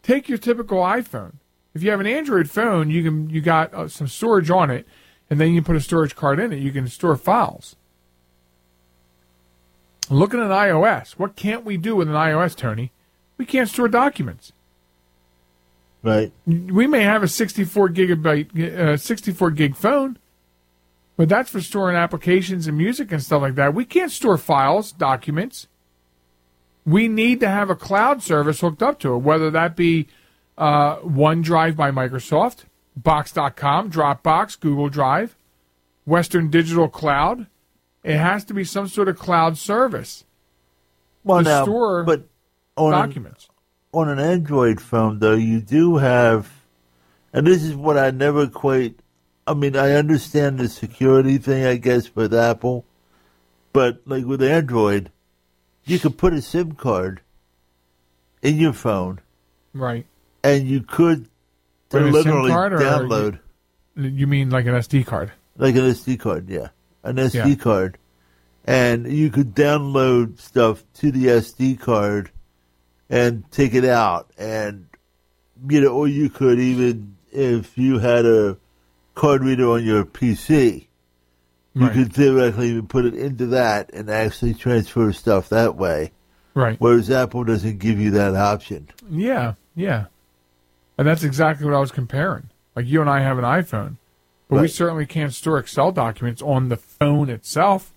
Take 0.03 0.27
your 0.27 0.39
typical 0.39 0.79
iPhone. 0.79 1.35
If 1.73 1.83
you 1.83 1.91
have 1.91 1.99
an 1.99 2.07
Android 2.07 2.49
phone, 2.49 2.89
you 2.89 3.03
can 3.03 3.29
you 3.29 3.39
got 3.39 3.73
uh, 3.73 3.87
some 3.87 4.07
storage 4.07 4.49
on 4.49 4.69
it, 4.69 4.85
and 5.29 5.39
then 5.39 5.53
you 5.53 5.61
put 5.61 5.75
a 5.75 5.81
storage 5.81 6.15
card 6.15 6.39
in 6.39 6.51
it. 6.51 6.59
You 6.59 6.71
can 6.71 6.87
store 6.87 7.15
files. 7.15 7.75
Look 10.09 10.33
at 10.33 10.39
an 10.41 10.49
iOS. 10.49 11.11
What 11.11 11.35
can't 11.35 11.63
we 11.63 11.77
do 11.77 11.95
with 11.95 12.09
an 12.09 12.15
iOS, 12.15 12.55
Tony? 12.55 12.91
We 13.37 13.45
can't 13.45 13.69
store 13.69 13.87
documents. 13.87 14.51
Right. 16.03 16.33
We 16.45 16.87
may 16.87 17.03
have 17.03 17.23
a 17.23 17.27
64 17.27 17.89
gigabyte, 17.89 18.77
uh, 18.77 18.97
64 18.97 19.51
gig 19.51 19.75
phone, 19.75 20.17
but 21.21 21.29
that's 21.29 21.51
for 21.51 21.61
storing 21.61 21.95
applications 21.95 22.65
and 22.65 22.75
music 22.75 23.11
and 23.11 23.21
stuff 23.21 23.43
like 23.43 23.53
that. 23.53 23.75
We 23.75 23.85
can't 23.85 24.09
store 24.09 24.39
files, 24.39 24.91
documents. 24.91 25.67
We 26.83 27.07
need 27.07 27.41
to 27.41 27.47
have 27.47 27.69
a 27.69 27.75
cloud 27.75 28.23
service 28.23 28.61
hooked 28.61 28.81
up 28.81 28.99
to 29.01 29.13
it, 29.13 29.19
whether 29.19 29.51
that 29.51 29.75
be 29.75 30.07
uh, 30.57 30.95
OneDrive 31.01 31.75
by 31.75 31.91
Microsoft, 31.91 32.63
Box.com, 32.97 33.91
Dropbox, 33.91 34.59
Google 34.59 34.89
Drive, 34.89 35.35
Western 36.05 36.49
Digital 36.49 36.89
Cloud. 36.89 37.45
It 38.03 38.17
has 38.17 38.43
to 38.45 38.55
be 38.55 38.63
some 38.63 38.87
sort 38.87 39.07
of 39.07 39.19
cloud 39.19 39.59
service 39.59 40.25
well, 41.23 41.37
to 41.37 41.43
now, 41.43 41.63
store 41.65 42.03
but 42.03 42.23
on 42.75 42.93
documents. 42.93 43.47
An, 43.93 43.99
on 44.01 44.09
an 44.09 44.17
Android 44.17 44.81
phone, 44.81 45.19
though, 45.19 45.35
you 45.35 45.61
do 45.61 45.97
have, 45.97 46.51
and 47.31 47.45
this 47.45 47.61
is 47.61 47.75
what 47.75 47.95
I 47.95 48.09
never 48.09 48.47
quite. 48.47 48.95
I 49.47 49.53
mean, 49.53 49.75
I 49.75 49.93
understand 49.93 50.59
the 50.59 50.69
security 50.69 51.37
thing, 51.37 51.65
I 51.65 51.77
guess, 51.77 52.15
with 52.15 52.33
Apple, 52.33 52.85
but 53.73 54.01
like 54.05 54.25
with 54.25 54.41
Android, 54.41 55.11
you 55.85 55.99
could 55.99 56.17
put 56.17 56.33
a 56.33 56.41
SIM 56.41 56.73
card 56.73 57.21
in 58.41 58.57
your 58.57 58.73
phone, 58.73 59.19
right? 59.73 60.05
And 60.43 60.67
you 60.67 60.81
could 60.81 61.27
Wait, 61.91 62.03
literally 62.03 62.51
download. 62.51 63.39
You, 63.95 64.09
you 64.09 64.27
mean 64.27 64.49
like 64.49 64.65
an 64.65 64.73
SD 64.75 65.05
card? 65.05 65.31
Like 65.57 65.75
an 65.75 65.81
SD 65.81 66.19
card, 66.19 66.49
yeah. 66.49 66.69
An 67.03 67.17
SD 67.17 67.33
Yeah. 67.49 67.55
card. 67.55 67.97
And 68.63 69.11
you 69.11 69.31
could 69.31 69.55
download 69.55 70.39
stuff 70.39 70.83
to 70.95 71.11
the 71.11 71.25
SD 71.25 71.79
card 71.79 72.29
and 73.09 73.43
take 73.51 73.73
it 73.73 73.85
out. 73.85 74.31
And, 74.37 74.85
you 75.67 75.81
know, 75.81 75.89
or 75.89 76.07
you 76.07 76.29
could 76.29 76.59
even, 76.59 77.17
if 77.31 77.77
you 77.77 77.99
had 77.99 78.25
a 78.25 78.57
card 79.15 79.43
reader 79.43 79.69
on 79.69 79.83
your 79.83 80.05
PC, 80.05 80.87
you 81.73 81.81
Right. 81.85 81.93
could 81.93 82.13
theoretically 82.13 82.81
put 82.81 83.05
it 83.05 83.13
into 83.15 83.45
that 83.47 83.89
and 83.93 84.09
actually 84.09 84.53
transfer 84.53 85.11
stuff 85.13 85.49
that 85.49 85.75
way. 85.75 86.11
Right. 86.53 86.75
Whereas 86.79 87.09
Apple 87.09 87.43
doesn't 87.45 87.79
give 87.79 87.99
you 87.99 88.11
that 88.11 88.35
option. 88.35 88.87
Yeah, 89.09 89.53
yeah. 89.75 90.05
And 90.97 91.07
that's 91.07 91.23
exactly 91.23 91.65
what 91.65 91.73
I 91.75 91.79
was 91.79 91.91
comparing. 91.91 92.49
Like 92.75 92.85
you 92.87 93.01
and 93.01 93.09
I 93.09 93.21
have 93.21 93.37
an 93.37 93.43
iPhone, 93.45 93.95
but 94.49 94.61
we 94.61 94.67
certainly 94.67 95.05
can't 95.05 95.33
store 95.33 95.57
Excel 95.59 95.91
documents 95.91 96.41
on 96.41 96.69
the 96.69 96.77
phone 96.77 97.29
itself. 97.29 97.91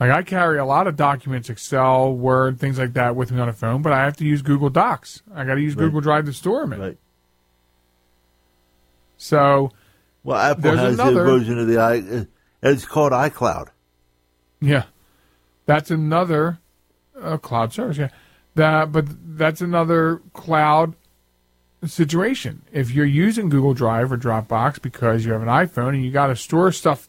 Like 0.00 0.10
I 0.10 0.22
carry 0.22 0.58
a 0.58 0.64
lot 0.64 0.86
of 0.86 0.96
documents, 0.96 1.48
Excel, 1.50 2.12
Word, 2.14 2.58
things 2.60 2.78
like 2.78 2.92
that 2.92 3.16
with 3.16 3.32
me 3.32 3.40
on 3.40 3.48
a 3.48 3.52
phone, 3.52 3.82
but 3.82 3.92
I 3.92 4.04
have 4.04 4.16
to 4.18 4.24
use 4.24 4.42
Google 4.42 4.70
Docs. 4.70 5.22
I 5.34 5.44
got 5.44 5.54
to 5.54 5.60
use 5.60 5.74
Right. 5.74 5.84
Google 5.86 6.00
Drive 6.00 6.26
to 6.26 6.32
store 6.32 6.60
them 6.60 6.72
in. 6.74 6.80
Right. 6.80 6.98
So, 9.18 9.70
Well, 10.24 10.38
Apple 10.38 10.76
has 10.76 10.94
another- 10.94 11.14
their 11.14 11.24
version 11.24 11.58
of 11.58 11.66
the 11.66 11.78
i. 11.78 11.98
uh, 11.98 12.24
It's 12.62 12.86
called 12.86 13.12
iCloud. 13.12 13.68
Yeah, 14.60 14.84
that's 15.66 15.90
another 15.90 16.58
uh, 17.20 17.36
cloud 17.36 17.72
service. 17.72 17.98
Yeah, 17.98 18.08
that 18.54 18.90
but 18.92 19.06
that's 19.36 19.60
another 19.60 20.22
cloud 20.32 20.94
situation. 21.84 22.62
If 22.72 22.90
you're 22.90 23.06
using 23.06 23.48
Google 23.48 23.74
Drive 23.74 24.10
or 24.12 24.16
Dropbox 24.18 24.82
because 24.82 25.24
you 25.24 25.32
have 25.32 25.42
an 25.42 25.48
iPhone 25.48 25.90
and 25.90 26.04
you 26.04 26.10
got 26.10 26.28
to 26.28 26.36
store 26.36 26.72
stuff 26.72 27.08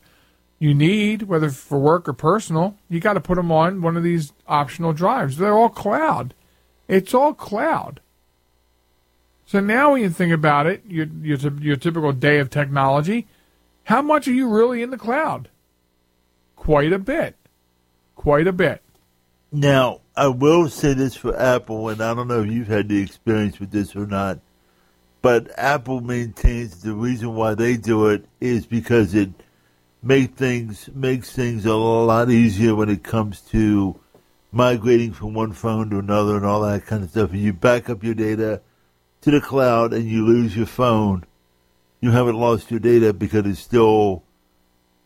you 0.60 0.74
need, 0.76 1.24
whether 1.24 1.50
for 1.50 1.80
work 1.80 2.08
or 2.08 2.14
personal, 2.14 2.76
you 2.90 3.00
got 3.00 3.14
to 3.14 3.22
put 3.22 3.36
them 3.36 3.52
on 3.52 3.82
one 3.82 3.98
of 3.98 4.04
these 4.04 4.34
optional 4.48 4.94
drives. 4.94 5.38
They're 5.38 5.58
all 5.58 5.70
cloud. 5.70 6.34
It's 6.88 7.14
all 7.14 7.34
cloud. 7.34 8.02
So 9.50 9.60
now, 9.60 9.94
when 9.94 10.04
you 10.04 10.12
think 10.12 10.32
about 10.32 10.68
it, 10.68 10.84
your 10.88 11.08
your, 11.24 11.40
your 11.60 11.76
typical 11.76 12.12
day 12.12 12.38
of 12.38 12.52
technology, 12.52 13.26
how 13.86 14.00
much 14.00 14.28
are 14.28 14.32
you 14.32 14.48
really 14.48 14.84
in 14.84 14.92
the 14.92 14.98
cloud? 14.98 15.50
Quite 16.56 16.94
a 16.94 17.00
bit. 17.00 17.36
Quite 18.16 18.46
a 18.46 18.54
bit. 18.54 18.84
Now, 19.52 20.02
I 20.16 20.28
will 20.28 20.70
say 20.70 20.94
this 20.94 21.16
for 21.16 21.36
Apple, 21.36 21.90
and 21.90 22.00
I 22.00 22.14
don't 22.14 22.28
know 22.28 22.44
if 22.44 22.52
you've 22.52 22.68
had 22.68 22.90
the 22.90 23.02
experience 23.02 23.60
with 23.60 23.72
this 23.72 23.96
or 23.96 24.06
not, 24.06 24.40
but 25.24 25.50
Apple 25.58 26.02
maintains 26.02 26.84
the 26.84 26.94
reason 26.94 27.34
why 27.34 27.56
they 27.56 27.76
do 27.76 28.06
it 28.10 28.26
is 28.40 28.68
because 28.68 29.16
it 29.16 29.32
make 30.04 30.36
things 30.36 30.92
makes 30.94 31.32
things 31.32 31.66
a 31.66 31.74
lot 31.74 32.30
easier 32.30 32.76
when 32.76 32.90
it 32.90 33.02
comes 33.02 33.42
to 33.42 34.00
migrating 34.52 35.12
from 35.12 35.34
one 35.34 35.54
phone 35.54 35.90
to 35.90 35.98
another 35.98 36.38
and 36.38 36.46
all 36.46 36.62
that 36.62 36.86
kind 36.86 37.04
of 37.04 37.10
stuff. 37.10 37.32
And 37.32 37.42
you 37.42 37.52
back 37.52 37.90
up 37.90 38.04
your 38.04 38.14
data 38.14 38.62
to 39.22 39.32
the 39.32 39.42
cloud 39.42 39.94
and 39.94 40.06
you 40.06 40.26
lose 40.26 40.56
your 40.56 40.66
phone, 40.66 41.26
you 42.02 42.12
haven't 42.12 42.40
lost 42.40 42.72
your 42.72 42.80
data 42.80 43.14
because 43.14 43.46
it's 43.46 43.60
still 43.60 44.24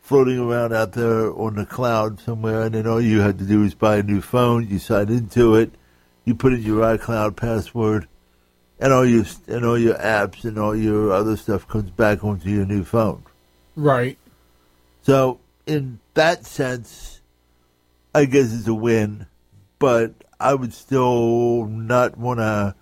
floating 0.02 0.38
around 0.38 0.74
out 0.74 0.92
there 0.92 1.32
on 1.34 1.56
the 1.56 1.66
cloud 1.66 2.20
somewhere, 2.20 2.64
and 2.64 2.76
then 2.76 2.86
all 2.86 3.02
you 3.02 3.22
had 3.22 3.40
to 3.40 3.46
do 3.46 3.64
is 3.64 3.74
buy 3.74 3.98
a 3.98 4.04
new 4.04 4.22
phone. 4.22 4.68
You 4.70 4.78
sign 4.78 5.10
into 5.10 5.56
it, 5.56 5.72
you 6.26 6.36
put 6.36 6.54
in 6.54 6.62
your 6.62 6.82
iCloud 6.98 7.36
password, 7.36 8.08
and 8.80 8.92
all 8.92 9.06
your 9.06 9.26
and 9.48 9.66
all 9.66 9.78
your 9.78 9.96
apps 9.96 10.44
and 10.44 10.60
all 10.60 10.76
your 10.76 11.12
other 11.12 11.38
stuff 11.38 11.68
comes 11.68 11.90
back 11.90 12.24
onto 12.24 12.50
your 12.50 12.66
new 12.66 12.84
phone. 12.84 13.24
Right. 13.76 14.18
So 15.02 15.40
in 15.66 16.00
that 16.14 16.46
sense, 16.46 17.22
I 18.14 18.26
guess 18.26 18.54
it's 18.54 18.68
a 18.68 18.74
win, 18.74 19.26
but 19.80 20.14
I 20.40 20.54
would 20.54 20.74
still 20.74 21.66
not 21.66 22.18
want 22.18 22.40
to 22.40 22.76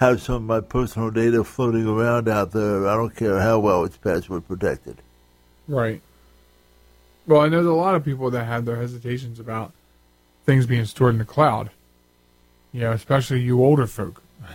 have 0.00 0.22
some 0.22 0.36
of 0.36 0.42
my 0.42 0.60
personal 0.60 1.10
data 1.10 1.44
floating 1.44 1.86
around 1.86 2.26
out 2.26 2.52
there. 2.52 2.88
I 2.88 2.96
don't 2.96 3.14
care 3.14 3.38
how 3.38 3.58
well 3.58 3.84
it's 3.84 3.98
password 3.98 4.48
protected. 4.48 4.96
Right. 5.68 6.00
Well, 7.26 7.42
I 7.42 7.48
know 7.48 7.58
there's 7.58 7.66
a 7.66 7.72
lot 7.72 7.94
of 7.94 8.04
people 8.04 8.30
that 8.30 8.46
have 8.46 8.64
their 8.64 8.76
hesitations 8.76 9.38
about 9.38 9.72
things 10.46 10.64
being 10.64 10.86
stored 10.86 11.12
in 11.12 11.18
the 11.18 11.26
cloud. 11.26 11.70
You 12.72 12.80
know, 12.80 12.92
especially 12.92 13.40
you 13.40 13.62
older 13.62 13.86
folk. 13.86 14.22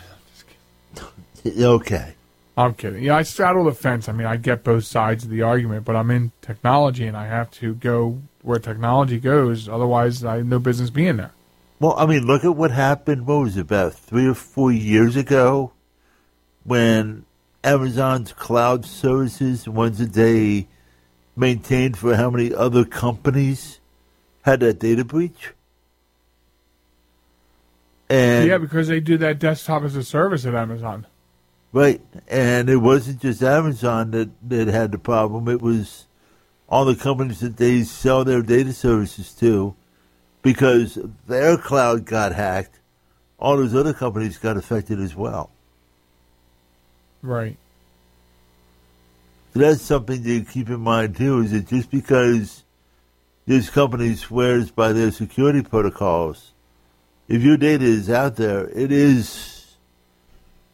Okay. 1.46 2.16
I'm 2.58 2.74
kidding. 2.74 3.04
Yeah, 3.04 3.18
I 3.18 3.22
straddle 3.22 3.66
the 3.66 3.74
fence. 3.74 4.10
I 4.10 4.14
mean, 4.14 4.26
I 4.26 4.38
get 4.38 4.64
both 4.64 4.86
sides 4.86 5.26
of 5.26 5.30
the 5.30 5.44
argument, 5.44 5.86
but 5.86 5.96
I'm 5.96 6.10
in 6.10 6.32
technology 6.42 7.06
and 7.06 7.16
I 7.16 7.28
have 7.28 7.52
to 7.52 7.76
go 7.76 8.20
where 8.42 8.58
technology 8.58 9.20
goes. 9.20 9.70
Otherwise, 9.70 10.24
I 10.24 10.38
have 10.38 10.48
no 10.48 10.58
business 10.58 10.90
being 10.90 11.18
there. 11.18 11.34
Well, 11.80 11.96
I 11.98 12.06
mean, 12.06 12.26
look 12.26 12.46
at 12.46 12.56
what 12.56 12.72
happened. 12.72 13.28
What 13.28 13.42
was 13.42 13.58
it, 13.58 13.62
about 13.62 13.94
three 13.94 14.28
or 14.28 14.34
four 14.34 14.72
years 14.72 15.16
ago, 15.16 15.74
when 16.64 17.26
Amazon's 17.64 18.32
cloud 18.32 18.86
services, 18.86 19.68
ones 19.68 19.98
that 19.98 20.14
they 20.14 20.68
maintained 21.36 21.98
for 21.98 22.16
how 22.16 22.30
many 22.30 22.54
other 22.54 22.86
companies, 22.86 23.80
had 24.44 24.62
that 24.62 24.80
data 24.80 25.04
breach. 25.04 25.54
And 28.10 28.48
yeah, 28.48 28.60
because 28.60 28.88
they 28.88 29.00
do 29.00 29.18
that 29.18 29.40
desktop 29.40 29.84
as 29.84 29.96
a 29.96 30.04
service 30.04 30.46
at 30.46 30.54
Amazon. 30.54 31.08
Right, 31.74 32.02
and 32.30 32.70
it 32.70 32.78
wasn't 32.78 33.22
just 33.22 33.42
Amazon 33.42 34.12
that, 34.12 34.30
that 34.48 34.68
had 34.68 34.92
the 34.92 34.98
problem. 34.98 35.50
It 35.50 35.62
was 35.62 36.06
all 36.70 36.86
the 36.86 36.96
companies 36.96 37.42
that 37.42 37.58
they 37.58 37.84
sell 37.84 38.24
their 38.24 38.42
data 38.42 38.72
services 38.72 39.34
to, 39.34 39.76
because 40.46 41.00
their 41.28 41.58
cloud 41.58 42.06
got 42.06 42.32
hacked. 42.32 42.80
All 43.40 43.58
those 43.58 43.74
other 43.74 43.96
companies 43.96 44.38
got 44.38 44.58
affected 44.58 45.00
as 45.00 45.16
well. 45.16 45.50
Right. 47.24 47.58
So 49.54 49.62
that's 49.62 49.82
something 49.82 50.24
to 50.24 50.42
keep 50.44 50.70
in 50.70 50.82
mind 50.82 51.18
too. 51.18 51.40
Is 51.40 51.52
that 51.52 51.68
just 51.68 51.90
because 51.90 52.64
this 53.48 53.72
company 53.72 54.14
swears 54.14 54.70
by 54.70 54.94
their 54.94 55.10
security 55.10 55.64
protocols, 55.64 56.52
if 57.28 57.42
your 57.42 57.58
data 57.58 57.84
is 57.84 58.08
out 58.12 58.36
there, 58.36 58.70
it 58.70 58.92
is 58.92 59.76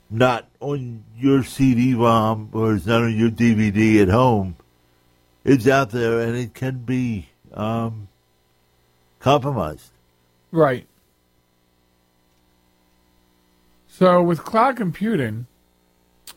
not 0.09 0.49
on 0.59 1.05
your 1.15 1.43
CD-ROM 1.43 2.49
or 2.51 2.75
it's 2.75 2.85
not 2.85 3.03
on 3.03 3.17
your 3.17 3.29
DVD 3.29 4.01
at 4.01 4.09
home. 4.09 4.57
It's 5.45 5.65
out 5.65 5.91
there 5.91 6.19
and 6.19 6.35
it 6.35 6.53
can 6.53 6.79
be 6.79 7.29
um, 7.53 8.09
compromised. 9.21 9.91
Right. 10.51 10.87
So 13.87 14.21
with 14.21 14.43
cloud 14.43 14.77
computing, 14.77 15.45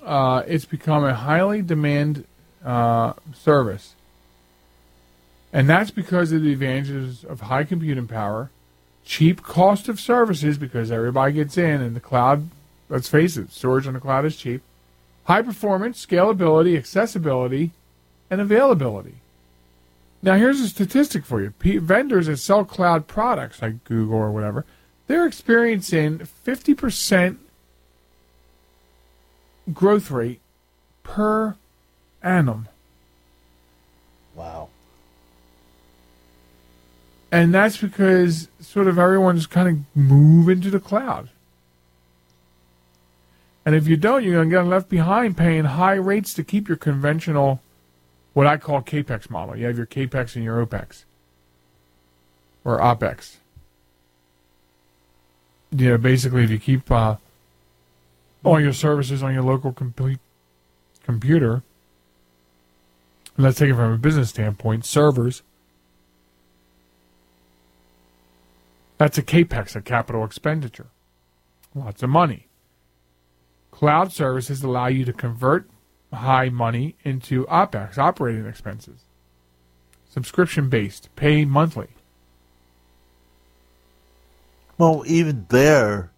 uh, 0.05 0.43
it's 0.47 0.65
become 0.65 1.05
a 1.05 1.15
highly 1.15 1.63
demand 1.63 2.27
uh, 2.65 3.15
service, 3.33 3.95
and 5.53 5.69
that's 5.69 5.91
because 5.91 6.31
of 6.33 6.43
the 6.43 6.53
advantages 6.53 7.25
of 7.25 7.43
high 7.43 7.65
computing 7.65 8.07
power, 8.07 8.51
cheap 9.05 9.43
cost 9.43 9.89
of 9.89 9.99
services 9.99 10.59
because 10.59 10.91
everybody 10.91 11.33
gets 11.33 11.57
in, 11.57 11.81
and 11.81 11.97
the 11.97 12.01
cloud 12.01 12.49
Let's 12.89 13.09
face 13.09 13.37
it, 13.37 13.51
storage 13.51 13.87
on 13.87 13.95
the 13.95 14.01
cloud 14.01 14.25
is 14.25 14.37
cheap. 14.37 14.63
High 15.25 15.43
performance, 15.43 16.05
scalability, 16.05 16.77
accessibility, 16.77 17.73
and 18.31 18.41
availability. 18.41 19.17
Now, 20.25 20.37
here's 20.37 20.59
a 20.63 20.69
statistic 20.69 21.27
for 21.27 21.43
you. 21.43 21.51
P- 21.51 21.77
vendors 21.77 22.29
that 22.29 22.39
sell 22.39 22.65
cloud 22.65 23.07
products 23.07 23.61
like 23.61 23.85
Google 23.85 24.17
or 24.17 24.33
whatever, 24.33 24.65
they're 25.07 25.27
experiencing 25.27 26.21
50% 26.47 27.37
growth 29.75 30.11
rate 30.11 30.41
per 31.03 31.57
annum. 32.23 32.69
Wow. 34.35 34.71
And 37.31 37.53
that's 37.53 37.77
because 37.77 38.49
sort 38.61 38.87
of 38.87 38.99
everyone's 38.99 39.47
kind 39.47 39.69
of 39.69 39.97
moving 39.97 40.63
to 40.63 40.71
the 40.71 40.81
cloud. 40.81 41.29
And 43.67 43.75
if 43.75 43.87
you 43.87 43.99
don't, 43.99 44.25
you're 44.25 44.37
going 44.37 44.49
to 44.49 44.57
get 44.57 44.63
left 44.63 44.89
behind 44.89 45.37
paying 45.37 45.65
high 45.65 45.97
rates 45.97 46.33
to 46.33 46.43
keep 46.43 46.67
your 46.67 46.79
conventional, 46.79 47.61
what 48.35 48.47
I 48.47 48.59
call 48.59 48.83
CAPEX 48.83 49.31
model. 49.31 49.57
You 49.57 49.67
have 49.67 49.77
your 49.77 49.87
CAPEX 49.87 50.37
and 50.37 50.45
your 50.45 50.65
OPEX 50.65 51.05
or 52.65 52.79
OPEX. 52.79 53.37
You 55.71 55.91
know, 55.91 55.99
basically, 55.99 56.45
if 56.45 56.51
you 56.51 56.59
keep 56.59 56.91
uh, 56.91 57.17
all 58.45 58.61
your 58.61 58.73
services 58.73 59.23
on 59.23 59.33
your 59.33 59.43
local 59.43 59.73
complete 59.73 60.19
computer, 61.05 61.63
let's 63.39 63.59
take 63.59 63.71
it 63.71 63.75
from 63.75 63.93
a 63.93 63.99
business 63.99 64.31
standpoint, 64.31 64.85
servers. 64.85 65.43
That's 68.99 69.19
a 69.19 69.23
CAPEX, 69.23 69.75
a 69.75 69.81
capital 69.81 70.25
expenditure. 70.25 70.87
Lots 71.75 72.03
of 72.03 72.11
money. 72.11 72.47
Cloud 73.73 74.13
services 74.13 74.63
allow 74.63 74.87
you 74.87 75.05
to 75.05 75.13
convert 75.13 75.69
high 76.15 76.49
money 76.49 76.97
into 77.05 77.45
OPEX, 77.47 77.99
operating 77.99 78.47
expenses. 78.47 79.01
Subscription 80.09 80.69
based, 80.69 81.09
pay 81.17 81.45
monthly. 81.45 81.89
Well, 84.79 85.05
even 85.07 85.47
there, 85.51 86.11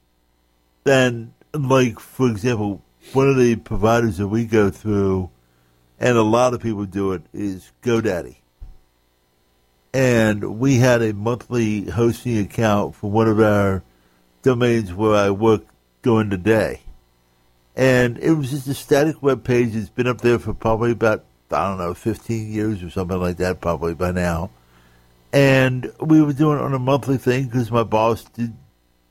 then, 0.84 1.34
like, 1.52 2.00
for 2.00 2.28
example, 2.28 2.82
one 3.12 3.28
of 3.28 3.36
the 3.36 3.56
providers 3.56 4.18
that 4.18 4.28
we 4.28 4.44
go 4.44 4.70
through, 4.70 5.30
and 5.98 6.16
a 6.16 6.22
lot 6.22 6.54
of 6.54 6.60
people 6.60 6.84
do 6.84 7.12
it, 7.12 7.22
is 7.32 7.72
GoDaddy. 7.82 8.36
And 9.92 10.58
we 10.58 10.76
had 10.76 11.02
a 11.02 11.14
monthly 11.14 11.90
hosting 11.90 12.38
account 12.38 12.94
for 12.94 13.10
one 13.10 13.28
of 13.28 13.40
our 13.40 13.82
domains 14.42 14.92
where 14.92 15.14
I 15.14 15.30
work 15.30 15.62
during 16.02 16.28
the 16.28 16.36
day 16.36 16.80
and 17.76 18.18
it 18.18 18.32
was 18.32 18.50
just 18.50 18.66
a 18.66 18.74
static 18.74 19.22
web 19.22 19.44
page. 19.44 19.76
It's 19.76 19.90
been 19.90 20.06
up 20.06 20.22
there 20.22 20.38
for 20.38 20.54
probably 20.54 20.92
about 20.92 21.24
I 21.50 21.68
don't 21.68 21.78
know, 21.78 21.94
15 21.94 22.52
years 22.52 22.82
or 22.82 22.90
something 22.90 23.20
like 23.20 23.36
that, 23.36 23.60
probably 23.60 23.94
by 23.94 24.12
now. 24.12 24.50
And 25.32 25.92
we 26.00 26.22
were 26.22 26.32
doing 26.32 26.58
it 26.58 26.62
on 26.62 26.74
a 26.74 26.78
monthly 26.78 27.18
thing 27.18 27.46
because 27.46 27.70
my 27.70 27.84
boss 27.84 28.24
did, 28.24 28.54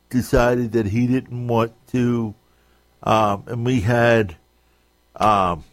decided 0.10 0.74
that 0.74 0.88
he 0.88 1.08
didn't 1.08 1.48
want 1.48 1.74
to, 1.92 2.34
um, 3.04 3.44
and 3.48 3.66
we 3.66 3.82
had 3.82 4.36
um, 5.16 5.64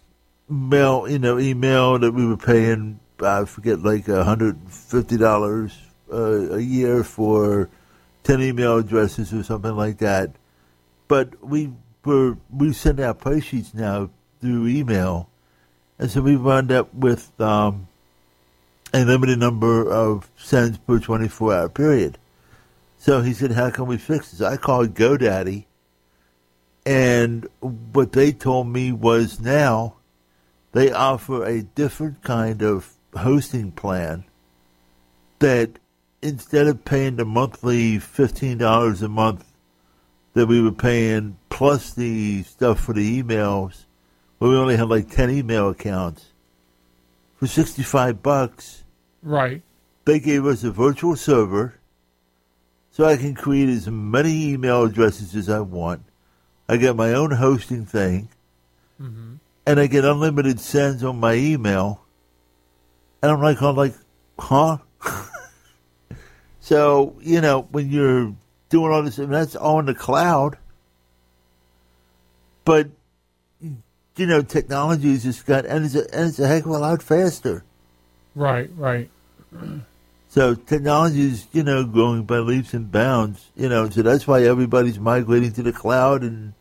mail, 0.48 1.08
you 1.08 1.18
know, 1.18 1.38
email 1.38 1.98
that 1.98 2.12
we 2.12 2.26
were 2.26 2.36
paying. 2.36 3.00
I 3.20 3.44
forget, 3.44 3.80
like 3.82 4.06
hundred 4.06 4.58
fifty 4.68 5.16
dollars 5.16 5.78
uh, 6.12 6.54
a 6.54 6.60
year 6.60 7.04
for 7.04 7.70
ten 8.24 8.42
email 8.42 8.78
addresses 8.78 9.32
or 9.32 9.44
something 9.44 9.76
like 9.76 9.98
that. 9.98 10.32
But 11.06 11.42
we 11.42 11.72
we're, 12.04 12.36
we 12.50 12.72
send 12.72 13.00
out 13.00 13.20
price 13.20 13.44
sheets 13.44 13.74
now 13.74 14.10
through 14.40 14.66
email, 14.66 15.28
and 15.98 16.10
so 16.10 16.20
we 16.20 16.36
wound 16.36 16.72
up 16.72 16.92
with 16.94 17.38
um, 17.40 17.88
a 18.92 19.04
limited 19.04 19.38
number 19.38 19.90
of 19.90 20.30
sends 20.36 20.78
per 20.78 20.98
24 20.98 21.54
hour 21.54 21.68
period. 21.68 22.18
So 22.98 23.22
he 23.22 23.32
said, 23.32 23.52
How 23.52 23.70
can 23.70 23.86
we 23.86 23.96
fix 23.96 24.30
this? 24.30 24.40
I 24.40 24.56
called 24.56 24.94
GoDaddy, 24.94 25.64
and 26.84 27.48
what 27.60 28.12
they 28.12 28.32
told 28.32 28.68
me 28.68 28.92
was 28.92 29.40
now 29.40 29.96
they 30.72 30.90
offer 30.90 31.44
a 31.44 31.62
different 31.62 32.22
kind 32.22 32.62
of 32.62 32.94
hosting 33.14 33.72
plan 33.72 34.24
that 35.38 35.78
instead 36.22 36.66
of 36.66 36.84
paying 36.84 37.16
the 37.16 37.24
monthly 37.24 37.98
$15 37.98 39.02
a 39.02 39.08
month 39.08 39.51
that 40.34 40.46
we 40.46 40.60
were 40.60 40.72
paying 40.72 41.36
plus 41.50 41.92
the 41.92 42.42
stuff 42.42 42.80
for 42.80 42.92
the 42.92 43.22
emails, 43.22 43.84
where 44.38 44.50
we 44.50 44.56
only 44.56 44.76
had 44.76 44.88
like 44.88 45.10
10 45.10 45.30
email 45.30 45.68
accounts, 45.68 46.32
for 47.36 47.46
65 47.46 48.22
bucks. 48.22 48.84
Right. 49.22 49.62
They 50.04 50.18
gave 50.18 50.46
us 50.46 50.64
a 50.64 50.70
virtual 50.70 51.16
server 51.16 51.78
so 52.90 53.04
I 53.04 53.16
can 53.16 53.34
create 53.34 53.68
as 53.68 53.88
many 53.88 54.50
email 54.50 54.84
addresses 54.84 55.34
as 55.34 55.48
I 55.48 55.60
want. 55.60 56.02
I 56.68 56.76
get 56.76 56.94
my 56.94 57.12
own 57.12 57.32
hosting 57.32 57.86
thing, 57.86 58.28
mm-hmm. 59.00 59.34
and 59.66 59.80
I 59.80 59.86
get 59.86 60.04
unlimited 60.04 60.60
sends 60.60 61.02
on 61.02 61.18
my 61.18 61.34
email. 61.34 62.02
And 63.22 63.32
I'm 63.32 63.40
like, 63.40 63.60
I'm 63.62 63.76
like, 63.76 63.94
huh? 64.38 64.78
so, 66.60 67.16
you 67.20 67.40
know, 67.40 67.62
when 67.70 67.90
you're 67.90 68.34
doing 68.72 68.90
all 68.90 69.02
this, 69.02 69.18
and 69.18 69.32
that's 69.32 69.54
all 69.54 69.78
in 69.78 69.86
the 69.86 69.94
cloud. 69.94 70.56
But, 72.64 72.88
you 73.60 74.26
know, 74.26 74.42
technology 74.42 75.12
has 75.12 75.22
just 75.22 75.46
got, 75.46 75.66
and 75.66 75.84
it's 75.84 75.94
a, 75.94 76.12
and 76.14 76.30
it's 76.30 76.38
a 76.38 76.48
heck 76.48 76.64
of 76.64 76.70
a 76.70 76.78
lot 76.78 77.02
faster. 77.02 77.64
Right, 78.34 78.70
right. 78.76 79.10
So 80.28 80.54
technology 80.54 81.26
is, 81.26 81.46
you 81.52 81.62
know, 81.62 81.84
growing 81.84 82.24
by 82.24 82.38
leaps 82.38 82.72
and 82.72 82.90
bounds. 82.90 83.50
You 83.54 83.68
know, 83.68 83.90
so 83.90 84.00
that's 84.00 84.26
why 84.26 84.42
everybody's 84.44 84.98
migrating 84.98 85.52
to 85.52 85.62
the 85.62 85.72
cloud 85.72 86.22
and 86.22 86.54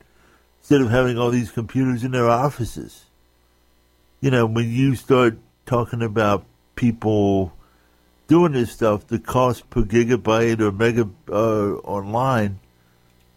instead 0.59 0.81
of 0.81 0.89
having 0.89 1.17
all 1.17 1.31
these 1.31 1.51
computers 1.51 2.03
in 2.03 2.11
their 2.11 2.29
offices. 2.29 3.05
You 4.19 4.31
know, 4.31 4.45
when 4.45 4.69
you 4.69 4.95
start 4.95 5.37
talking 5.65 6.01
about 6.03 6.45
people 6.75 7.53
doing 8.31 8.53
this 8.53 8.71
stuff, 8.71 9.05
the 9.07 9.19
cost 9.19 9.69
per 9.69 9.81
gigabyte 9.81 10.61
or 10.61 10.71
mega 10.71 11.05
uh, 11.29 11.73
online 11.83 12.57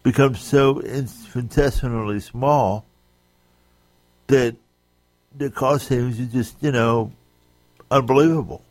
becomes 0.03 0.39
so 0.39 0.79
infinitesimally 0.79 2.21
small 2.21 2.85
that 4.27 4.55
the 5.37 5.49
cost 5.49 5.87
savings 5.87 6.17
are 6.17 6.25
just, 6.27 6.55
you 6.63 6.71
know, 6.71 7.11
unbelievable. 7.91 8.61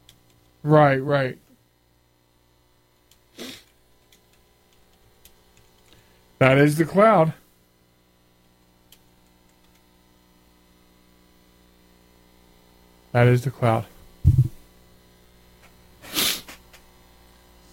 Right, 0.62 0.97
right. 0.97 1.37
That 6.39 6.57
is 6.57 6.79
the 6.79 6.87
cloud. 6.87 7.35
That 13.12 13.27
is 13.27 13.45
the 13.45 13.51
cloud. 13.51 13.85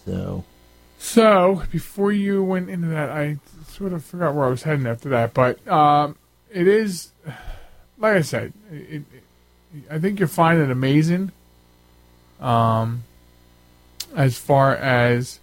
So. 0.05 0.43
So 0.99 1.63
before 1.71 2.11
you 2.11 2.43
went 2.43 2.69
into 2.69 2.87
that, 2.89 3.09
I 3.09 3.37
sort 3.67 3.93
of 3.93 4.05
forgot 4.05 4.35
where 4.35 4.45
I 4.45 4.49
was 4.49 4.63
heading 4.63 4.85
after 4.85 5.09
that, 5.09 5.33
but 5.33 5.67
um, 5.67 6.15
it 6.51 6.67
is, 6.67 7.11
like 7.97 8.15
I 8.17 8.21
said, 8.21 8.53
it, 8.71 9.03
it, 9.13 9.23
I 9.89 9.97
think 9.97 10.19
you'll 10.19 10.29
find 10.29 10.61
it 10.61 10.69
amazing. 10.69 11.31
Um, 12.39 13.03
as 14.15 14.37
far 14.37 14.75
as 14.75 15.39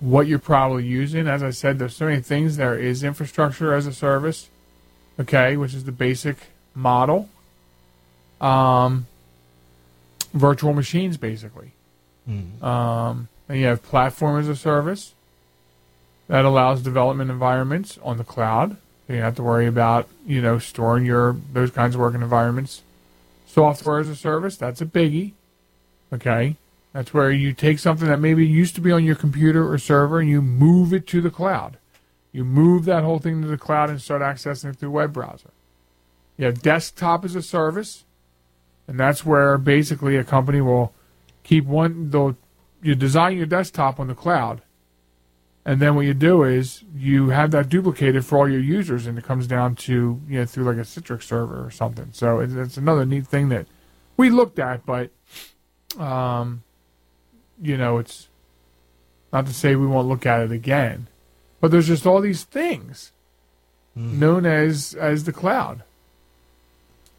what 0.00 0.26
you're 0.26 0.38
probably 0.38 0.84
using, 0.84 1.28
as 1.28 1.42
I 1.42 1.50
said, 1.50 1.78
there's 1.78 1.96
so 1.96 2.06
many 2.06 2.20
things. 2.20 2.56
There 2.56 2.78
is 2.78 3.02
infrastructure 3.02 3.72
as 3.72 3.86
a 3.86 3.92
service, 3.92 4.50
okay, 5.18 5.56
which 5.56 5.72
is 5.72 5.84
the 5.84 5.92
basic 5.92 6.36
model. 6.74 7.28
Um, 8.40 9.06
virtual 10.34 10.72
machines, 10.72 11.16
basically. 11.16 11.72
Um, 12.62 13.28
and 13.52 13.60
you 13.60 13.66
have 13.66 13.82
platform 13.82 14.40
as 14.40 14.48
a 14.48 14.56
service 14.56 15.12
that 16.26 16.46
allows 16.46 16.80
development 16.80 17.30
environments 17.30 17.98
on 18.02 18.16
the 18.16 18.24
cloud. 18.24 18.78
So 19.06 19.12
you 19.12 19.16
don't 19.16 19.24
have 19.24 19.36
to 19.36 19.42
worry 19.42 19.66
about 19.66 20.08
you 20.26 20.40
know 20.40 20.58
storing 20.58 21.04
your 21.04 21.36
those 21.52 21.70
kinds 21.70 21.94
of 21.94 22.00
working 22.00 22.22
environments. 22.22 22.80
Software 23.44 23.98
as 23.98 24.08
a 24.08 24.16
service, 24.16 24.56
that's 24.56 24.80
a 24.80 24.86
biggie. 24.86 25.32
Okay, 26.10 26.56
that's 26.94 27.12
where 27.12 27.30
you 27.30 27.52
take 27.52 27.78
something 27.78 28.08
that 28.08 28.20
maybe 28.20 28.46
used 28.46 28.74
to 28.76 28.80
be 28.80 28.90
on 28.90 29.04
your 29.04 29.16
computer 29.16 29.70
or 29.70 29.76
server 29.76 30.18
and 30.18 30.30
you 30.30 30.40
move 30.40 30.94
it 30.94 31.06
to 31.08 31.20
the 31.20 31.30
cloud. 31.30 31.76
You 32.32 32.46
move 32.46 32.86
that 32.86 33.04
whole 33.04 33.18
thing 33.18 33.42
to 33.42 33.48
the 33.48 33.58
cloud 33.58 33.90
and 33.90 34.00
start 34.00 34.22
accessing 34.22 34.70
it 34.70 34.76
through 34.76 34.92
web 34.92 35.12
browser. 35.12 35.50
You 36.38 36.46
have 36.46 36.62
desktop 36.62 37.22
as 37.26 37.34
a 37.34 37.42
service, 37.42 38.04
and 38.88 38.98
that's 38.98 39.26
where 39.26 39.58
basically 39.58 40.16
a 40.16 40.24
company 40.24 40.62
will 40.62 40.94
keep 41.44 41.66
one. 41.66 42.08
They'll 42.08 42.38
you 42.82 42.94
design 42.94 43.36
your 43.36 43.46
desktop 43.46 44.00
on 44.00 44.08
the 44.08 44.14
cloud, 44.14 44.62
and 45.64 45.80
then 45.80 45.94
what 45.94 46.04
you 46.04 46.14
do 46.14 46.42
is 46.42 46.82
you 46.94 47.28
have 47.28 47.52
that 47.52 47.68
duplicated 47.68 48.24
for 48.24 48.38
all 48.38 48.48
your 48.48 48.60
users, 48.60 49.06
and 49.06 49.16
it 49.16 49.24
comes 49.24 49.46
down 49.46 49.76
to 49.76 50.20
you 50.28 50.40
know 50.40 50.44
through 50.44 50.64
like 50.64 50.76
a 50.76 50.80
Citrix 50.80 51.22
server 51.22 51.64
or 51.64 51.70
something. 51.70 52.08
So 52.12 52.40
it's, 52.40 52.54
it's 52.54 52.76
another 52.76 53.06
neat 53.06 53.26
thing 53.26 53.48
that 53.50 53.66
we 54.16 54.30
looked 54.30 54.58
at, 54.58 54.84
but 54.84 55.10
um, 55.98 56.62
you 57.60 57.76
know 57.76 57.98
it's 57.98 58.28
not 59.32 59.46
to 59.46 59.54
say 59.54 59.76
we 59.76 59.86
won't 59.86 60.08
look 60.08 60.26
at 60.26 60.40
it 60.40 60.50
again, 60.50 61.06
but 61.60 61.70
there's 61.70 61.88
just 61.88 62.06
all 62.06 62.20
these 62.20 62.44
things 62.44 63.12
known 63.94 64.46
as 64.46 64.94
as 64.94 65.24
the 65.24 65.32
cloud. 65.32 65.82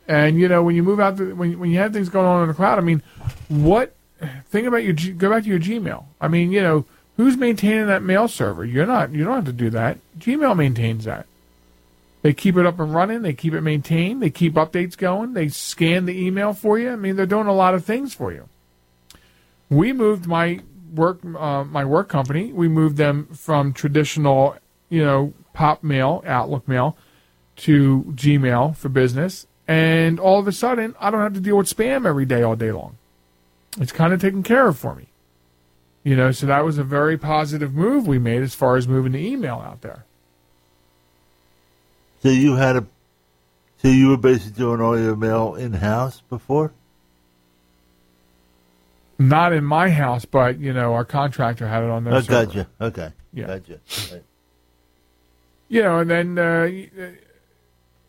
And 0.07 0.39
you 0.39 0.47
know, 0.47 0.61
when 0.64 0.76
you 0.76 0.84
move 0.84 0.99
out, 0.99 1.18
the, 1.18 1.34
when 1.34 1.57
when 1.59 1.72
you 1.72 1.80
have 1.80 1.93
things 1.93 2.09
going 2.09 2.26
on 2.26 2.41
in 2.43 2.49
the 2.49 2.53
cloud, 2.53 2.78
I 2.78 2.82
mean, 2.82 3.01
what? 3.47 3.95
Think 4.49 4.67
about 4.67 4.84
your 4.84 4.93
go 4.93 5.30
back 5.30 5.43
to 5.43 5.49
your 5.49 5.59
Gmail. 5.59 6.05
I 6.19 6.28
mean, 6.28 6.51
you 6.51 6.61
know, 6.61 6.86
who's 7.17 7.38
maintaining 7.38 7.88
that 7.88 8.03
mail 8.03 8.28
server? 8.28 8.65
You're 8.65 8.86
not. 8.86 9.11
You 9.11 9.24
don't 9.24 9.36
have 9.36 9.45
to 9.45 9.53
do 9.53 9.69
that. 9.71 9.97
Gmail 10.19 10.55
maintains 10.55 11.05
that. 11.05 11.26
They 12.21 12.34
keep 12.34 12.55
it 12.55 12.65
up 12.65 12.80
and 12.80 12.93
running. 12.93 13.21
They 13.21 13.34
keep 13.34 13.53
it 13.53 13.61
maintained. 13.61 14.21
They 14.21 14.30
keep 14.30 14.53
updates 14.53 14.97
going. 14.97 15.34
They 15.34 15.49
scan 15.49 16.05
the 16.05 16.17
email 16.17 16.53
for 16.53 16.80
you. 16.80 16.91
I 16.91 16.95
mean, 16.95 17.17
they're 17.17 17.26
doing 17.26 17.47
a 17.47 17.53
lot 17.53 17.76
of 17.76 17.84
things 17.84 18.13
for 18.13 18.32
you. 18.32 18.47
We 19.69 19.91
moved 19.91 20.26
my 20.26 20.61
work, 20.93 21.19
uh, 21.24 21.65
my 21.65 21.84
work 21.84 22.07
company. 22.07 22.53
We 22.53 22.69
moved 22.69 22.95
them 22.95 23.28
from 23.34 23.74
traditional, 23.74 24.55
you 24.89 25.03
know, 25.03 25.34
pop 25.53 25.84
mail, 25.84 26.24
Outlook 26.26 26.65
mail, 26.65 26.95
to 27.57 28.05
Gmail 28.15 28.78
for 28.78 28.88
business. 28.88 29.45
And 29.67 30.17
all 30.17 30.39
of 30.39 30.47
a 30.47 30.53
sudden, 30.53 30.95
I 30.99 31.11
don't 31.11 31.21
have 31.21 31.34
to 31.34 31.41
deal 31.41 31.57
with 31.57 31.67
spam 31.67 32.05
every 32.05 32.26
day, 32.26 32.41
all 32.41 32.55
day 32.55 32.71
long. 32.71 32.97
It's 33.80 33.91
kind 33.91 34.13
of 34.13 34.21
taken 34.21 34.43
care 34.43 34.67
of 34.67 34.78
for 34.78 34.95
me. 34.95 35.07
You 36.03 36.15
know, 36.15 36.32
so 36.32 36.45
that 36.47 36.65
was 36.65 36.78
a 36.78 36.84
very 36.84 37.17
positive 37.17 37.74
move 37.74 38.05
we 38.07 38.19
made 38.19 38.41
as 38.43 38.53
far 38.53 38.76
as 38.76 38.88
moving 38.88 39.13
the 39.13 39.26
email 39.26 39.55
out 39.65 39.82
there. 39.82 40.05
So 42.21 42.30
you 42.30 42.55
had 42.55 42.76
a, 42.76 42.86
so 43.78 43.88
you 43.88 44.09
were 44.09 44.17
basically 44.17 44.57
doing 44.57 44.82
all 44.82 44.99
your 44.99 45.15
mail 45.15 45.55
in 45.55 45.74
house 45.74 46.21
before. 46.30 46.71
Not 49.19 49.53
in 49.53 49.63
my 49.63 49.89
house, 49.89 50.26
but 50.26 50.59
you 50.59 50.74
know, 50.74 50.93
our 50.93 51.05
contractor 51.05 51.67
had 51.67 51.84
it 51.84 51.89
on 51.89 52.03
their 52.03 52.15
Oh, 52.15 52.21
server. 52.21 52.45
gotcha. 52.45 52.67
Okay. 52.82 53.11
Yeah. 53.34 53.47
Gotcha. 53.47 53.80
Right. 54.11 54.24
You 55.69 55.82
know, 55.84 55.99
and 55.99 56.09
then 56.11 56.38
uh, 56.38 56.69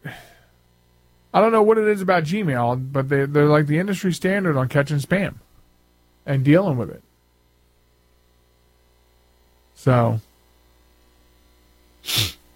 uh, 0.07 0.11
I 1.33 1.41
don't 1.41 1.53
know 1.53 1.63
what 1.63 1.79
it 1.79 1.87
is 1.89 2.03
about 2.03 2.25
Gmail, 2.25 2.93
but 2.93 3.09
they 3.09 3.27
they're 3.27 3.47
like 3.47 3.67
the 3.67 3.79
industry 3.79 4.13
standard 4.13 4.57
on 4.57 4.69
catching 4.69 4.99
spam 4.99 5.37
and 6.27 6.45
dealing 6.45 6.77
with 6.77 6.91
it. 6.91 7.03
So 9.75 10.21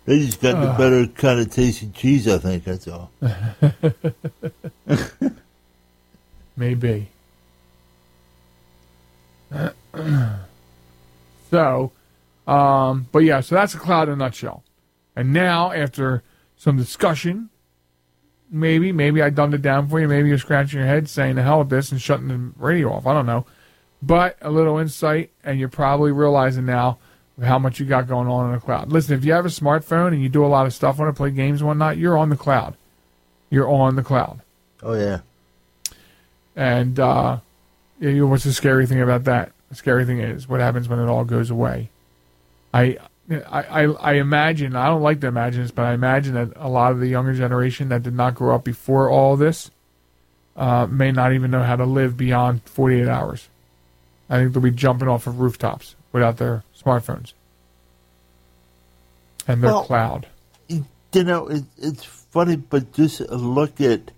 They 0.06 0.20
just 0.24 0.40
got 0.40 0.60
the 0.60 0.68
Ugh. 0.70 0.78
better 0.78 1.06
kind 1.06 1.38
of 1.40 1.50
tasting 1.50 1.92
cheese, 1.92 2.26
I 2.26 2.38
think. 2.38 2.64
That's 2.64 2.88
all. 2.88 3.10
maybe. 6.56 7.08
so, 11.50 11.92
um, 12.46 13.06
but 13.12 13.18
yeah, 13.20 13.40
so 13.40 13.54
that's 13.54 13.74
a 13.74 13.78
cloud 13.78 14.08
in 14.08 14.14
a 14.14 14.16
nutshell. 14.16 14.62
And 15.14 15.32
now, 15.32 15.72
after 15.72 16.22
some 16.56 16.76
discussion, 16.76 17.50
maybe, 18.50 18.92
maybe 18.92 19.20
I 19.22 19.30
dumbed 19.30 19.54
it 19.54 19.62
down 19.62 19.88
for 19.88 20.00
you. 20.00 20.08
Maybe 20.08 20.28
you're 20.28 20.38
scratching 20.38 20.78
your 20.78 20.88
head 20.88 21.08
saying 21.08 21.34
the 21.36 21.42
hell 21.42 21.58
with 21.60 21.70
this 21.70 21.92
and 21.92 22.00
shutting 22.00 22.28
the 22.28 22.52
radio 22.56 22.92
off. 22.92 23.06
I 23.06 23.12
don't 23.12 23.26
know. 23.26 23.44
But 24.00 24.36
a 24.40 24.50
little 24.50 24.78
insight, 24.78 25.30
and 25.42 25.58
you're 25.58 25.68
probably 25.68 26.12
realizing 26.12 26.66
now 26.66 26.98
how 27.42 27.58
much 27.58 27.80
you 27.80 27.86
got 27.86 28.08
going 28.08 28.28
on 28.28 28.46
in 28.46 28.52
the 28.52 28.60
cloud. 28.60 28.92
Listen, 28.92 29.16
if 29.16 29.24
you 29.24 29.32
have 29.32 29.46
a 29.46 29.48
smartphone 29.48 30.08
and 30.08 30.22
you 30.22 30.28
do 30.28 30.44
a 30.44 30.48
lot 30.48 30.66
of 30.66 30.74
stuff 30.74 31.00
on 31.00 31.08
it, 31.08 31.14
play 31.14 31.30
games 31.30 31.60
and 31.60 31.68
whatnot, 31.68 31.96
you're 31.96 32.16
on 32.16 32.28
the 32.28 32.36
cloud. 32.36 32.76
You're 33.50 33.68
on 33.68 33.96
the 33.96 34.02
cloud. 34.02 34.40
Oh 34.82 34.94
yeah. 34.94 35.20
And 36.54 36.98
uh, 36.98 37.38
you 38.00 38.12
know, 38.12 38.26
what's 38.26 38.44
the 38.44 38.52
scary 38.52 38.86
thing 38.86 39.00
about 39.00 39.24
that? 39.24 39.52
The 39.70 39.74
scary 39.74 40.04
thing 40.04 40.20
is 40.20 40.48
what 40.48 40.60
happens 40.60 40.88
when 40.88 40.98
it 40.98 41.08
all 41.08 41.24
goes 41.24 41.50
away. 41.50 41.90
I, 42.72 42.98
I, 43.30 43.62
I, 43.62 43.82
I 43.84 44.12
imagine. 44.14 44.76
I 44.76 44.86
don't 44.86 45.02
like 45.02 45.20
to 45.20 45.26
imagine 45.26 45.62
this, 45.62 45.70
but 45.70 45.84
I 45.84 45.92
imagine 45.92 46.34
that 46.34 46.52
a 46.56 46.68
lot 46.68 46.92
of 46.92 47.00
the 47.00 47.08
younger 47.08 47.34
generation 47.34 47.88
that 47.88 48.02
did 48.02 48.14
not 48.14 48.34
grow 48.34 48.54
up 48.54 48.64
before 48.64 49.10
all 49.10 49.36
this 49.36 49.70
uh, 50.56 50.86
may 50.86 51.12
not 51.12 51.32
even 51.32 51.50
know 51.50 51.62
how 51.62 51.76
to 51.76 51.84
live 51.84 52.16
beyond 52.16 52.62
48 52.64 53.08
hours. 53.08 53.48
I 54.30 54.38
think 54.38 54.52
they'll 54.52 54.62
be 54.62 54.70
jumping 54.70 55.08
off 55.08 55.26
of 55.26 55.40
rooftops 55.40 55.96
without 56.12 56.36
their 56.36 56.64
smartphones 56.78 57.32
and 59.46 59.62
their 59.62 59.72
Well, 59.72 59.84
cloud. 59.84 60.26
You 60.68 61.24
know, 61.24 61.48
it, 61.48 61.64
it's 61.78 62.04
funny, 62.04 62.56
but 62.56 62.92
just 62.92 63.20
look 63.20 63.80
at. 63.80 64.10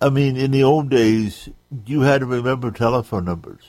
I 0.00 0.10
mean, 0.10 0.36
in 0.36 0.50
the 0.50 0.64
old 0.64 0.90
days, 0.90 1.48
you 1.86 2.00
had 2.00 2.18
to 2.20 2.26
remember 2.26 2.70
telephone 2.72 3.24
numbers 3.24 3.62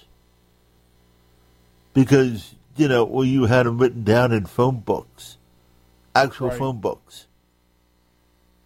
because 1.94 2.56
you 2.76 2.88
know, 2.88 3.06
well, 3.06 3.24
you 3.26 3.46
had 3.46 3.66
them 3.66 3.78
written 3.78 4.04
down 4.04 4.32
in 4.32 4.46
phone 4.46 4.80
books, 4.80 5.38
actual 6.16 6.50
Right. 6.50 6.58
phone 6.58 6.80
books. 6.80 7.28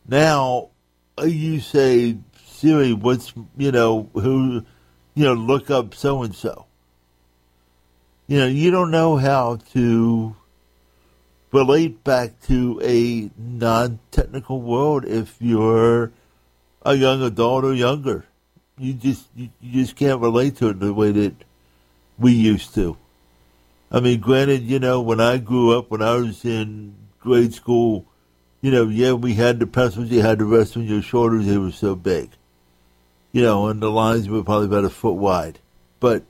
Now, 0.07 0.69
uh, 1.19 1.25
you 1.25 1.59
say, 1.59 2.17
Siri, 2.45 2.93
what's 2.93 3.33
you 3.57 3.71
know 3.71 4.09
who 4.13 4.63
you 5.13 5.25
know, 5.25 5.33
look 5.33 5.69
up 5.69 5.93
so 5.93 6.23
and 6.23 6.35
so. 6.35 6.65
You 8.27 8.39
know, 8.39 8.47
you 8.47 8.71
don't 8.71 8.91
know 8.91 9.17
how 9.17 9.57
to 9.73 10.35
relate 11.51 12.03
back 12.03 12.39
to 12.43 12.79
a 12.83 13.29
non 13.37 13.99
technical 14.11 14.61
world 14.61 15.05
if 15.05 15.35
you're 15.39 16.11
a 16.83 16.95
young 16.95 17.21
adult 17.21 17.65
or 17.65 17.73
younger. 17.73 18.25
You 18.77 18.93
just 18.93 19.27
you, 19.35 19.49
you 19.59 19.83
just 19.83 19.95
can't 19.95 20.21
relate 20.21 20.55
to 20.57 20.69
it 20.69 20.79
the 20.79 20.93
way 20.93 21.11
that 21.11 21.35
we 22.17 22.31
used 22.31 22.73
to. 22.75 22.97
I 23.91 23.99
mean, 23.99 24.21
granted, 24.21 24.63
you 24.63 24.79
know, 24.79 25.01
when 25.01 25.19
I 25.19 25.37
grew 25.37 25.77
up, 25.77 25.91
when 25.91 26.01
I 26.01 26.15
was 26.15 26.45
in 26.45 26.95
grade 27.19 27.53
school, 27.53 28.05
you 28.61 28.71
know, 28.71 28.87
yeah, 28.87 29.11
we 29.11 29.33
had 29.33 29.59
the 29.59 29.67
pencils, 29.67 30.09
you 30.09 30.21
had 30.21 30.39
the 30.39 30.45
rest 30.45 30.77
on 30.77 30.83
your 30.83 31.01
shoulders, 31.01 31.45
they 31.45 31.57
were 31.57 31.71
so 31.71 31.95
big. 31.95 32.29
You 33.31 33.43
know, 33.43 33.67
and 33.67 33.81
the 33.81 33.89
lines 33.89 34.27
were 34.27 34.43
probably 34.43 34.65
about 34.65 34.83
a 34.83 34.89
foot 34.89 35.13
wide. 35.15 35.59
But, 35.99 36.23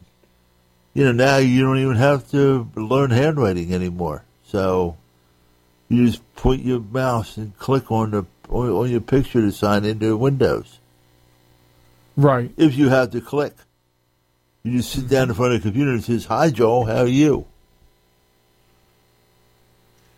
you 0.94 1.04
know, 1.06 1.12
now 1.12 1.38
you 1.38 1.62
don't 1.64 1.80
even 1.80 1.96
have 1.96 2.30
to 2.32 2.70
learn 2.76 3.10
handwriting 3.12 3.74
anymore. 3.74 4.24
So 4.44 4.98
you 5.90 6.06
just 6.06 6.36
point 6.36 6.64
your 6.64 6.80
mouse 6.80 7.38
and 7.38 7.58
click 7.58 7.92
on 7.92 8.12
the 8.12 8.26
on, 8.50 8.70
on 8.70 8.90
your 8.90 9.02
picture 9.02 9.42
to 9.42 9.52
sign 9.52 9.86
into 9.86 10.16
Windows. 10.18 10.80
Right. 12.18 12.52
If 12.58 12.76
you 12.78 12.90
have 12.90 13.12
to 13.12 13.22
click. 13.22 13.54
You 14.64 14.78
just 14.78 14.92
sit 14.92 15.08
down 15.08 15.30
in 15.30 15.34
front 15.34 15.56
of 15.56 15.62
the 15.62 15.70
computer 15.70 15.92
and 15.92 16.04
says, 16.04 16.26
Hi 16.26 16.52
Joel, 16.52 16.86
how 16.86 16.98
are 16.98 17.08
you? 17.08 17.48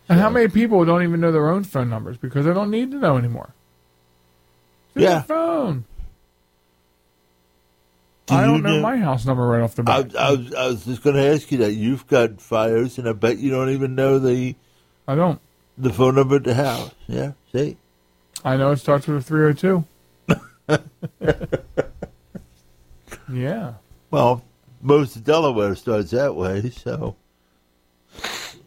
And 0.06 0.20
how 0.20 0.28
many 0.28 0.48
people 0.48 0.84
don't 0.84 1.02
even 1.02 1.20
know 1.20 1.32
their 1.32 1.48
own 1.48 1.64
phone 1.64 1.88
numbers 1.88 2.18
because 2.18 2.44
they 2.44 2.52
don't 2.52 2.70
need 2.70 2.90
to 2.90 2.98
know 2.98 3.16
anymore? 3.16 3.54
It's 4.94 5.02
Yeah. 5.02 5.22
phone. 5.22 5.86
Do 8.26 8.34
I 8.34 8.44
don't 8.46 8.62
know 8.62 8.76
know- 8.76 8.80
my 8.80 8.96
house 8.96 9.26
number 9.26 9.46
right 9.46 9.60
off 9.62 9.74
the 9.74 9.82
I, 9.86 10.02
bat. 10.02 10.16
I 10.16 10.30
was 10.32 10.54
I 10.54 10.66
was 10.68 10.84
just 10.86 11.02
going 11.02 11.16
to 11.16 11.26
ask 11.26 11.50
you 11.52 11.58
that. 11.58 11.72
You've 11.74 12.06
got 12.06 12.40
fires, 12.40 12.96
and 12.98 13.06
I 13.08 13.12
bet 13.12 13.38
you 13.38 13.50
don't 13.50 13.68
even 13.70 13.94
know 13.94 14.18
the. 14.18 14.54
I 15.06 15.14
don't. 15.14 15.40
The 15.76 15.92
phone 15.92 16.14
number 16.14 16.36
at 16.36 16.44
the 16.44 16.54
house. 16.54 16.92
Yeah. 17.06 17.32
See. 17.52 17.76
I 18.44 18.56
know 18.56 18.70
it 18.72 18.76
starts 18.78 19.06
with 19.06 19.18
a 19.18 19.22
302. 19.22 19.84
yeah. 23.32 23.74
Well, 24.10 24.42
most 24.80 25.16
of 25.16 25.24
Delaware 25.24 25.74
starts 25.74 26.10
that 26.12 26.34
way, 26.36 26.70
so. 26.70 27.16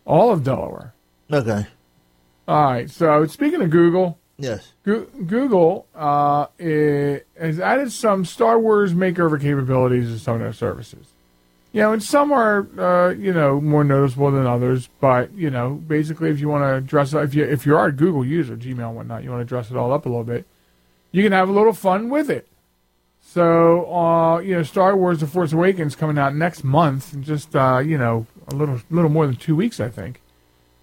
All 0.05 0.31
of 0.31 0.43
Delaware. 0.43 0.93
Okay. 1.31 1.67
All 2.47 2.63
right. 2.63 2.89
So 2.89 3.25
speaking 3.27 3.61
of 3.61 3.69
Google, 3.69 4.17
Yes. 4.37 4.71
Goo- 4.83 5.09
Google 5.25 5.87
uh, 5.95 6.47
has 6.59 7.59
added 7.59 7.91
some 7.91 8.23
Star 8.25 8.59
Wars 8.59 8.93
makeover 8.93 9.41
capabilities 9.41 10.11
to 10.11 10.19
some 10.19 10.35
of 10.35 10.41
their 10.41 10.53
services. 10.53 11.07
You 11.73 11.81
know, 11.81 11.93
and 11.93 12.01
some 12.01 12.31
are 12.31 12.67
uh, 12.79 13.09
you 13.13 13.33
know 13.33 13.59
more 13.59 13.83
noticeable 13.83 14.31
than 14.31 14.47
others. 14.47 14.89
But 14.99 15.33
you 15.33 15.49
know, 15.49 15.71
basically, 15.73 16.29
if 16.29 16.39
you 16.39 16.49
want 16.49 16.63
to 16.63 16.81
dress 16.81 17.13
up, 17.13 17.23
if 17.23 17.35
you 17.35 17.43
if 17.43 17.65
you 17.65 17.75
are 17.75 17.87
a 17.87 17.91
Google 17.91 18.25
user, 18.25 18.55
Gmail 18.55 18.87
and 18.87 18.95
whatnot, 18.95 19.23
you 19.23 19.29
want 19.31 19.41
to 19.41 19.45
dress 19.45 19.69
it 19.69 19.77
all 19.77 19.91
up 19.91 20.05
a 20.05 20.09
little 20.09 20.23
bit, 20.23 20.45
you 21.11 21.23
can 21.23 21.31
have 21.33 21.49
a 21.49 21.51
little 21.51 21.73
fun 21.73 22.09
with 22.09 22.29
it. 22.29 22.47
So, 23.21 23.93
uh, 23.93 24.39
you 24.39 24.55
know, 24.55 24.63
Star 24.63 24.95
Wars: 24.95 25.19
The 25.19 25.27
Force 25.27 25.51
Awakens 25.51 25.95
coming 25.95 26.17
out 26.17 26.33
next 26.33 26.63
month, 26.63 27.19
just 27.19 27.55
uh, 27.55 27.79
you 27.79 27.97
know 27.97 28.25
a 28.47 28.55
little 28.55 28.79
little 28.89 29.09
more 29.11 29.27
than 29.27 29.35
two 29.35 29.55
weeks, 29.55 29.79
I 29.79 29.89
think. 29.89 30.21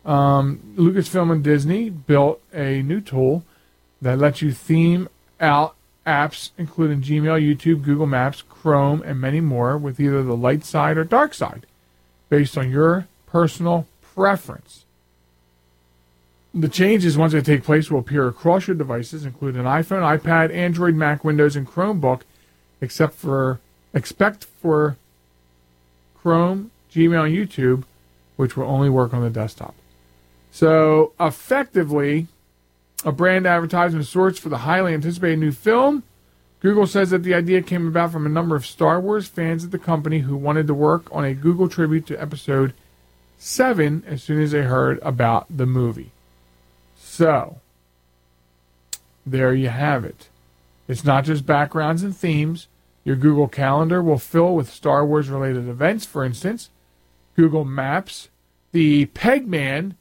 Um, 0.04 0.74
Lucasfilm 0.76 1.32
and 1.32 1.42
Disney 1.42 1.88
built 1.88 2.40
a 2.52 2.82
new 2.82 3.00
tool 3.00 3.44
that 4.02 4.18
lets 4.18 4.42
you 4.42 4.52
theme 4.52 5.08
out 5.40 5.74
apps, 6.06 6.50
including 6.58 7.00
Gmail, 7.00 7.40
YouTube, 7.40 7.82
Google 7.82 8.06
Maps, 8.06 8.42
Chrome, 8.42 9.02
and 9.02 9.20
many 9.20 9.40
more, 9.40 9.78
with 9.78 9.98
either 9.98 10.22
the 10.22 10.36
light 10.36 10.64
side 10.64 10.98
or 10.98 11.04
dark 11.04 11.32
side, 11.32 11.66
based 12.28 12.58
on 12.58 12.70
your 12.70 13.06
personal 13.26 13.86
preference. 14.14 14.84
The 16.52 16.68
changes, 16.68 17.18
once 17.18 17.32
they 17.32 17.40
take 17.40 17.64
place, 17.64 17.90
will 17.90 18.00
appear 18.00 18.28
across 18.28 18.68
your 18.68 18.76
devices, 18.76 19.24
including 19.24 19.62
iPhone, 19.62 20.02
iPad, 20.18 20.52
Android, 20.52 20.94
Mac, 20.94 21.24
Windows, 21.24 21.56
and 21.56 21.66
Chromebook, 21.66 22.20
except 22.80 23.14
for 23.14 23.58
expect 23.92 24.44
for 24.44 24.96
Chrome, 26.20 26.70
Gmail, 26.92 27.26
and 27.26 27.34
YouTube, 27.34 27.84
which 28.36 28.56
will 28.56 28.66
only 28.66 28.88
work 28.88 29.12
on 29.12 29.22
the 29.22 29.30
desktop. 29.30 29.74
So 30.54 31.14
effectively, 31.18 32.28
a 33.04 33.10
brand 33.10 33.44
advertisement 33.44 34.06
source 34.06 34.38
for 34.38 34.50
the 34.50 34.58
highly 34.58 34.94
anticipated 34.94 35.40
new 35.40 35.50
film. 35.50 36.04
Google 36.60 36.86
says 36.86 37.10
that 37.10 37.24
the 37.24 37.34
idea 37.34 37.60
came 37.60 37.88
about 37.88 38.12
from 38.12 38.24
a 38.24 38.28
number 38.28 38.54
of 38.54 38.64
Star 38.64 39.00
Wars 39.00 39.26
fans 39.26 39.64
at 39.64 39.72
the 39.72 39.80
company 39.80 40.20
who 40.20 40.36
wanted 40.36 40.68
to 40.68 40.72
work 40.72 41.08
on 41.10 41.24
a 41.24 41.34
Google 41.34 41.68
tribute 41.68 42.06
to 42.06 42.22
Episode 42.22 42.72
7 43.36 44.04
as 44.06 44.22
soon 44.22 44.40
as 44.40 44.52
they 44.52 44.62
heard 44.62 45.00
about 45.02 45.46
the 45.50 45.66
movie. 45.66 46.12
So, 46.96 47.58
there 49.26 49.54
you 49.54 49.70
have 49.70 50.04
it. 50.04 50.28
It's 50.86 51.04
not 51.04 51.24
just 51.24 51.44
backgrounds 51.44 52.04
and 52.04 52.16
themes. 52.16 52.68
Your 53.02 53.16
Google 53.16 53.48
Calendar 53.48 54.00
will 54.00 54.18
fill 54.18 54.54
with 54.54 54.72
Star 54.72 55.04
Wars 55.04 55.28
related 55.28 55.68
events, 55.68 56.06
for 56.06 56.24
instance. 56.24 56.70
Google 57.34 57.64
Maps, 57.64 58.28
the 58.70 59.06
Pegman, 59.06 59.94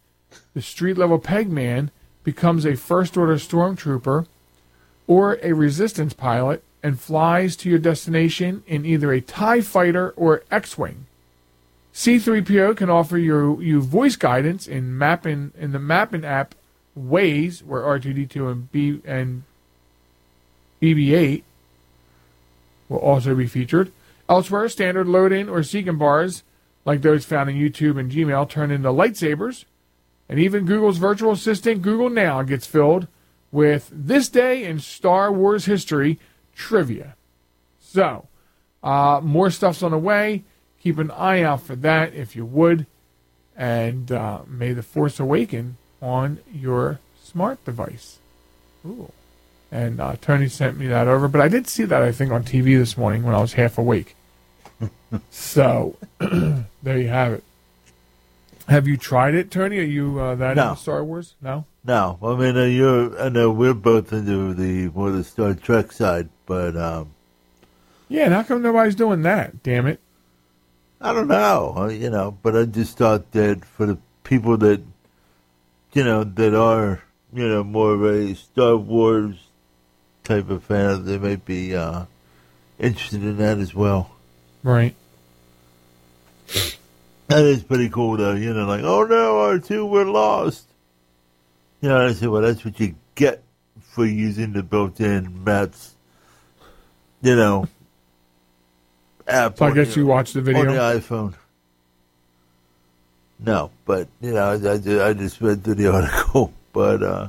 the 0.53 0.61
street 0.61 0.97
level 0.97 1.19
Pegman, 1.19 1.89
becomes 2.23 2.65
a 2.65 2.75
First 2.75 3.17
Order 3.17 3.35
Stormtrooper 3.35 4.25
or 5.07 5.39
a 5.41 5.53
Resistance 5.53 6.13
pilot 6.13 6.63
and 6.81 6.99
flies 6.99 7.55
to 7.57 7.69
your 7.69 7.79
destination 7.79 8.63
in 8.67 8.85
either 8.85 9.11
a 9.11 9.21
TIE 9.21 9.61
fighter 9.61 10.11
or 10.11 10.43
X 10.51 10.77
Wing. 10.77 11.05
C3PO 11.93 12.75
can 12.75 12.89
offer 12.89 13.17
you, 13.17 13.61
you 13.61 13.81
voice 13.81 14.15
guidance 14.15 14.67
in 14.67 14.97
mapping 14.97 15.51
in 15.57 15.71
the 15.71 15.79
mapping 15.79 16.25
app 16.25 16.55
Waze, 16.97 17.63
where 17.63 17.81
R2D2 17.81 18.51
and 18.51 18.71
B 18.71 19.01
and 19.05 19.43
BB8 20.81 21.43
will 22.89 22.97
also 22.97 23.35
be 23.35 23.47
featured. 23.47 23.91
Elsewhere, 24.27 24.69
standard 24.69 25.07
load-in 25.07 25.49
or 25.49 25.63
seeking 25.63 25.97
bars, 25.97 26.43
like 26.85 27.01
those 27.01 27.25
found 27.25 27.49
in 27.49 27.55
YouTube 27.55 27.99
and 27.99 28.11
Gmail, 28.11 28.49
turn 28.49 28.71
into 28.71 28.89
lightsabers. 28.89 29.65
And 30.33 30.41
even 30.41 30.65
Google's 30.65 30.97
virtual 30.97 31.33
assistant, 31.33 31.83
Google 31.83 32.09
Now, 32.09 32.41
gets 32.41 32.65
filled 32.65 33.05
with 33.51 33.87
this 33.93 34.29
day 34.29 34.63
in 34.63 34.79
Star 34.79 35.31
Wars 35.31 35.65
history 35.65 36.17
trivia. 36.55 37.15
So, 37.79 38.25
uh, 38.81 39.21
more 39.21 39.51
stuff's 39.51 39.83
on 39.83 39.91
the 39.91 39.99
way. 39.99 40.43
Keep 40.81 40.97
an 40.97 41.11
eye 41.11 41.43
out 41.43 41.61
for 41.61 41.75
that 41.75 42.15
if 42.15 42.35
you 42.35 42.47
would. 42.47 42.87
And 43.55 44.11
uh, 44.11 44.39
may 44.47 44.73
the 44.73 44.81
Force 44.81 45.19
awaken 45.19 45.77
on 46.01 46.39
your 46.51 46.99
smart 47.23 47.63
device. 47.63 48.17
Ooh. 48.87 49.11
And 49.71 50.01
uh, 50.01 50.15
Tony 50.19 50.49
sent 50.49 50.79
me 50.79 50.87
that 50.87 51.07
over. 51.07 51.27
But 51.27 51.41
I 51.41 51.47
did 51.47 51.67
see 51.67 51.83
that, 51.83 52.01
I 52.01 52.11
think, 52.11 52.31
on 52.31 52.43
TV 52.43 52.75
this 52.75 52.97
morning 52.97 53.21
when 53.21 53.35
I 53.35 53.39
was 53.39 53.53
half 53.53 53.77
awake. 53.77 54.15
so, 55.29 55.95
there 56.17 56.97
you 56.97 57.09
have 57.09 57.33
it. 57.33 57.43
Have 58.67 58.87
you 58.87 58.95
tried 58.97 59.35
it, 59.35 59.51
Tony? 59.51 59.77
Are 59.79 59.83
you 59.83 60.19
uh, 60.19 60.35
that 60.35 60.55
No. 60.55 60.69
into 60.69 60.81
Star 60.81 61.03
Wars? 61.03 61.35
No. 61.41 61.65
No, 61.85 62.17
I 62.23 62.35
mean, 62.35 62.55
uh, 62.57 62.63
you're, 62.63 63.19
I 63.21 63.27
know 63.27 63.51
we're 63.51 63.73
both 63.73 64.13
into 64.13 64.53
the 64.53 64.87
more 64.95 65.11
the 65.11 65.23
Star 65.25 65.53
Trek 65.53 65.91
side, 65.91 66.29
but 66.45 66.77
um, 66.77 67.09
Yeah, 68.07 68.25
and 68.25 68.33
how 68.33 68.43
come 68.43 68.61
nobody's 68.61 68.95
doing 68.95 69.23
that? 69.23 69.61
Damn 69.63 69.87
it. 69.87 69.99
I 71.01 71.11
don't 71.11 71.27
know, 71.27 71.73
uh, 71.75 71.87
you 71.89 72.09
know. 72.09 72.37
But 72.41 72.55
I 72.55 72.63
just 72.63 72.97
thought 72.97 73.31
that 73.33 73.65
for 73.65 73.85
the 73.85 73.97
people 74.23 74.55
that, 74.59 74.81
you 75.91 76.05
know, 76.05 76.23
that 76.23 76.55
are, 76.57 77.03
you 77.33 77.45
know, 77.49 77.65
more 77.65 77.93
of 77.95 78.03
a 78.05 78.33
Star 78.35 78.77
Wars 78.77 79.35
type 80.23 80.49
of 80.49 80.63
fan, 80.63 81.03
they 81.03 81.17
might 81.17 81.43
be 81.43 81.75
uh, 81.75 82.05
interested 82.79 83.21
in 83.23 83.35
that 83.39 83.57
as 83.57 83.75
well. 83.75 84.11
Right. 84.63 84.95
That 87.27 87.45
is 87.45 87.63
pretty 87.63 87.89
cool, 87.89 88.17
though. 88.17 88.33
You 88.33 88.53
know, 88.53 88.65
like, 88.65 88.83
oh 88.83 89.03
no, 89.05 89.39
our 89.39 89.59
two 89.59 89.85
we're 89.85 90.05
lost. 90.05 90.67
You 91.81 91.89
know, 91.89 92.05
I 92.07 92.13
said, 92.13 92.29
well, 92.29 92.41
that's 92.41 92.63
what 92.63 92.79
you 92.79 92.95
get 93.15 93.43
for 93.81 94.05
using 94.05 94.53
the 94.53 94.63
built-in 94.63 95.43
maps. 95.43 95.95
You 97.21 97.35
know, 97.35 97.67
app. 99.27 99.57
So 99.57 99.65
I 99.65 99.71
guess 99.71 99.95
your- 99.95 100.05
you 100.05 100.09
watched 100.09 100.33
the 100.33 100.41
video? 100.41 100.61
on 100.61 100.67
the 100.67 100.73
iPhone. 100.99 101.33
No, 103.39 103.71
but 103.85 104.07
you 104.21 104.31
know, 104.33 104.43
I, 104.43 104.53
I, 104.55 105.09
I 105.09 105.13
just 105.13 105.41
read 105.41 105.63
through 105.63 105.75
the 105.75 105.87
article. 105.93 106.53
But 106.71 107.03
uh, 107.03 107.27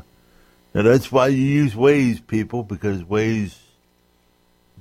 and 0.75 0.87
that's 0.87 1.11
why 1.13 1.29
you 1.29 1.43
use 1.43 1.75
Waze, 1.75 2.25
people, 2.27 2.63
because 2.63 3.03
Waze 3.03 3.57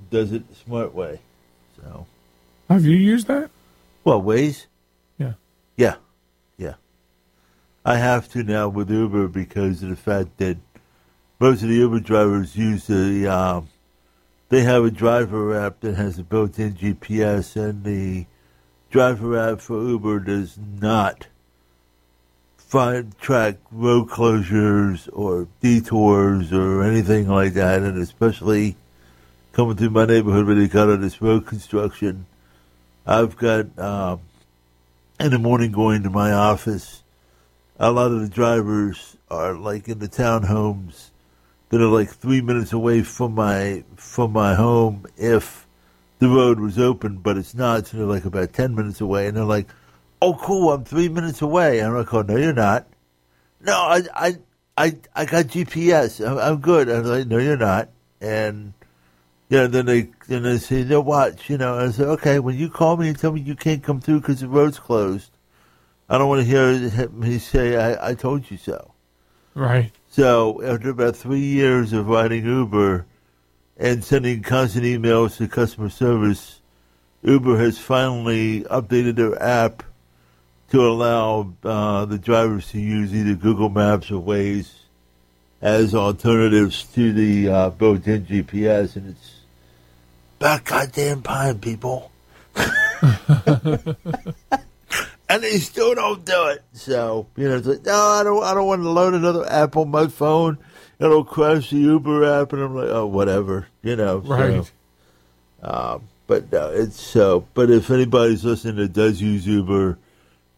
does 0.10 0.32
it 0.32 0.48
the 0.50 0.56
smart 0.56 0.94
way. 0.94 1.20
So, 1.82 2.06
Have 2.70 2.86
you 2.86 2.96
used 2.96 3.28
that? 3.28 3.50
well, 4.04 4.22
Waze. 4.22 4.66
Yeah. 5.76 5.96
Yeah. 6.58 6.76
I 7.86 7.98
have 7.98 8.30
to 8.30 8.44
now 8.44 8.70
with 8.70 8.90
Uber 8.90 9.28
because 9.28 9.84
of 9.84 9.90
the 9.90 9.96
fact 9.96 10.38
that 10.38 10.58
most 11.40 11.64
of 11.64 11.70
the 11.70 11.76
Uber 11.76 12.00
drivers 12.00 12.56
use 12.56 12.88
the 12.88 13.28
um, 13.28 13.68
they 14.50 14.62
have 14.62 14.86
a 14.86 14.92
driver 14.92 15.60
app 15.60 15.80
that 15.80 15.96
has 15.96 16.20
a 16.20 16.24
built-in 16.24 16.76
GPS, 16.76 17.56
and 17.56 17.84
the 17.84 18.28
driver 18.92 19.36
app 19.36 19.60
for 19.60 19.82
Uber 19.82 20.20
does 20.20 20.58
not 20.80 21.28
find 22.56 23.18
track 23.18 23.58
road 23.72 24.10
closures 24.10 25.10
or 25.12 25.48
detours 25.60 26.54
or 26.54 26.84
anything 26.84 27.28
like 27.28 27.54
that, 27.54 27.82
and 27.82 27.98
especially 27.98 28.76
coming 29.52 29.76
through 29.76 29.90
my 29.90 30.06
neighborhood 30.06 30.46
where 30.46 30.56
they 30.56 30.68
got 30.68 30.90
all 30.90 30.98
this 30.98 31.22
road 31.22 31.46
construction. 31.48 32.26
I've 33.06 33.36
got 33.38 33.78
um, 33.80 34.22
in 35.20 35.32
the 35.32 35.40
morning 35.40 35.72
going 35.72 36.04
to 36.04 36.10
my 36.10 36.32
office. 36.32 37.04
A 37.78 37.92
lot 37.92 38.12
of 38.12 38.22
the 38.22 38.30
drivers 38.30 39.18
are 39.30 39.56
like 39.56 39.88
in 39.88 40.00
the 40.00 40.08
townhomes 40.08 41.10
that 41.70 41.82
are 41.82 41.88
like 41.88 42.10
three 42.10 42.42
minutes 42.42 42.74
away 42.74 43.02
from 43.02 43.34
my 43.34 43.84
from 43.96 44.32
my 44.32 44.56
home 44.56 45.06
if 45.18 45.68
the 46.20 46.30
road 46.30 46.60
was 46.60 46.80
open, 46.80 47.18
but 47.18 47.38
it's 47.38 47.54
not. 47.54 47.88
So 47.88 47.98
they're 47.98 48.06
like 48.06 48.26
about 48.26 48.54
ten 48.54 48.76
minutes 48.76 49.02
away, 49.02 49.28
and 49.28 49.36
they're 49.36 49.44
like, 49.44 49.68
"Oh, 50.22 50.36
cool, 50.36 50.72
I'm 50.72 50.84
three 50.86 51.10
minutes 51.10 51.42
away." 51.42 51.80
And 51.80 51.90
I'm 51.90 51.96
like, 51.96 52.14
"Oh, 52.14 52.22
no, 52.22 52.38
you're 52.38 52.54
not." 52.54 52.88
No, 53.60 53.74
I 53.74 54.02
I 54.14 54.38
I, 54.78 54.98
I 55.16 55.26
got 55.26 55.46
GPS. 55.46 56.26
I'm, 56.26 56.38
I'm 56.38 56.60
good. 56.62 56.90
I'm 56.90 57.04
like, 57.04 57.28
"No, 57.28 57.38
you're 57.38 57.58
not." 57.58 57.90
And 58.22 58.74
yeah, 59.54 59.68
then 59.68 59.86
they 59.86 60.10
then 60.28 60.42
they 60.42 60.58
say, 60.58 60.84
"No, 60.84 61.00
watch." 61.00 61.48
You 61.48 61.60
know, 61.60 61.78
and 61.78 61.90
I 61.90 61.92
said, 61.92 62.08
"Okay." 62.08 62.40
When 62.40 62.58
you 62.58 62.70
call 62.70 62.98
me 62.98 63.08
and 63.10 63.20
tell 63.20 63.32
me 63.32 63.42
you 63.42 63.56
can't 63.56 63.84
come 63.84 64.02
through 64.02 64.22
because 64.22 64.40
the 64.40 64.48
road's 64.48 64.80
closed, 64.80 65.30
I 66.10 66.18
don't 66.18 66.28
want 66.28 66.42
to 66.42 66.48
hear 66.48 67.08
me 67.10 67.38
say, 67.38 67.78
"I, 67.78 68.10
I 68.10 68.14
told 68.16 68.50
you 68.50 68.58
so." 68.58 68.96
Right. 69.54 69.92
So 70.10 70.60
after 70.64 70.90
about 70.90 71.16
three 71.16 71.42
years 71.42 71.94
of 71.94 72.08
riding 72.08 72.46
Uber 72.46 73.06
and 73.78 74.04
sending 74.04 74.42
constant 74.42 74.86
emails 74.86 75.38
to 75.38 75.48
customer 75.48 75.90
service, 75.90 76.60
Uber 77.22 77.60
has 77.60 77.78
finally 77.78 78.62
updated 78.64 79.18
their 79.18 79.40
app 79.40 79.84
to 80.72 80.82
allow 80.82 81.54
uh, 81.64 82.06
the 82.06 82.18
drivers 82.18 82.72
to 82.72 82.80
use 82.80 83.14
either 83.14 83.36
Google 83.36 83.70
Maps 83.70 84.10
or 84.10 84.20
Waze 84.20 84.72
as 85.62 85.94
alternatives 85.94 86.86
to 86.96 87.14
the 87.14 87.50
uh, 87.50 87.70
built-in 87.70 88.26
GPS, 88.26 88.96
and 88.96 89.12
it's 89.12 89.33
about 90.44 90.66
goddamn 90.66 91.22
time, 91.22 91.58
people. 91.60 92.12
and 92.56 92.76
they 95.42 95.58
still 95.58 95.96
don't 95.96 96.26
do 96.26 96.48
it. 96.48 96.62
So 96.74 97.28
you 97.38 97.48
know, 97.48 97.56
it's 97.56 97.66
like, 97.66 97.86
no, 97.86 97.94
I 97.94 98.24
don't, 98.26 98.44
I 98.44 98.54
don't 98.54 98.68
want 98.68 98.82
to 98.82 98.90
load 98.90 99.14
another 99.14 99.50
app 99.50 99.78
on 99.78 99.90
my 99.90 100.08
phone. 100.08 100.58
It'll 101.00 101.24
crash 101.24 101.70
the 101.70 101.78
Uber 101.78 102.26
app, 102.26 102.52
and 102.52 102.62
I'm 102.62 102.76
like, 102.76 102.90
oh, 102.90 103.06
whatever, 103.06 103.68
you 103.82 103.96
know. 103.96 104.18
Right. 104.18 104.66
So, 104.66 104.72
um, 105.64 106.10
but 106.28 106.52
no, 106.52 106.72
it's 106.72 107.02
so. 107.02 107.48
But 107.54 107.72
if 107.72 107.90
anybody's 107.90 108.44
listening 108.44 108.76
that 108.76 108.92
does 108.92 109.22
use 109.22 109.48
Uber, 109.48 109.98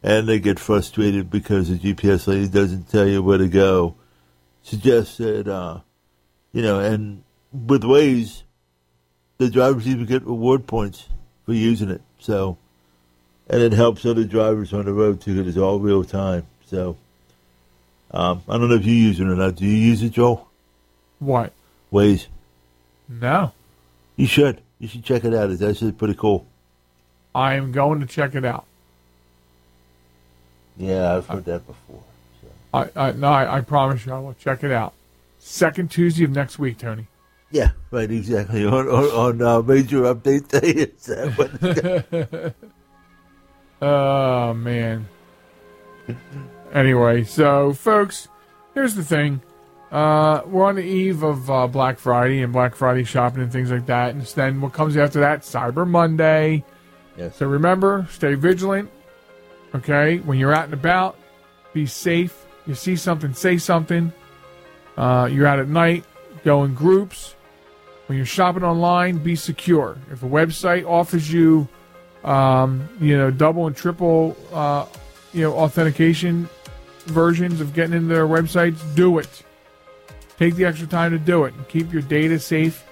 and 0.01 0.27
they 0.27 0.39
get 0.39 0.57
frustrated 0.57 1.29
because 1.29 1.69
the 1.69 1.77
GPS 1.77 2.25
lady 2.25 2.47
doesn't 2.47 2.89
tell 2.89 3.07
you 3.07 3.21
where 3.21 3.37
to 3.37 3.47
go, 3.47 3.93
suggest 4.63 5.19
that, 5.19 5.47
uh, 5.47 5.81
you 6.53 6.63
know, 6.63 6.79
and 6.79 7.23
with 7.51 7.83
Waze, 7.83 8.41
the 9.37 9.49
drivers 9.49 9.87
even 9.87 10.05
get 10.05 10.23
reward 10.23 10.67
points 10.67 11.07
for 11.45 11.53
using 11.53 11.89
it. 11.89 12.01
So 12.19 12.57
and 13.47 13.61
it 13.61 13.73
helps 13.73 14.05
other 14.05 14.23
drivers 14.23 14.73
on 14.73 14.85
the 14.85 14.93
road 14.93 15.21
too. 15.21 15.35
Because 15.35 15.55
it's 15.55 15.61
all 15.61 15.79
real 15.79 16.03
time. 16.03 16.45
So 16.65 16.97
um, 18.11 18.41
I 18.47 18.57
don't 18.57 18.69
know 18.69 18.75
if 18.75 18.85
you 18.85 18.93
use 18.93 19.19
it 19.19 19.27
or 19.27 19.35
not. 19.35 19.55
Do 19.55 19.65
you 19.65 19.73
use 19.73 20.01
it, 20.01 20.11
Joel? 20.11 20.49
What? 21.19 21.53
Waze. 21.91 22.27
No. 23.07 23.51
You 24.15 24.27
should. 24.27 24.61
You 24.79 24.87
should 24.87 25.03
check 25.03 25.23
it 25.23 25.33
out. 25.33 25.49
It's 25.49 25.61
actually 25.61 25.91
pretty 25.91 26.15
cool. 26.15 26.45
I 27.33 27.55
am 27.55 27.71
going 27.71 27.99
to 27.99 28.05
check 28.05 28.35
it 28.35 28.45
out. 28.45 28.65
Yeah, 30.77 31.15
I've 31.15 31.27
heard 31.27 31.45
that 31.45 31.65
before. 31.65 32.03
I, 32.73 32.89
I 32.95 33.11
no, 33.13 33.27
I, 33.27 33.57
I 33.57 33.61
promise 33.61 34.05
you, 34.05 34.13
I 34.13 34.19
will 34.19 34.33
check 34.33 34.63
it 34.63 34.71
out. 34.71 34.93
Second 35.39 35.91
Tuesday 35.91 36.25
of 36.25 36.31
next 36.31 36.59
week, 36.59 36.77
Tony. 36.77 37.07
Yeah, 37.51 37.71
right, 37.91 38.09
exactly. 38.09 38.65
On 38.65 38.87
on, 38.89 39.05
on 39.05 39.41
uh, 39.41 39.61
major 39.61 40.01
update 40.01 40.47
day, 40.49 40.69
it's 40.69 41.05
that 41.05 41.37
one. 41.37 42.53
Oh 43.81 44.53
man. 44.53 45.07
anyway, 46.73 47.23
so 47.23 47.73
folks, 47.73 48.29
here's 48.73 48.95
the 48.95 49.03
thing. 49.03 49.41
Uh, 49.91 50.41
we're 50.45 50.65
on 50.65 50.75
the 50.75 50.83
eve 50.83 51.23
of 51.23 51.49
uh, 51.49 51.67
Black 51.67 51.99
Friday 51.99 52.41
and 52.41 52.51
Black 52.51 52.73
Friday 52.75 53.03
shopping 53.03 53.43
and 53.43 53.51
things 53.51 53.71
like 53.71 53.85
that. 53.85 54.15
And 54.15 54.21
then 54.23 54.59
what 54.61 54.73
comes 54.73 54.97
after 54.97 55.19
that? 55.19 55.41
Cyber 55.41 55.87
Monday. 55.87 56.63
Yes. 57.17 57.37
So 57.37 57.47
remember, 57.47 58.07
stay 58.09 58.33
vigilant. 58.33 58.89
Okay, 59.73 60.17
when 60.19 60.37
you're 60.37 60.53
out 60.53 60.65
and 60.65 60.73
about, 60.73 61.17
be 61.73 61.85
safe. 61.85 62.45
You 62.65 62.75
see 62.75 62.95
something, 62.95 63.33
say 63.33 63.57
something. 63.57 64.11
Uh, 64.97 65.29
you're 65.31 65.47
out 65.47 65.59
at 65.59 65.67
night, 65.67 66.05
go 66.43 66.63
in 66.63 66.73
groups. 66.73 67.34
When 68.07 68.17
you're 68.17 68.25
shopping 68.25 68.63
online, 68.63 69.17
be 69.17 69.35
secure. 69.35 69.97
If 70.11 70.21
a 70.23 70.27
website 70.27 70.85
offers 70.87 71.31
you 71.31 71.67
um, 72.25 72.89
you 72.99 73.15
know, 73.17 73.29
double 73.29 73.67
and 73.67 73.75
triple, 73.75 74.35
uh, 74.51 74.87
you 75.31 75.41
know, 75.41 75.53
authentication 75.53 76.49
versions 77.05 77.61
of 77.61 77.73
getting 77.73 77.93
into 77.93 78.07
their 78.07 78.27
websites, 78.27 78.79
do 78.95 79.19
it. 79.19 79.43
Take 80.37 80.55
the 80.55 80.65
extra 80.65 80.87
time 80.87 81.11
to 81.11 81.19
do 81.19 81.45
it. 81.45 81.53
Keep 81.69 81.93
your 81.93 82.01
data 82.01 82.39
safe. 82.39 82.83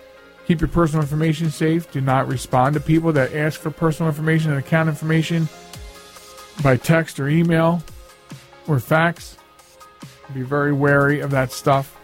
Keep 0.45 0.61
your 0.61 0.67
personal 0.67 1.01
information 1.01 1.49
safe. 1.49 1.91
Do 1.91 1.99
not 1.99 2.27
respond 2.27 2.75
to 2.75 2.79
people 2.79 3.11
that 3.13 3.33
ask 3.33 3.59
for 3.59 3.71
personal 3.71 4.09
information 4.09 4.51
and 4.51 4.59
account 4.59 4.87
information 4.87 5.49
by 6.61 6.77
text 6.77 7.19
or 7.19 7.27
email 7.27 7.81
or 8.67 8.79
fax. 8.79 9.37
Be 10.33 10.41
very 10.41 10.73
wary 10.73 11.21
of 11.21 11.31
that 11.31 11.51
stuff. 11.51 11.97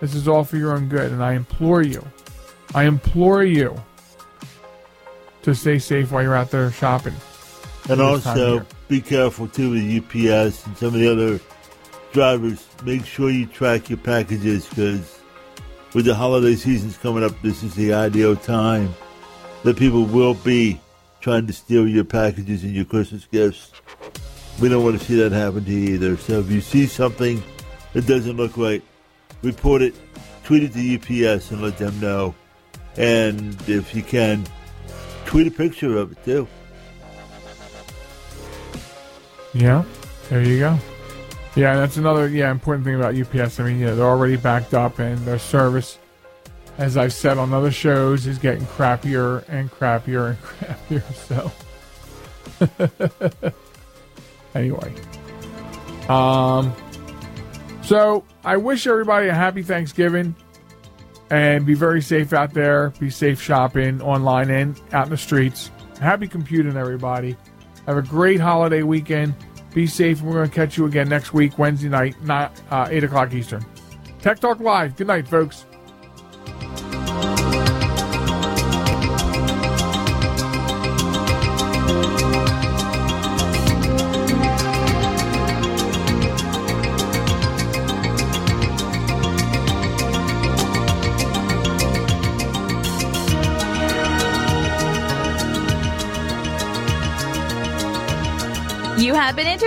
This 0.00 0.14
is 0.14 0.28
all 0.28 0.44
for 0.44 0.56
your 0.56 0.72
own 0.72 0.88
good, 0.88 1.10
and 1.10 1.22
I 1.22 1.32
implore 1.32 1.82
you, 1.82 2.04
I 2.74 2.84
implore 2.84 3.44
you 3.44 3.74
to 5.42 5.54
stay 5.54 5.78
safe 5.78 6.10
while 6.10 6.22
you're 6.22 6.34
out 6.34 6.50
there 6.50 6.70
shopping. 6.72 7.14
And 7.88 8.00
also, 8.00 8.66
be 8.88 9.00
careful 9.00 9.48
too 9.48 9.70
with 9.70 9.82
UPS 9.82 10.66
and 10.66 10.76
some 10.76 10.88
of 10.88 10.94
the 10.94 11.10
other 11.10 11.40
drivers. 12.12 12.66
Make 12.84 13.04
sure 13.04 13.30
you 13.30 13.46
track 13.46 13.88
your 13.88 13.98
packages 13.98 14.68
because 14.68 15.20
with 15.94 16.04
the 16.04 16.14
holiday 16.14 16.56
seasons 16.56 16.96
coming 16.96 17.22
up, 17.22 17.32
this 17.42 17.62
is 17.62 17.74
the 17.74 17.94
ideal 17.94 18.36
time 18.36 18.94
that 19.62 19.76
people 19.76 20.04
will 20.04 20.34
be 20.34 20.80
trying 21.20 21.46
to 21.46 21.52
steal 21.52 21.88
your 21.88 22.04
packages 22.04 22.62
and 22.64 22.72
your 22.72 22.84
Christmas 22.84 23.24
gifts. 23.26 23.72
We 24.60 24.68
don't 24.68 24.84
want 24.84 24.98
to 24.98 25.04
see 25.04 25.16
that 25.16 25.32
happen 25.32 25.64
to 25.64 25.70
you 25.70 25.94
either. 25.94 26.16
So 26.16 26.40
if 26.40 26.50
you 26.50 26.60
see 26.60 26.86
something 26.86 27.42
that 27.92 28.06
doesn't 28.06 28.36
look 28.36 28.56
right, 28.56 28.82
report 29.42 29.82
it, 29.82 29.94
tweet 30.44 30.62
it 30.64 30.72
to 30.72 31.26
UPS 31.26 31.50
and 31.50 31.62
let 31.62 31.78
them 31.78 31.98
know. 32.00 32.34
And 32.98 33.56
if 33.68 33.94
you 33.94 34.02
can, 34.02 34.44
tweet 35.26 35.46
a 35.46 35.50
picture 35.50 35.96
of 35.98 36.12
it 36.12 36.24
too. 36.24 36.48
Yeah, 39.52 39.84
there 40.28 40.42
you 40.42 40.58
go. 40.58 40.78
Yeah, 41.54 41.76
that's 41.76 41.96
another 41.96 42.28
yeah 42.28 42.50
important 42.50 42.84
thing 42.84 42.96
about 42.96 43.14
UPS. 43.14 43.58
I 43.58 43.64
mean, 43.64 43.78
yeah, 43.78 43.94
they're 43.94 44.04
already 44.04 44.36
backed 44.36 44.74
up, 44.74 44.98
and 44.98 45.18
their 45.20 45.38
service, 45.38 45.98
as 46.76 46.98
I've 46.98 47.14
said 47.14 47.38
on 47.38 47.54
other 47.54 47.70
shows, 47.70 48.26
is 48.26 48.38
getting 48.38 48.66
crappier 48.66 49.44
and 49.48 49.70
crappier 49.70 50.36
and 50.36 51.00
crappier. 51.00 51.52
So, 52.60 53.52
anyway, 54.54 54.94
um, 56.10 56.74
so 57.82 58.24
I 58.44 58.58
wish 58.58 58.86
everybody 58.86 59.28
a 59.28 59.34
happy 59.34 59.62
Thanksgiving 59.62 60.34
and 61.30 61.66
be 61.66 61.74
very 61.74 62.02
safe 62.02 62.32
out 62.32 62.54
there. 62.54 62.90
Be 63.00 63.10
safe 63.10 63.40
shopping 63.40 64.00
online 64.00 64.50
and 64.50 64.80
out 64.92 65.06
in 65.06 65.10
the 65.10 65.16
streets. 65.16 65.70
Happy 66.00 66.28
computing, 66.28 66.76
everybody. 66.76 67.36
Have 67.86 67.96
a 67.96 68.02
great 68.02 68.40
holiday 68.40 68.82
weekend. 68.82 69.34
Be 69.74 69.86
safe, 69.86 70.22
we're 70.22 70.32
going 70.32 70.48
to 70.48 70.54
catch 70.54 70.78
you 70.78 70.86
again 70.86 71.08
next 71.08 71.34
week, 71.34 71.58
Wednesday 71.58 71.88
night, 71.88 72.16
not 72.22 72.60
uh, 72.70 72.88
8 72.90 73.04
o'clock 73.04 73.34
Eastern. 73.34 73.64
Tech 74.20 74.40
Talk 74.40 74.58
Live. 74.60 74.96
Good 74.96 75.06
night, 75.06 75.28
folks. 75.28 75.66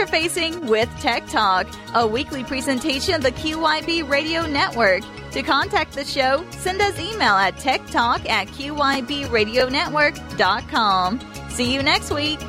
Interfacing 0.09 0.67
with 0.67 0.89
Tech 0.99 1.27
Talk, 1.27 1.67
a 1.93 2.07
weekly 2.07 2.43
presentation 2.43 3.13
of 3.13 3.21
the 3.21 3.31
QYB 3.31 4.09
Radio 4.09 4.45
Network. 4.45 5.03
To 5.31 5.41
contact 5.43 5.93
the 5.93 6.03
show, 6.03 6.43
send 6.51 6.81
us 6.81 6.99
email 6.99 7.35
at 7.35 7.55
techtalk 7.57 8.27
at 8.27 8.47
qybradionetwork.com. 8.47 11.19
See 11.49 11.71
you 11.73 11.83
next 11.83 12.11
week. 12.11 12.39